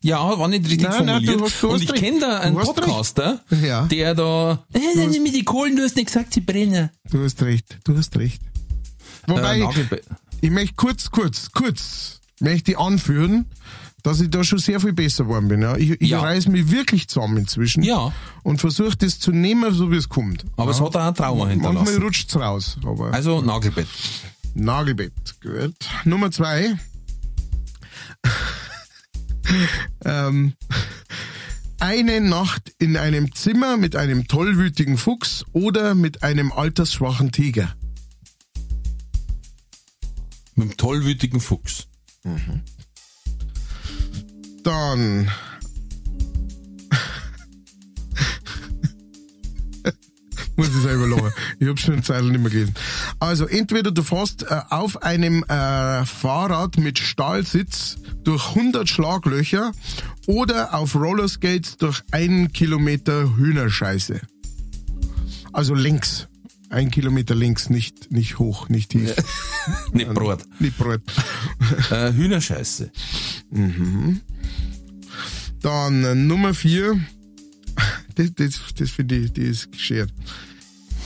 [0.04, 1.40] Ja, war nicht richtig Nein, nein, formuliert.
[1.40, 2.04] du hast- du Und hast ich recht.
[2.04, 3.86] kenne da einen Podcaster, Ja.
[3.86, 6.90] der da, äh, dann mit die Kohlen, du hast nicht gesagt, sie brennen.
[7.12, 8.42] Du hast recht, du hast recht.
[9.28, 10.02] Äh, Wobei, Nagelbe-
[10.42, 13.46] ich möchte kurz, kurz, kurz, möchte ich anführen,
[14.04, 15.62] dass ich da schon sehr viel besser geworden bin.
[15.62, 15.78] Ja.
[15.78, 16.22] Ich, ich Ja.
[16.22, 18.12] reiß mich wirklich zusammen inzwischen Ja.
[18.42, 20.44] und versuche das zu nehmen, so wie es kommt.
[20.58, 22.02] aber es hat auch ein Trauma Manchmal hinterlassen.
[22.04, 23.88] rutscht's raus, aber Also Nagelbett.
[24.56, 25.76] Nagelbett, gut.
[26.04, 26.74] Nummer zwei.
[30.06, 30.54] ähm,
[31.80, 37.74] eine Nacht in einem Zimmer mit einem tollwütigen Fuchs oder mit einem altersschwachen Tiger.
[40.62, 41.88] Mit dem tollwütigen Fuchs.
[44.64, 45.26] Dann.
[50.56, 51.32] Muss ich selber lachen.
[51.60, 52.76] Ich habe schon eine Zeit nicht mehr gelesen.
[53.20, 59.72] Also, entweder du fährst äh, auf einem äh, Fahrrad mit Stahlsitz durch 100 Schlaglöcher
[60.28, 64.22] oder auf Rollerskates durch einen Kilometer Hühnerscheiße.
[65.54, 66.28] Also links.
[66.72, 69.14] Ein Kilometer links, nicht, nicht hoch, nicht tief.
[69.92, 70.44] Nicht Brot.
[70.60, 71.02] Nicht breit.
[71.92, 72.92] Äh, Hühnerscheiße.
[75.62, 77.00] Dann äh, Nummer vier.
[78.16, 80.14] Das, das, das finde ich, die ist geschert.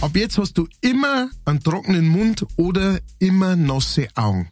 [0.02, 4.50] Ab jetzt hast du immer einen trockenen Mund oder immer nasse Augen.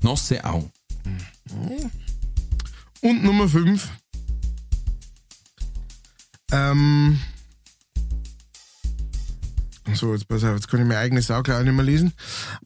[0.00, 0.70] Nasse Augen.
[3.00, 3.88] Und Nummer fünf.
[6.52, 7.18] Ähm.
[9.94, 12.12] So, jetzt pass auf, jetzt kann ich mein eigenes Saugle auch nicht mehr lesen.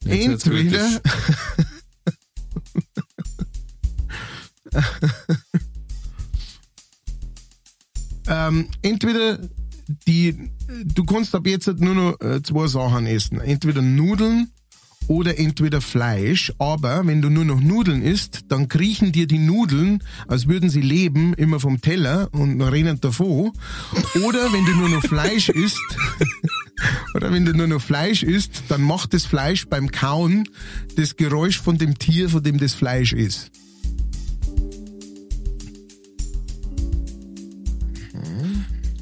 [0.03, 1.01] Jetzt Entweder.
[8.27, 9.39] ähm, entweder
[10.07, 10.51] die,
[10.83, 13.39] du kannst ab jetzt nur noch äh, zwei Sachen essen.
[13.41, 14.51] Entweder Nudeln
[15.07, 16.53] oder entweder Fleisch.
[16.57, 20.81] Aber wenn du nur noch Nudeln isst, dann kriechen dir die Nudeln, als würden sie
[20.81, 23.51] leben, immer vom Teller und rennen davon.
[24.23, 25.79] Oder wenn du nur noch Fleisch isst,
[27.15, 30.47] oder wenn du nur noch Fleisch isst, dann macht das Fleisch beim Kauen
[30.95, 33.51] das Geräusch von dem Tier, von dem das Fleisch ist.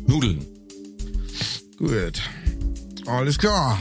[0.07, 0.45] Nudeln.
[1.77, 2.21] Gut.
[3.05, 3.77] Alles klar.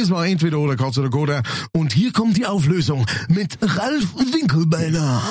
[0.00, 1.42] Das war entweder oder Katz oder Koda.
[1.72, 5.22] Und hier kommt die Auflösung mit Ralf Winkelbeiner.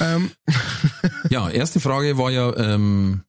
[0.00, 0.30] Ähm,
[1.30, 3.22] Ja, erste Frage war ja ähm,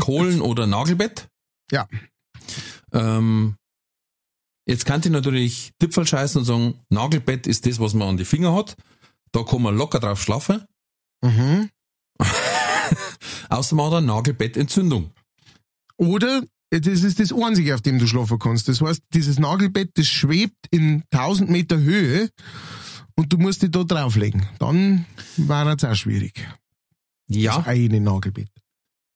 [0.00, 1.28] Kohlen oder Nagelbett.
[1.70, 1.86] ja.
[2.92, 3.56] Ähm,
[4.66, 8.26] jetzt kann ich natürlich Tipfel scheißen und sagen, Nagelbett ist das, was man an die
[8.26, 8.76] Finger hat.
[9.32, 10.64] Da kann man locker drauf schlafen.
[11.22, 11.70] Mhm.
[13.48, 15.10] Außer man hat eine Nagelbettentzündung.
[15.96, 16.42] Oder
[16.80, 18.68] das ist das Einzige, auf dem du schlafen kannst.
[18.68, 22.30] Das heißt, dieses Nagelbett, das schwebt in 1000 Meter Höhe
[23.14, 24.46] und du musst dich da drauflegen.
[24.58, 25.04] Dann
[25.36, 26.46] war es auch schwierig.
[27.28, 28.48] Ja, Das eine Nagelbett.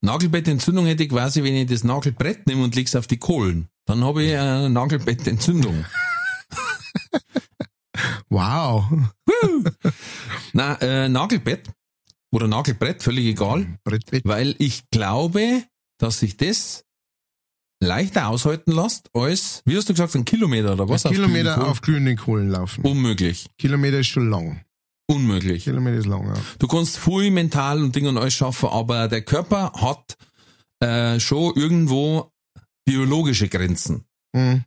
[0.03, 3.69] Nagelbettentzündung hätte ich quasi, wenn ich das Nagelbrett nehme und leg's auf die Kohlen.
[3.87, 5.85] Dann habe ich eine Nagelbettentzündung.
[8.29, 8.85] Wow.
[10.53, 11.71] Na, äh, Nagelbett
[12.33, 14.23] oder Nagelbrett, völlig egal, Brettbett.
[14.27, 15.63] weil ich glaube,
[15.99, 16.85] dass sich das
[17.81, 21.05] leichter aushalten lässt als, wie hast du gesagt, ein Kilometer oder was?
[21.05, 22.85] Ein Kilometer glühenden auf glühenden Kohlen laufen.
[22.85, 23.49] Unmöglich.
[23.59, 24.63] Kilometer ist schon lang.
[25.09, 25.65] Unmöglich.
[25.65, 26.35] Kilometer ist lang, ja.
[26.59, 30.17] Du kannst viel mental und Ding und alles schaffen, aber der Körper hat
[30.81, 32.33] äh, schon irgendwo
[32.85, 34.05] biologische Grenzen.
[34.35, 34.65] Mhm.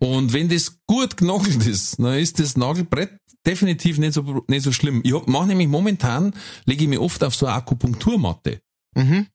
[0.00, 3.16] Und wenn das gut genagelt ist, dann ist das Nagelbrett
[3.46, 5.00] definitiv nicht so, nicht so schlimm.
[5.04, 8.60] Ich hab, mach nämlich momentan, lege ich mich oft auf so eine Akupunkturmatte.
[8.96, 9.26] Mhm.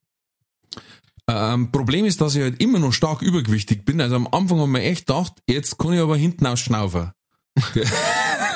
[1.29, 3.99] Ähm, Problem ist, dass ich halt immer noch stark übergewichtig bin.
[3.99, 7.11] Also am Anfang haben wir echt gedacht, jetzt kann ich aber hinten ausschnaufen.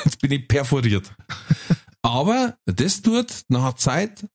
[0.05, 1.13] jetzt bin ich perforiert.
[2.01, 4.25] Aber das tut nach Zeit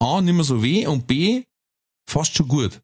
[0.00, 1.44] A, nicht mehr so weh und B,
[2.08, 2.80] fast schon gut.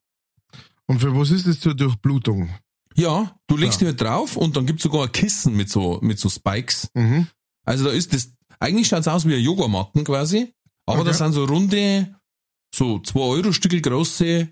[0.87, 2.51] Und für was ist das zur Durchblutung?
[2.97, 3.91] Ja, du legst Ja.
[3.91, 6.89] dich halt drauf und dann gibt's sogar ein Kissen mit so, mit so Spikes.
[6.95, 7.26] Mhm.
[7.64, 10.53] Also da ist das, eigentlich schaut's aus wie ein Yogamatten quasi,
[10.87, 11.09] aber Okay.
[11.11, 12.14] da sind so runde,
[12.74, 14.49] so 2 Euro Stückel große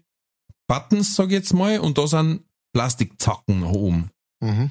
[0.69, 4.11] Buttons, sag ich jetzt mal, und da sind Plastikzacken nach oben.
[4.41, 4.71] Mhm.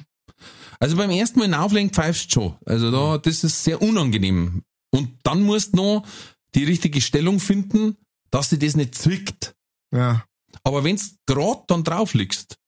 [0.80, 2.56] Also beim ersten Mal auflegen pfeifst schon.
[2.64, 4.62] Also da, das ist sehr unangenehm.
[4.90, 6.06] Und dann musst du noch
[6.54, 7.96] die richtige Stellung finden,
[8.30, 9.54] dass sie das nicht zwickt.
[9.94, 10.24] Ja,
[10.64, 12.58] Aber wenn's grad dann drauf liegst,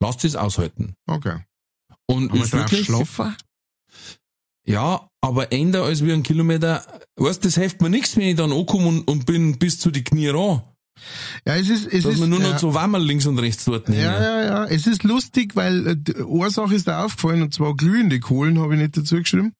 [0.00, 0.94] lass es aushalten.
[1.06, 1.40] okay.
[2.06, 3.34] Und Haben wir ist wirklich, schlafen?
[4.66, 6.84] ja, aber änder als wie ein Kilometer,
[7.16, 10.04] weißt, das hilft mir nichts, wenn ich dann ankomme und, und bin bis zu die
[10.04, 10.62] Knie ran.
[11.46, 13.64] Ja, es ist, es Dass ist, man nur ja, noch so Wammel links und rechts
[13.64, 14.02] dort nehmen.
[14.02, 14.64] ja, ja, ja.
[14.66, 18.74] Es ist lustig, weil äh, die Ursache ist da aufgefallen, und zwar glühende Kohlen habe
[18.74, 19.52] ich nicht dazu geschrieben.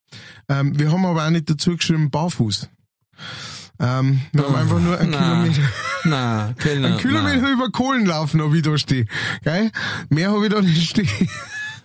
[0.48, 2.68] Ähm, wir haben aber auch nicht dazu geschrieben barfuß.
[3.80, 5.22] Ähm, wir haben einfach nur einen Nein.
[5.52, 5.72] Kilometer,
[6.04, 6.88] Nein, Kellner.
[6.88, 7.52] einen Kilometer nein.
[7.52, 9.08] über Kohlen laufen, habe ich da stehen.
[9.42, 9.70] Geil?
[10.08, 11.08] Mehr habe ich da nicht stehen.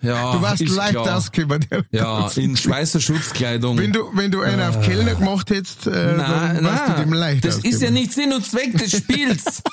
[0.02, 1.16] Ja, Du warst ist leicht klar.
[1.16, 1.66] ausgekommen.
[1.90, 3.76] Ja, in Schweißer Schutzkleidung.
[3.78, 7.44] Wenn du, wenn du einen auf Kellner gemacht hättest, äh, dann warst du dem leicht
[7.44, 7.94] das ist ja ausgekommen.
[7.94, 9.62] nicht Sinn und Zweck des Spiels.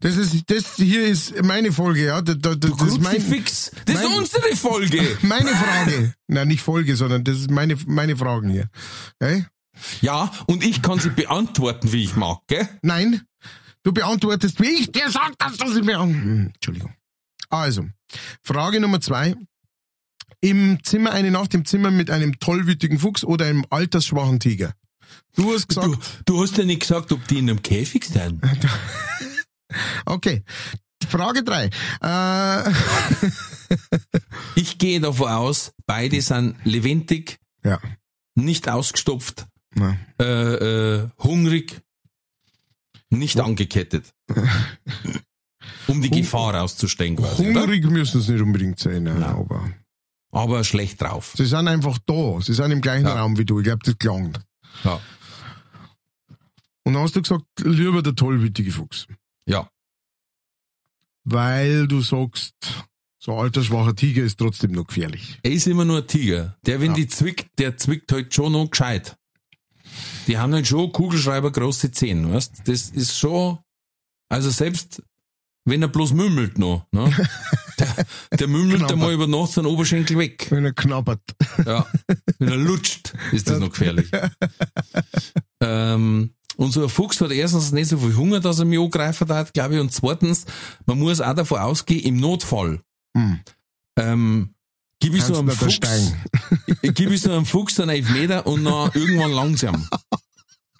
[0.00, 2.20] Das ist, das hier ist meine Folge, ja.
[2.22, 3.70] Da, da, Du das ist mein, Kruzifix.
[3.86, 5.18] Das ist mein- unsere Folge.
[5.22, 6.14] meine Frage.
[6.28, 8.68] Nein, nicht Folge, sondern das ist meine, meine Fragen hier.
[9.20, 9.46] Okay?
[10.02, 12.68] Ja, und ich kann sie beantworten, wie ich mag, gell?
[12.82, 13.22] Nein,
[13.82, 16.24] du beantwortest, wie ich dir sag, dass du sie beantwortest.
[16.24, 16.94] Hm, Entschuldigung.
[17.54, 17.86] Also,
[18.42, 19.36] Frage Nummer zwei.
[20.40, 24.74] Im Zimmer, eine Nacht im Zimmer mit einem tollwütigen Fuchs oder einem altersschwachen Tiger.
[25.36, 28.42] Du hast gesagt, Du, du hast ja nicht gesagt, ob die in einem Käfig sind.
[30.04, 30.42] okay.
[31.08, 31.70] Frage drei.
[32.00, 32.72] Äh,
[34.56, 37.80] Ich gehe davon aus, beide sind lebendig, ja.
[38.34, 39.46] nicht ausgestopft,
[40.20, 41.80] äh, äh, hungrig,
[43.10, 44.12] nicht angekettet.
[45.88, 47.62] um die Gefahr auszustellen quasi, oder?
[47.62, 49.30] Hungrig müssen sie nicht unbedingt sein, nein, Nein.
[49.34, 49.70] aber
[50.32, 51.34] Aber schlecht drauf.
[51.36, 52.40] sie sind einfach da.
[52.40, 53.14] Sie sind im gleichen Ja.
[53.20, 53.58] Raum wie du.
[53.60, 54.36] Ich glaube, das klang.
[54.84, 55.00] Ja.
[56.84, 59.06] Und dann hast du gesagt, lieber der tollwütige Fuchs.
[59.46, 59.68] Ja.
[61.24, 62.54] Weil du sagst,
[63.18, 65.38] so ein alter schwacher Tiger ist trotzdem noch gefährlich.
[65.42, 66.56] Er ist immer nur ein Tiger.
[66.66, 66.96] Der, wenn Ja.
[66.96, 69.16] die zwickt, der zwickt halt schon noch gescheit.
[70.26, 72.62] Die haben halt schon Kugelschreiber große Zehen, weißt?
[72.66, 73.58] Das ist schon,
[74.28, 75.02] also selbst
[75.64, 77.10] wenn er bloß mümmelt noch, ne?
[77.76, 78.06] Der,
[78.38, 80.46] der mümmelt einmal über Nacht seinen Oberschenkel weg.
[80.50, 81.20] Wenn er knabbert.
[81.66, 81.84] Ja.
[82.38, 84.08] Wenn er lutscht, ist das noch gefährlich.
[85.60, 89.28] ähm, und so ein Fuchs hat erstens nicht so viel Hunger, dass er mich angreifen
[89.28, 89.80] hat, glaube ich.
[89.80, 90.44] Und zweitens,
[90.86, 92.80] man muss auch davon ausgehen, im Notfall,
[93.16, 93.40] Hm.
[93.96, 94.54] ähm,
[95.00, 95.80] gib ich so einem Fuchs,
[96.82, 99.88] gib ich so einem Fuchs einen Elfmeter und dann irgendwann langsam.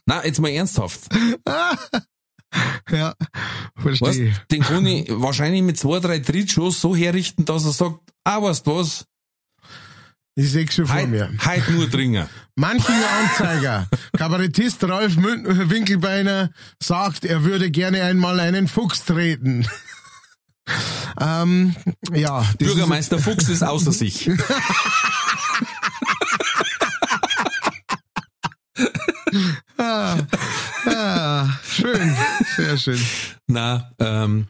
[0.06, 1.08] Na, jetzt mal ernsthaft.
[2.90, 3.14] Ja,
[3.76, 4.34] Weißt, verstehe.
[4.50, 8.66] den kann ich wahrscheinlich mit zwei, drei Trittschuss so herrichten, dass er sagt, ah, weißt
[8.66, 9.06] du was,
[10.36, 11.32] Ich sehe schon vor heute, mir.
[11.44, 12.28] heute nur dringen.
[12.56, 13.88] Manchinger Anzeiger.
[14.16, 16.50] Kabarettist Ralf Mün- Winkelbeiner
[16.82, 19.66] sagt, er würde gerne einmal einen Fuchs treten.
[21.20, 21.74] ähm,
[22.12, 24.30] ja, das ist, Bürgermeister Fuchs ist außer sich.
[29.78, 32.16] Ah, schön,
[32.56, 33.00] sehr schön.
[33.46, 34.46] Na, ähm,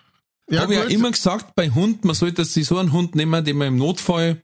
[0.50, 0.92] Ja, habe ja gut.
[0.92, 4.42] immer gesagt, bei Hund, man sollte sich so einen Hund nehmen, den man im Notfall,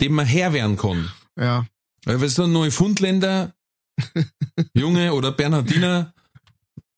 [0.00, 1.10] dem man Herr werden kann.
[1.38, 1.66] Ja,
[2.04, 3.52] Weil wenn so ein Neufundländer,
[4.74, 6.12] Junge oder Bernhardiner,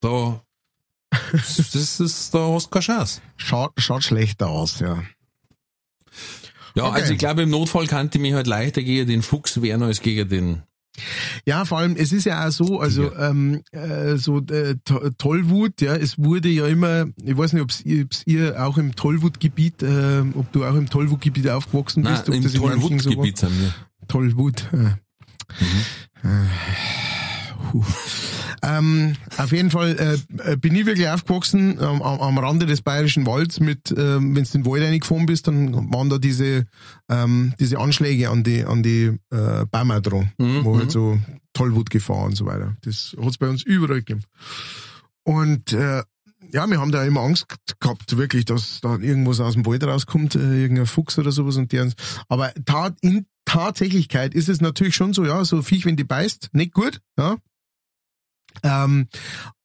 [0.00, 0.42] da,
[1.32, 1.58] das
[2.00, 3.20] ist, da hast du keine Chance.
[3.36, 5.02] schaut, schaut schlechter aus, ja.
[6.74, 7.00] Ja, Okay.
[7.00, 10.00] also ich glaube, im Notfall kann ich mich halt leichter gegen den Fuchs wehren als
[10.00, 10.62] gegen den.
[11.46, 15.80] Ja, vor allem, es ist ja auch so, also ähm, äh, so äh, To- Tollwut,
[15.80, 20.20] ja, es wurde ja immer, ich weiß nicht, ihr- ob's ihr auch im Tollwutgebiet, äh,
[20.34, 23.10] ob du auch im Tollwutgebiet aufgewachsen Nein, bist, ob im manchen so.
[23.10, 23.74] Tollwutgebiet sind wir.
[24.08, 24.64] Tollwut.
[24.72, 24.94] Äh.
[26.24, 26.46] Äh,
[27.70, 27.84] puh.
[28.62, 33.26] Ähm, auf jeden Fall äh, bin ich wirklich aufgewachsen ähm, am, am Rande des Bayerischen
[33.26, 36.66] Walds mit, ähm, wenn du den Wald reingefahren bist, dann waren da diese,
[37.08, 40.78] ähm, diese Anschläge an die, an die äh, Bäume dran, Mhm, wo mhm.
[40.78, 41.18] halt so
[41.52, 42.76] Tollwutgefahr und so weiter.
[42.82, 44.22] Das hat's bei uns überall gegeben.
[45.24, 46.02] Und äh,
[46.50, 47.46] ja, wir haben da immer Angst
[47.80, 51.72] gehabt, wirklich, dass da irgendwas aus dem Wald rauskommt, äh, irgendein Fuchs oder sowas und
[51.72, 51.82] die,
[52.28, 56.50] aber tat, in Tatsächlichkeit ist es natürlich schon so, ja, so Viech, wenn die beißt,
[56.52, 57.36] nicht gut, ja.
[58.62, 59.08] Ähm,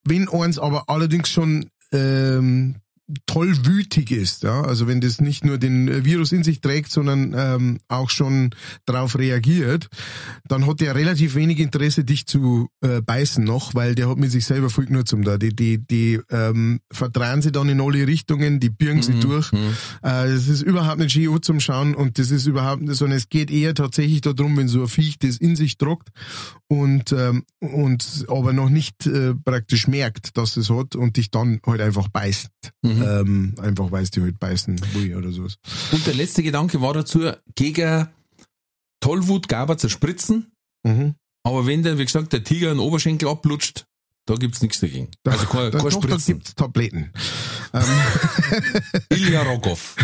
[0.03, 2.75] wenn eins aber allerdings schon ähm,
[3.25, 7.79] tollwütig ist, ja, also wenn das nicht nur den Virus in sich trägt, sondern ähm,
[7.87, 8.51] auch schon
[8.85, 9.87] darauf reagiert,
[10.47, 14.31] dann hat der relativ wenig Interesse, dich zu äh, beißen noch, weil der hat mit
[14.31, 15.37] sich selber viel genug zum da.
[15.37, 19.03] Die, die, die ähm, verdrehen sie dann in alle Richtungen, die birgen Mhm.
[19.03, 19.51] sie durch.
[20.03, 23.27] Äh, Es ist überhaupt nicht schön zum Schauen und das ist überhaupt nicht, sondern es
[23.29, 26.09] geht eher tatsächlich darum, wenn so ein Viech das in sich tragt
[26.67, 31.59] und, ähm, und aber noch nicht äh, praktisch merkt, dass es hat und dich dann
[31.65, 32.49] halt einfach beißt.
[33.01, 35.55] Ähm, einfach weil es die halt beißen will oder sowas.
[35.91, 38.07] Und der letzte Gedanke war dazu, gegen
[38.99, 40.51] Tollwut gab er zerspritzen,
[40.85, 41.15] Mhm.
[41.43, 43.85] aber wenn der, wie gesagt, der Tiger einen Oberschenkel ablutscht,
[44.25, 45.09] da gibt's nichts dagegen.
[45.25, 46.33] Also kein, Da, kein doch, da Spritzen.
[46.35, 47.11] gibt's Tabletten.
[49.09, 49.95] Ilya Rogov.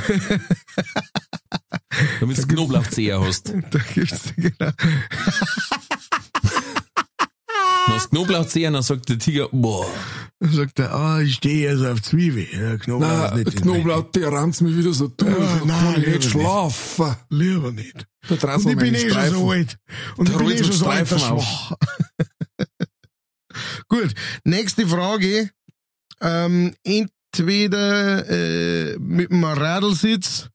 [2.20, 3.54] Damit du Knoblauchzeher hast.
[3.72, 4.72] Da gibt's, genau.
[7.90, 9.88] Dann hast du Knoblauchzeher, dann sagt der Tiger, boah,
[10.40, 12.46] Dann sagt er, ah, ich stehe jetzt auf Zwiebel.
[12.54, 16.30] Ja, Knoblauch ist nicht in der ranzt mich wieder so durch, Ah, nein, lieber nicht.
[16.30, 17.16] schlafen.
[17.30, 18.06] Lieber nicht.
[18.28, 19.78] Da Und ich bin eh schon so alt.
[20.18, 21.74] Und ich Da bin eh schon so alt, Streifen schwach.
[23.90, 24.14] Gut,
[24.44, 25.50] nächste Frage.
[26.22, 30.50] Ähm, entweder äh, mit einem Radlsitz,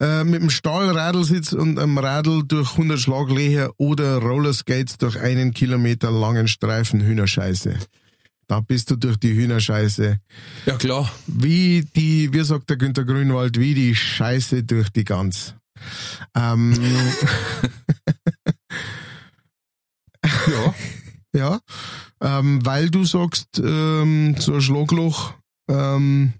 [0.00, 6.10] äh, mit einem Stahlradlsitz und einem Radl durch 100 Schlaglöcher oder Rollerskates durch einen Kilometer
[6.10, 7.78] langen Streifen Hühnerscheiße.
[8.48, 10.20] Da bist du durch die Hühnerscheiße.
[10.66, 11.10] Ja klar.
[11.26, 15.54] Wie die, wie sagt der Günter Grünwald, wie die Scheiße durch die Gans.
[16.34, 16.74] Ähm,
[20.46, 20.74] Ja.
[21.34, 21.60] ja,
[22.20, 25.34] ähm, weil du sagst, ähm, so ein Schlagloch
[25.68, 26.32] ähm,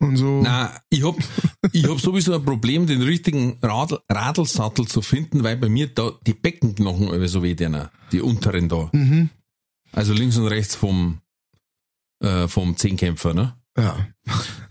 [0.00, 0.40] und so.
[0.42, 1.16] Na, ich hab,
[1.72, 6.12] ich hab sowieso ein Problem, den richtigen Radl, Radlsattel zu finden, weil bei mir da
[6.26, 8.90] die Beckenknochen alle so weh tun, die unteren da.
[8.92, 9.30] Mhm.
[9.92, 11.20] Also links und rechts vom,
[12.20, 13.56] äh, vom Zehnkämpfer, ne?
[13.76, 14.06] Ja.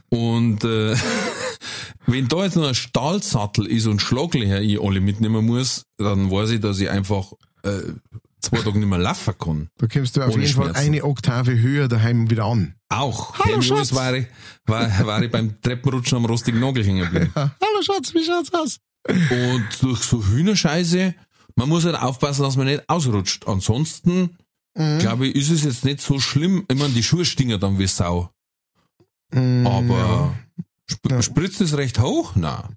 [0.10, 0.96] Und äh,
[2.06, 6.52] wenn da jetzt noch ein Stahlsattel ist und Schlaglöcher ich alle mitnehmen muss, dann weiß
[6.52, 7.34] ich, dass ich einfach
[7.64, 7.94] äh,
[8.46, 9.70] zwei Tage nicht mehr laufen kann.
[9.78, 12.76] Da kommst du auf jeden Fall eine Oktave höher daheim wieder an.
[12.90, 13.38] Auch.
[13.40, 13.94] Hallo, Schatz.
[13.94, 14.28] war ich,
[14.66, 17.32] war, war ich beim Treppenrutschen am rostigen Nagel hängen geblieben.
[17.36, 18.78] Hallo Schatz, wie schaut's aus?
[19.08, 21.14] Und durch so Hühnerscheiße,
[21.56, 23.48] man muss halt aufpassen, dass man nicht ausrutscht.
[23.48, 24.38] Ansonsten,
[24.78, 25.00] Mhm.
[25.00, 26.66] glaube ich, ist es jetzt nicht so schlimm.
[26.70, 28.30] Ich meine, die Schuhe stingen dann wie Sau.
[29.34, 30.36] Mhm, Aber
[30.92, 31.22] sp Ja.
[31.22, 32.34] spritzt es recht hoch?
[32.36, 32.68] Na.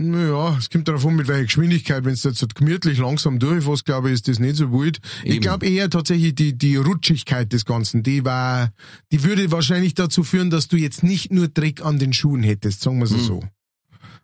[0.00, 2.04] Naja, es kommt darauf an, mit welcher Geschwindigkeit.
[2.04, 5.00] Wenn es jetzt so gemütlich langsam durchfährst, glaube ich, ist das nicht so wild.
[5.24, 5.40] Ich Eben.
[5.40, 8.70] glaube eher tatsächlich die, die Rutschigkeit des Ganzen, die war,
[9.10, 12.82] die würde wahrscheinlich dazu führen, dass du jetzt nicht nur Dreck an den Schuhen hättest,
[12.82, 13.42] sagen wir es so.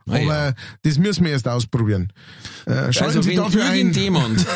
[0.07, 0.55] Na Aber ja.
[0.83, 2.13] das müssen wir erst ausprobieren.
[2.67, 4.47] Äh, Also Sie wenn dafür irgendjemand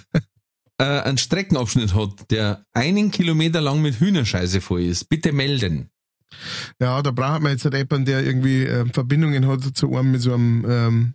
[0.78, 5.90] äh, einen Streckenabschnitt hat, der einen Kilometer lang mit Hühnerscheiße voll ist, bitte melden.
[6.80, 10.20] Ja, da braucht man jetzt einen Rapper, der irgendwie äh, Verbindungen hat zu einem mit
[10.20, 11.14] so einem ähm,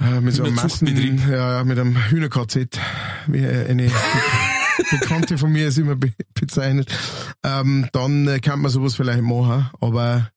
[0.00, 0.88] äh, mit so einem Massen,
[1.30, 2.78] ja, mit einem Hühner-KZ.
[3.28, 3.90] Wie eine
[4.90, 6.92] Bekannte von mir ist immer be bezeichnet,
[7.42, 10.30] ähm, dann äh, kann man sowas vielleicht machen, aber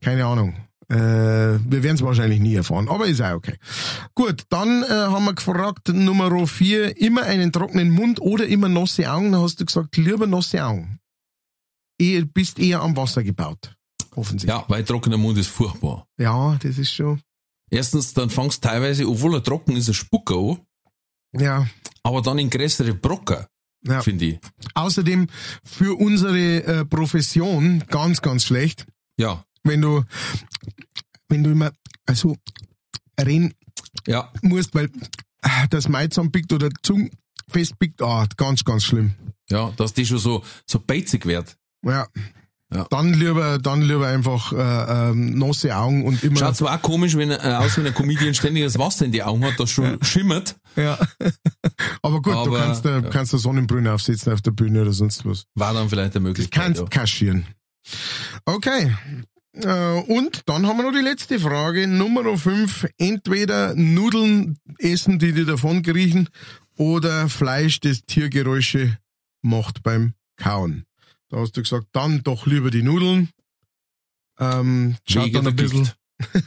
[0.00, 0.54] keine Ahnung.
[0.88, 3.56] Äh, wir werden es wahrscheinlich nie erfahren, aber ist auch okay.
[4.14, 9.10] Gut, dann äh, haben wir gefragt, Nummer vier, immer einen trockenen Mund oder immer nasse
[9.10, 9.32] Augen.
[9.32, 10.98] Da hast du gesagt, lieber nasse Augen.
[12.02, 13.74] Eher, bist eher am Wasser gebaut.
[14.14, 14.48] Offensichtlich.
[14.48, 16.06] Ja, weil trockener Mund ist furchtbar.
[16.18, 17.20] Ja, das ist schon.
[17.70, 20.60] Erstens, dann fangst teilweise, obwohl er trocken ist, ein Spucker an,
[21.40, 21.66] Ja.
[22.02, 23.46] aber dann in größere Brocken,
[23.86, 24.02] Ja.
[24.02, 24.38] finde ich.
[24.74, 25.28] Außerdem
[25.64, 28.86] für unsere äh, Profession ganz, ganz schlecht,
[29.18, 30.04] Ja, wenn du,
[31.28, 31.72] wenn du immer
[32.06, 32.36] also
[33.18, 33.54] reden
[34.06, 34.30] ja.
[34.42, 34.90] musst, weil
[35.42, 37.10] äh, das Mai zusammenpickt oder Zunge
[37.48, 39.14] festpickt, ah, ganz, ganz schlimm.
[39.50, 41.56] Ja, dass die schon so, so beizig wird.
[41.84, 42.06] Ja.
[42.74, 42.86] Ja.
[42.88, 46.38] Dann lieber, dann lieber einfach äh, ähm, nasse Augen und immer.
[46.38, 49.22] Schaut zwar auch komisch, wenn äh, aus wie ein Comedian ständig das Wasser in die
[49.22, 50.56] Augen hat, das schon schimmert.
[50.74, 50.98] Ja.
[52.02, 53.02] Aber gut, du Aber, kannst, da, ja.
[53.02, 55.44] kannst da Sonnenbrille aufsetzen auf der Bühne oder sonst was.
[55.54, 56.62] War dann vielleicht eine Möglichkeit.
[56.64, 56.86] kannst Ja.
[56.88, 57.46] kaschieren.
[58.46, 58.96] Okay.
[59.54, 62.88] Äh, Und dann haben wir noch die letzte Frage, Nummer 5.
[62.96, 66.30] Entweder Nudeln essen, die dir davon kriechen,
[66.78, 68.96] oder Fleisch, das Tiergeräusche
[69.42, 70.84] macht beim Kauen.
[71.32, 73.30] Da hast du gesagt, dann doch lieber die Nudeln.
[74.38, 75.96] Ähm, schaut Wegen dann ein bisschen Gicht.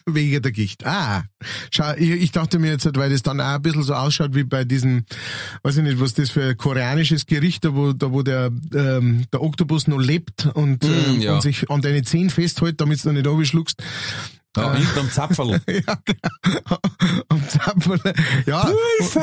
[0.05, 0.85] wegen der Gicht.
[0.85, 1.23] Ah,
[1.71, 4.43] schau, ich, ich dachte mir jetzt, weil das dann auch ein bisschen so ausschaut wie
[4.43, 5.03] bei diesem,
[5.63, 9.25] weiß ich nicht, was das für ein koreanisches Gericht, da wo, da wo der, ähm,
[9.33, 11.33] der Oktopus noch lebt und, Mm, ähm, ja.
[11.33, 13.81] und sich an deine Zehen festhält, damit du nicht abschluckst.
[14.55, 15.61] Ja, hinten am Zapferl.
[15.67, 16.77] ja, genau.
[17.29, 17.99] Am Zapferl.
[18.45, 18.71] Ja,
[19.01, 19.21] so,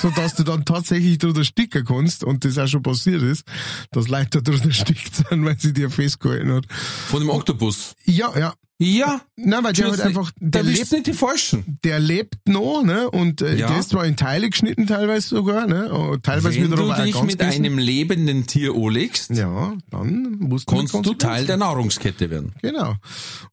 [0.00, 3.44] so, dass du dann tatsächlich drunter sticken kannst und das auch schon passiert ist,
[3.90, 6.64] dass Leute da drunter stickt sind, weil sie dir festgehalten hat.
[7.08, 7.94] Von dem Oktopus.
[8.04, 8.54] Ja, ja.
[8.78, 9.22] Ja.
[9.36, 11.78] Nein, weil der halt einfach, der lebt, nicht die Falschen.
[11.82, 13.68] der lebt noch, ne, und äh, Ja.
[13.68, 17.22] der ist zwar in Teile geschnitten teilweise sogar, ne, und teilweise Wenn wiederum du dich
[17.22, 17.64] mit gegessen.
[17.64, 21.14] einem lebenden Tier anlegst, ja, dann musst kannst du.
[21.14, 22.52] Teil der Nahrungskette werden.
[22.60, 22.96] Genau.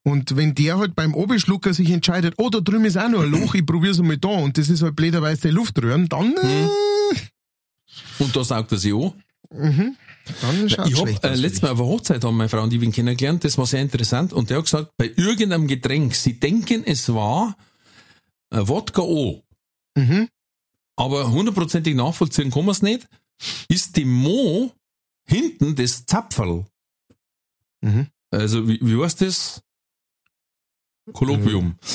[0.04, 3.32] Und wenn der halt beim Oberschlucker sich entscheidet, oh, da drüben ist auch noch ein
[3.32, 6.68] Loch, ich probier's einmal da, und das ist halt blöderweise Luftröhren, dann, äh,
[8.20, 9.14] Und da saugt er sich an.
[9.50, 11.62] Dann schaut's Ich schlecht hab, äh, letztes.
[11.62, 14.34] Mal auf einer Hochzeit haben meine Frau und ich ihn kennengelernt, das war sehr interessant,
[14.34, 17.56] und der hat gesagt, bei irgendeinem Getränk, sie denken, es war
[18.52, 19.44] äh, Wodka O,
[19.96, 20.28] Mhm.
[20.96, 23.08] aber hundertprozentig nachvollziehen kann man es nicht,
[23.68, 24.72] ist die Mo
[25.28, 26.66] hinten das Zapferl.
[27.82, 28.08] Mhm.
[28.32, 29.62] Also, wie, wie heißt das?
[31.12, 31.76] Kolloquium.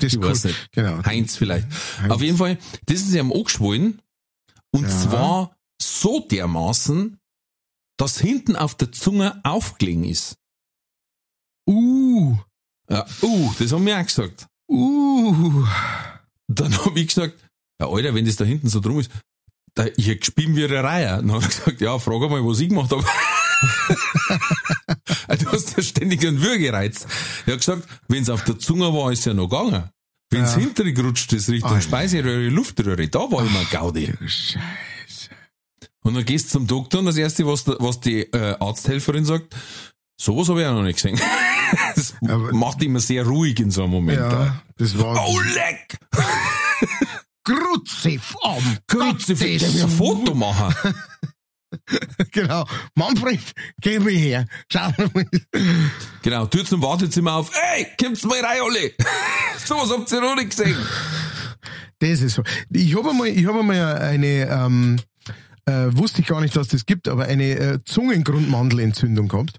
[0.00, 0.50] Das Ich weiß cool.
[0.50, 0.72] nicht.
[0.72, 1.04] Genau.
[1.04, 1.66] Heinz vielleicht.
[2.00, 2.10] Heinz.
[2.12, 2.56] Auf jeden Fall,
[2.86, 4.00] das ist ihm angeschwollen.
[4.70, 4.88] Und Ja.
[4.88, 5.56] zwar
[6.00, 7.18] so dermaßen,
[7.98, 10.36] dass hinten auf der Zunge aufgelegen ist.
[11.68, 12.36] Uh,
[12.90, 14.46] Ja, uh, das haben wir auch gesagt.
[14.70, 15.64] uh.
[16.48, 17.38] Dann habe ich gesagt,
[17.80, 19.10] ja Alter, wenn das da hinten so drum ist,
[19.74, 21.16] da, ich hab gespielt wie eine Reihe.
[21.18, 23.04] Dann hat er gesagt, ja, frag mal, was ich gemacht habe.
[25.38, 27.06] du hast ja ständig einen Würgereiz.
[27.46, 29.90] Er hat gesagt, wenn es auf der Zunge war, ist ja noch gegangen.
[30.30, 30.60] Wenn es Ja.
[30.60, 31.82] hintere gerutscht ist, Richtung Alter.
[31.82, 34.12] Speiseröhre, Luftröhre, da war immer Gaudi.
[34.26, 34.58] Scheiße.
[36.04, 39.54] Und dann gehst du zum Doktor und das erste, was, was die äh, Arzthelferin sagt,
[40.20, 41.20] sowas habe ich auch noch nicht gesehen.
[41.94, 44.20] das Aber- macht immer sehr ruhig in so einem Moment.
[44.20, 45.98] Ja, das war Oh, leck!
[47.44, 48.62] Kruzifam.
[48.86, 50.74] Grütze, der will ein Foto machen.
[52.32, 52.64] Genau.
[52.94, 53.40] Manfred,
[53.82, 54.46] geh mir her.
[54.72, 55.26] Schau mal.
[56.22, 57.50] Genau, Tür zum Wartezimmer auf.
[57.74, 58.92] Ey, kommt's mal rein, alle!
[59.66, 60.76] sowas habt ihr noch nicht gesehen.
[61.98, 62.42] Das ist so.
[62.70, 64.96] Ich habe einmal, ich habe einmal eine, ähm,
[65.68, 69.58] äh, wusste ich gar nicht, dass das gibt, aber eine äh, Zungengrundmandelentzündung gehabt.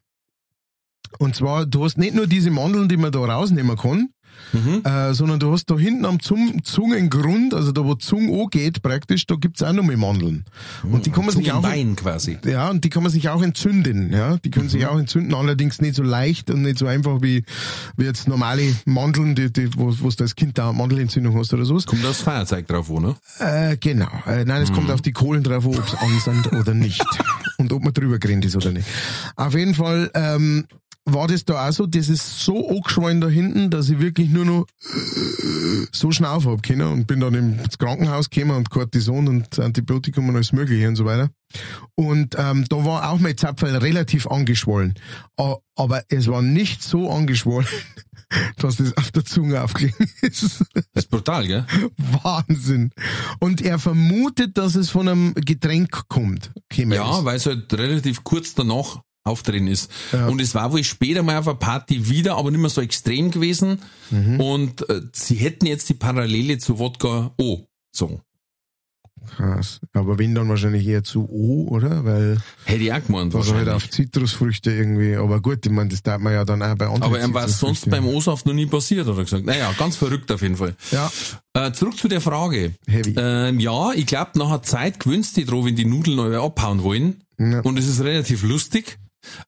[1.17, 4.09] Und zwar, du hast nicht nur diese Mandeln, die man da rausnehmen kann,
[4.53, 4.81] Mhm.
[4.83, 8.81] äh, sondern du hast da hinten am Zum Zungengrund, also da wo die Zunge angeht
[8.81, 10.45] praktisch, da gibt's auch noch mal Mandeln.
[10.83, 11.61] Und die kann man sich auch...
[11.63, 12.37] Wein quasi.
[12.45, 14.37] Ja, und die kann man sich auch entzünden, ja.
[14.37, 14.69] Die können Mhm.
[14.69, 17.43] sich auch entzünden, allerdings nicht so leicht und nicht so einfach wie,
[17.97, 21.65] wie jetzt normale Mandeln, die, die, wo, wo du als Kind da Mandelentzündung hast oder
[21.65, 21.85] sowas.
[21.85, 23.15] Kommt das Feuerzeug drauf, an, ne?
[23.39, 24.09] Äh, genau.
[24.25, 27.05] Äh, nein, es kommt auf die Kohlen drauf, ob es an sind oder nicht.
[27.57, 28.87] Und ob man drüber gerannt ist oder nicht.
[29.35, 30.65] Auf jeden Fall ähm,
[31.13, 34.45] war das da auch so, das ist so angeschwollen da hinten, dass ich wirklich nur
[34.45, 34.65] noch
[35.91, 40.35] so schnauf hab können und bin dann ins Krankenhaus gekommen und Cortison und Antibiotikum und
[40.35, 41.29] alles mögliche und so weiter.
[41.95, 44.93] Und ähm, da war auch mein Zapfel relativ angeschwollen.
[45.75, 47.67] Aber es war nicht so angeschwollen,
[48.57, 50.63] dass das auf der Zunge aufgelegen ist.
[50.93, 51.65] Das ist brutal, gell?
[51.97, 52.91] Wahnsinn.
[53.39, 56.51] Und er vermutet, dass es von einem Getränk kommt.
[56.71, 59.91] Ja, weil es halt relativ kurz danach aufdrehen ist.
[60.11, 60.27] Ja.
[60.27, 63.31] Und es war wohl später mal auf einer Party wieder, aber nicht mehr so extrem
[63.31, 63.79] gewesen.
[64.11, 64.39] Mhm.
[64.39, 68.21] Und äh, sie hätten jetzt die Parallele zu Wodka O gezogen.
[69.35, 69.79] Krass.
[69.93, 72.05] Aber wenn dann wahrscheinlich eher zu O, oder?
[72.05, 73.73] Weil Hätte ich auch gemeint, das halt wahrscheinlich.
[73.75, 75.15] auf Zitrusfrüchte irgendwie.
[75.17, 77.45] Aber gut, ich meine, das darf man ja dann auch bei anderen Aber ihm war
[77.45, 79.45] es sonst beim O-Saft noch nie passiert, hat er gesagt.
[79.45, 80.75] Naja, ganz verrückt auf jeden Fall.
[80.91, 81.11] Ja,
[81.53, 82.73] Äh, zurück zu der Frage.
[82.87, 83.13] Heavy.
[83.17, 86.81] Ähm, ja, ich glaube, nach einer Zeit gewöhnst du dich wenn die Nudeln neu abhauen
[86.83, 87.23] wollen.
[87.37, 87.59] Ja.
[87.61, 88.97] Und es ist relativ lustig.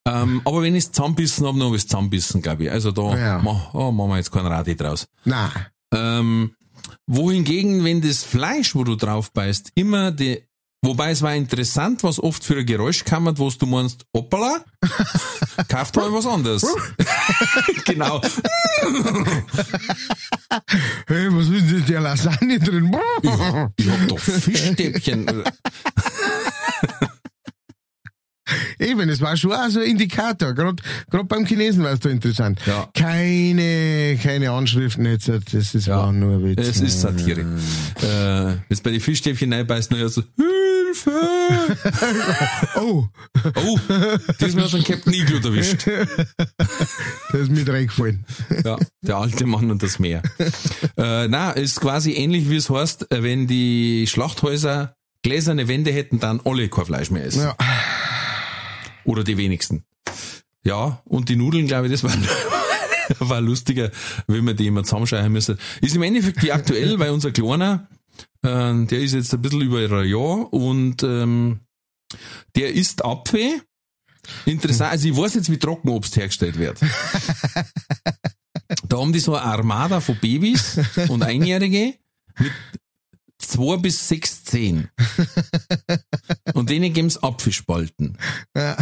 [0.06, 2.70] Ähm, aber wenn ich es zusammenbissen habe, dann habe ich es zusammenbissen, glaube ich.
[2.70, 3.38] Also da Ja.
[3.42, 5.06] mach, oh, machen wir jetzt keinen Radi draus.
[5.24, 5.50] na,
[5.94, 6.54] Ähm,
[7.06, 10.42] wohingegen, wenn das Fleisch, wo du drauf beißt, immer die,
[10.82, 14.64] wobei es war interessant, was oft für ein Geräusch kammert, wo du meinst, hoppala,
[15.68, 16.62] kauft mal was anderes.
[17.84, 18.20] genau.
[21.06, 22.96] hey, was ist denn der Lasagne drin?
[23.76, 25.26] Ich hab doch Fischstäbchen.
[28.78, 30.54] Eben, es war schon auch so ein Indikator.
[30.54, 30.82] Gerade
[31.26, 32.60] beim Chinesen war es da interessant.
[32.66, 32.88] Ja.
[32.94, 35.28] Keine, keine Anschriften jetzt.
[35.28, 36.68] Das ist war nur ein Witz.
[36.68, 37.44] Es ist Satire.
[38.02, 41.10] Äh, jetzt bei den Fischstäbchen reinbeißt, nur so, Hilfe!
[42.76, 43.06] Oh,
[43.56, 43.78] Oh,
[44.40, 45.86] diesmal hat ein Captain Iglo erwischt.
[45.86, 48.24] da ist mir reingefallen.
[48.64, 50.22] Ja, der alte Mann und das Meer.
[50.96, 56.20] Äh, na, ist quasi ähnlich wie es heißt, äh, wenn die Schlachthäuser gläserne Wände hätten,
[56.20, 57.42] dann alle kein Fleisch mehr essen.
[57.42, 57.56] Ja.
[59.04, 59.84] Oder die wenigsten.
[60.64, 62.12] Ja, und die Nudeln, glaube ich, das war,
[63.28, 63.90] war lustiger,
[64.26, 65.58] wenn man die immer zusammenschneiden müssen.
[65.80, 67.88] Ist im Endeffekt wie aktuell, weil unser Kleiner,
[68.42, 71.60] äh, der ist jetzt ein bisschen über ein Jahr und ähm,
[72.54, 73.62] der isst Apfel.
[74.46, 76.78] Interessant, also ich weiß jetzt, wie Trockenobst hergestellt wird.
[78.88, 81.94] Da haben die so eine Armada von Babys und Einjährige
[82.38, 82.52] mit
[83.42, 84.90] zwei bis sechs Zehen.
[86.54, 88.16] Und denen geben sie Apfelspalten.
[88.56, 88.76] Ja.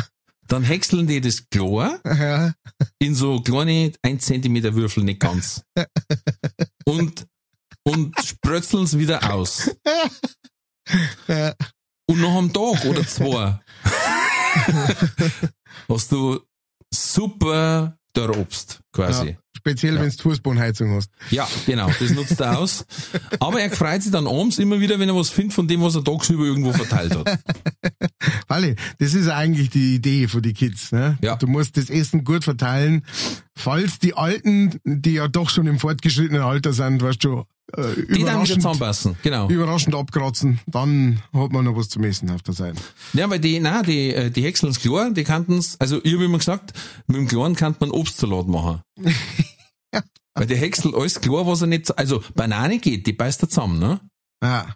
[0.46, 2.52] Dann häckseln die das Chlor Ja.
[2.98, 5.62] in so kleine 1 Zentimeter Würfel, nicht ganz.
[6.84, 7.26] Und,
[7.84, 9.70] und sprötzeln es wieder aus.
[11.28, 11.54] Ja.
[12.08, 13.60] Und nach einem Tag oder zwei
[15.88, 16.40] hast du
[16.92, 19.28] super der Obst, quasi.
[19.28, 19.36] Ja.
[19.56, 21.10] Speziell, wenn du Fußbodenheizung hast.
[21.30, 22.86] Ja, genau, das nutzt er aus.
[23.40, 25.96] Aber er freut sich dann abends immer wieder, wenn er was findet von dem, was
[25.96, 27.38] er tagsüber irgendwo verteilt hat.
[28.48, 30.92] Walle, das ist eigentlich die Idee von die Kids.
[30.92, 31.18] Ne?
[31.20, 31.36] Ja.
[31.36, 33.04] Du musst das Essen gut verteilen.
[33.54, 37.44] Falls die Alten, die ja doch schon im fortgeschrittenen Alter sind, weißt du,
[37.76, 39.48] äh, Die dann wieder überraschend, zusammenpassen, genau.
[39.48, 42.80] überraschend abkratzen, dann hat man noch was zum Essen auf der Seite.
[43.12, 46.38] Ja, weil die, nein, die, äh, die häckseln klar, die kannten's, also ich habe immer
[46.38, 46.72] gesagt,
[47.06, 48.79] mit dem Kleinen kann man Obstsalat machen.
[50.34, 53.78] Weil der häckselt alles klar, was er nicht, also Banane geht, die beißt er zusammen,
[53.78, 54.00] ne?
[54.42, 54.74] Ja,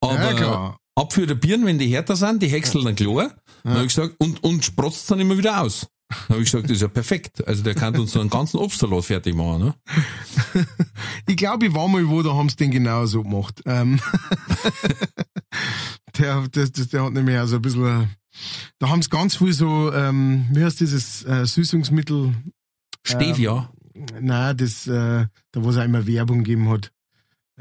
[0.00, 0.78] Aber ja klar.
[0.96, 3.34] Apfel oder Birnen, wenn die härter sind, die häckseln dann klar.
[3.64, 5.88] Dann hab ich gesagt, und, und sprotzt dann immer wieder aus.
[6.08, 7.46] Dann habe ich gesagt, das ist ja perfekt.
[7.46, 9.74] Also der kann uns so einen ganzen Obstsalat fertig machen, ne?
[11.26, 13.62] Ich glaube, ich war mal wo, da haben sie den genau so gemacht.
[13.66, 13.98] Ähm,
[16.18, 18.10] der, der, der, der hat nämlich auch so ein bisschen,
[18.78, 22.34] da haben sie ganz viel so, ähm, wie heißt dieses äh, Süßungsmittel?
[23.04, 23.70] Stevia,
[24.20, 26.90] Nein, das, äh, da wo es immer Werbung gegeben hat.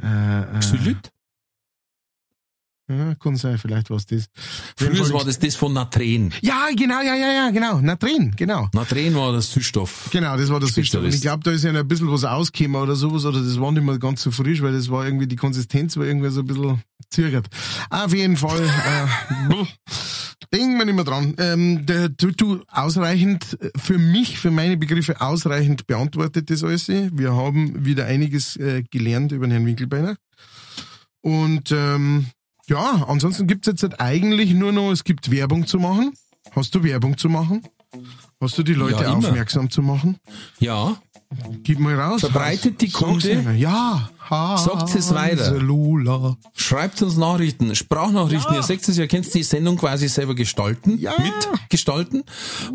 [0.01, 1.11] Äh, äh, Xylit.
[2.89, 4.25] Ja, kann sein, vielleicht war es das.
[4.75, 6.33] Früher war das das von Natren.
[6.41, 7.79] Ja, genau, ja, ja, ja, genau.
[7.79, 8.67] Natrin, genau.
[8.73, 10.09] Natren war das Süßstoff.
[10.11, 11.03] Genau, das war das Süßstoff.
[11.03, 13.71] Und ich glaube, da ist ja ein bisschen was ausgekommen oder sowas, oder das war
[13.71, 16.47] nicht mehr ganz so frisch, weil das war irgendwie, die Konsistenz war irgendwie so ein
[16.47, 17.47] bisschen zirgert.
[17.89, 19.55] Auf jeden Fall, äh,
[20.51, 21.35] denken wir nicht mehr dran.
[21.37, 26.87] Ähm, der, du, du ausreichend, äh, für mich, für meine Begriffe ausreichend beantwortet das alles.
[26.87, 30.15] Wir haben wieder einiges äh, gelernt über den Herrn Winkelbeiner.
[31.21, 32.27] Und ähm,
[32.67, 36.13] ja, ansonsten gibt's jetzt halt eigentlich nur noch, es gibt Werbung zu machen.
[36.51, 37.61] Hast du Werbung zu machen?
[38.41, 40.17] Hast du die Leute Ja, aufmerksam zu machen?
[40.59, 40.97] Ja,
[41.63, 42.21] Gib mal raus.
[42.21, 43.45] Verbreitet die Kunde.
[43.57, 44.09] Ja.
[44.29, 45.59] Sagt es weiter.
[45.59, 46.37] Lula.
[46.55, 48.55] Schreibt uns Nachrichten, Sprachnachrichten.
[48.55, 51.13] Ihr seht es, ihr könnt die Sendung quasi selber gestalten, Ja.
[51.19, 52.23] mitgestalten.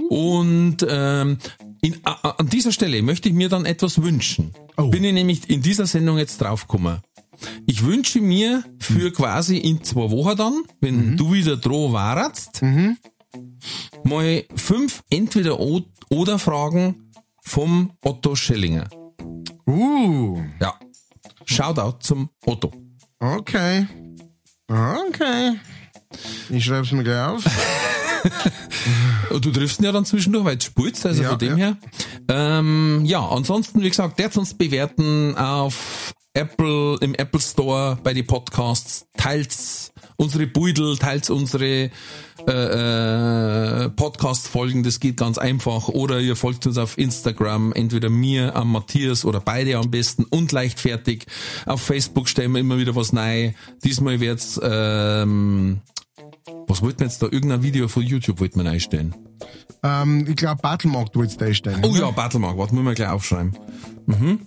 [0.09, 1.39] Und ähm,
[1.81, 4.53] in, a, an dieser Stelle möchte ich mir dann etwas wünschen.
[4.77, 4.89] Oh.
[4.89, 6.99] Bin ich nämlich in dieser Sendung jetzt draufgekommen.
[7.67, 12.63] Ich wünsche mir für quasi in zwei Wochen dann, wenn du wieder droh warst,
[14.05, 15.59] mal fünf entweder
[16.11, 17.08] oder Fragen
[17.49, 18.89] vom Otto Schellinger.
[19.67, 20.41] Uh.
[20.61, 20.75] Ja.
[21.45, 22.71] Shoutout zum Otto.
[23.19, 23.87] Okay.
[24.69, 25.59] Okay.
[26.51, 27.45] Ich schreib's mir gleich auf.
[29.31, 31.67] Du triffst ihn ja dann zwischendurch, weil du spulst, also Ja, von dem ja.
[31.67, 31.77] her.
[32.29, 38.27] Ähm, ja, ansonsten, wie gesagt, der uns bewerten auf Apple, im Apple Store bei den
[38.27, 39.53] Podcasts, teilt
[40.21, 41.91] unsere Beutel, teilt unsere
[42.47, 45.89] äh, äh, Podcast-Folgen, das geht ganz einfach.
[45.89, 50.53] Oder ihr folgt uns auf Instagram, entweder mir, am Matthias oder beide am besten und
[50.53, 51.27] leichtfertig.
[51.67, 53.53] Auf Facebook stellen wir immer wieder was neu.
[53.85, 55.81] Diesmal wird's ähm,
[56.67, 57.27] was wollten wir jetzt da?
[57.27, 59.15] Irgendein Video von YouTube wollten wir einstellen.
[59.83, 61.81] Ähm, ich glaube, Battlemarkt wolltest du einstellen.
[61.85, 63.57] Oh ja, Battlemarkt, warte, muss man gleich aufschreiben.
[64.07, 64.41] Mhm.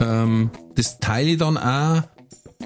[0.00, 2.02] Ähm, das teile ich dann auch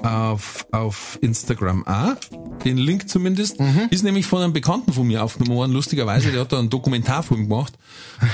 [0.03, 2.15] auf, auf Instagram auch.
[2.63, 3.59] Den Link zumindest.
[3.59, 3.87] Mhm.
[3.89, 6.31] Ist nämlich von einem Bekannten von mir aufgenommen worden, lustigerweise.
[6.31, 7.73] Der hat da einen Dokumentarfilm gemacht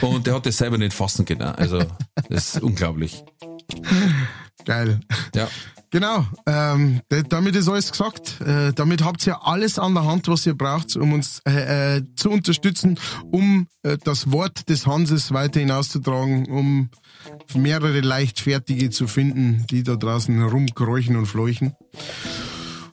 [0.01, 1.41] und der hat das selber nicht fassen können.
[1.41, 1.83] Also,
[2.29, 3.23] das ist unglaublich.
[4.65, 4.99] Geil.
[5.35, 5.47] Ja.
[5.91, 8.41] Genau, ähm, damit ist alles gesagt.
[8.41, 12.03] Äh, damit habt ihr alles an der Hand, was ihr braucht, um uns äh, äh,
[12.15, 12.99] zu unterstützen,
[13.31, 16.89] um äh, das Wort des Hanses weiter hinauszutragen, um
[17.53, 21.75] mehrere Leichtfertige zu finden, die da draußen herumkräuchen und fleuchen.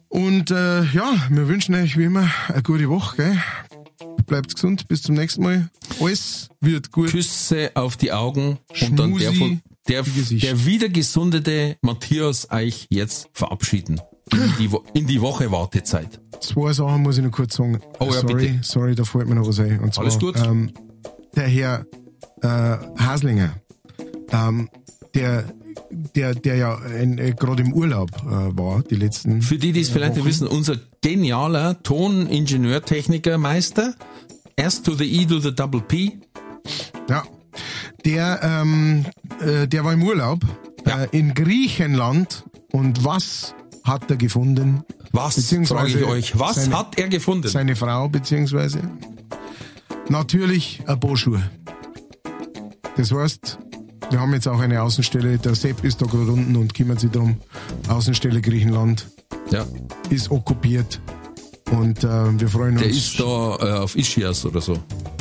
[0.08, 3.16] Und äh, ja, wir wünschen euch wie immer eine gute Woche.
[3.16, 3.42] Gell?
[4.26, 5.70] Bleibt gesund, bis zum nächsten Mal.
[6.00, 7.10] Alles wird gut.
[7.10, 13.28] Küsse auf die Augen und dann der, von, der, der wieder gesundete Matthias euch jetzt
[13.32, 14.00] verabschieden.
[14.32, 16.20] In die, Wo- in die Woche Wartezeit.
[16.40, 17.80] Zwei Sachen muss ich noch kurz sagen.
[17.98, 18.58] Oh ja, sorry, bitte.
[18.62, 19.80] sorry, da fällt mir noch was ein.
[19.80, 20.36] Und zwar, Alles gut.
[20.38, 20.72] Ähm,
[21.36, 21.84] der Herr
[22.42, 23.54] äh, Haslinger,
[24.30, 24.68] ähm,
[25.14, 25.44] der,
[26.14, 28.26] der, der ja äh, gerade im Urlaub äh,
[28.56, 29.42] war, die letzten.
[29.42, 33.94] Für die, die es vielleicht nicht wissen, unser genialer Toningenieur-Techniker-Meister,
[34.56, 36.18] S to the E to the double P,
[37.08, 37.24] Ja.
[38.04, 39.06] Der, ähm,
[39.40, 40.40] äh, der war im Urlaub
[40.86, 41.04] Ja.
[41.04, 43.54] äh, in Griechenland und was
[43.84, 44.82] hat er gefunden?
[45.12, 45.34] was,
[45.66, 47.46] frage ich euch, was seine- hat er gefunden?
[47.48, 48.80] Seine Frau, beziehungsweise
[50.08, 51.42] natürlich ein Boschuhe.
[52.96, 53.58] Das heißt,
[54.10, 57.10] wir haben jetzt auch eine Außenstelle, der Sepp ist da gerade unten und kümmert sich
[57.10, 57.36] drum.
[57.88, 59.06] Außenstelle Griechenland
[59.50, 59.64] ja,
[60.10, 61.00] ist okkupiert
[61.72, 64.78] und äh, wir freuen uns der ist da äh, auf Ischias oder so.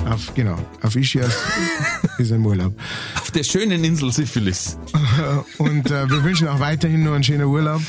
[0.09, 1.33] auf, genau, auf Ischias
[2.17, 2.73] ist er im Urlaub.
[3.19, 4.77] Auf der schönen Insel Syphilis.
[5.57, 7.81] Und äh, wir wünschen auch weiterhin nur einen schönen Urlaub.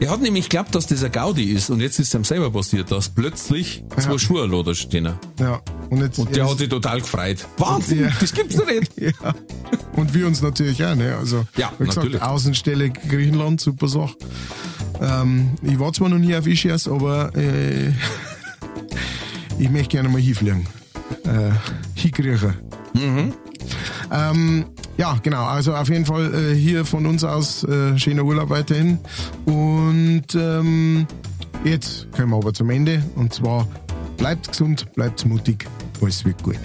[0.00, 2.50] Er hat nämlich geglaubt, dass das ein Gaudi ist und jetzt ist es ihm selber
[2.50, 4.18] passiert, dass plötzlich zwei Ja.
[4.18, 5.08] Schuhe da stehen.
[5.38, 5.60] Ja,
[5.90, 7.46] und, jetzt, Und der jetzt- hat sich total gefreut.
[7.58, 8.10] Wahnsinn, Ja.
[8.18, 8.90] das gibt's doch nicht.
[9.00, 9.34] Ja.
[9.94, 11.16] Und wir uns natürlich auch, ne?
[11.16, 12.22] Also, Ja, wie gesagt, natürlich.
[12.22, 14.14] Außenstelle Griechenland, super Sache.
[15.02, 17.88] Ähm, ich war zwar noch nie auf Ischias, aber äh,
[19.58, 20.66] ich möchte gerne mal hinfliegen.
[21.24, 21.50] Äh,
[21.94, 22.54] hinkriechen.
[22.94, 23.32] Mhm.
[24.12, 24.64] Ähm,
[24.96, 25.44] ja, genau.
[25.44, 28.98] Also auf jeden Fall äh, hier von uns aus äh, schöner Urlaub weiterhin.
[29.46, 31.06] Und ähm,
[31.64, 33.02] jetzt kommen wir aber zum Ende.
[33.16, 33.66] Und zwar
[34.16, 35.66] bleibt gesund, bleibt mutig,
[36.00, 36.58] alles wird gut.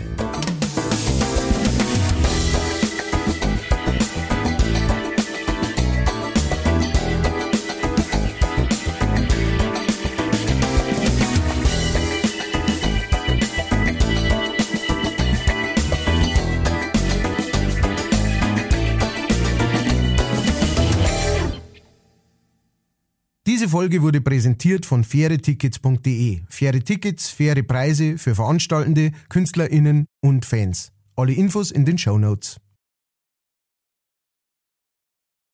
[23.68, 26.40] Diese Folge wurde präsentiert von fairetickets.de.
[26.48, 30.94] Faire Tickets, faire Preise für Veranstaltende, KünstlerInnen und Fans.
[31.18, 32.62] Alle Infos in den Show Notes.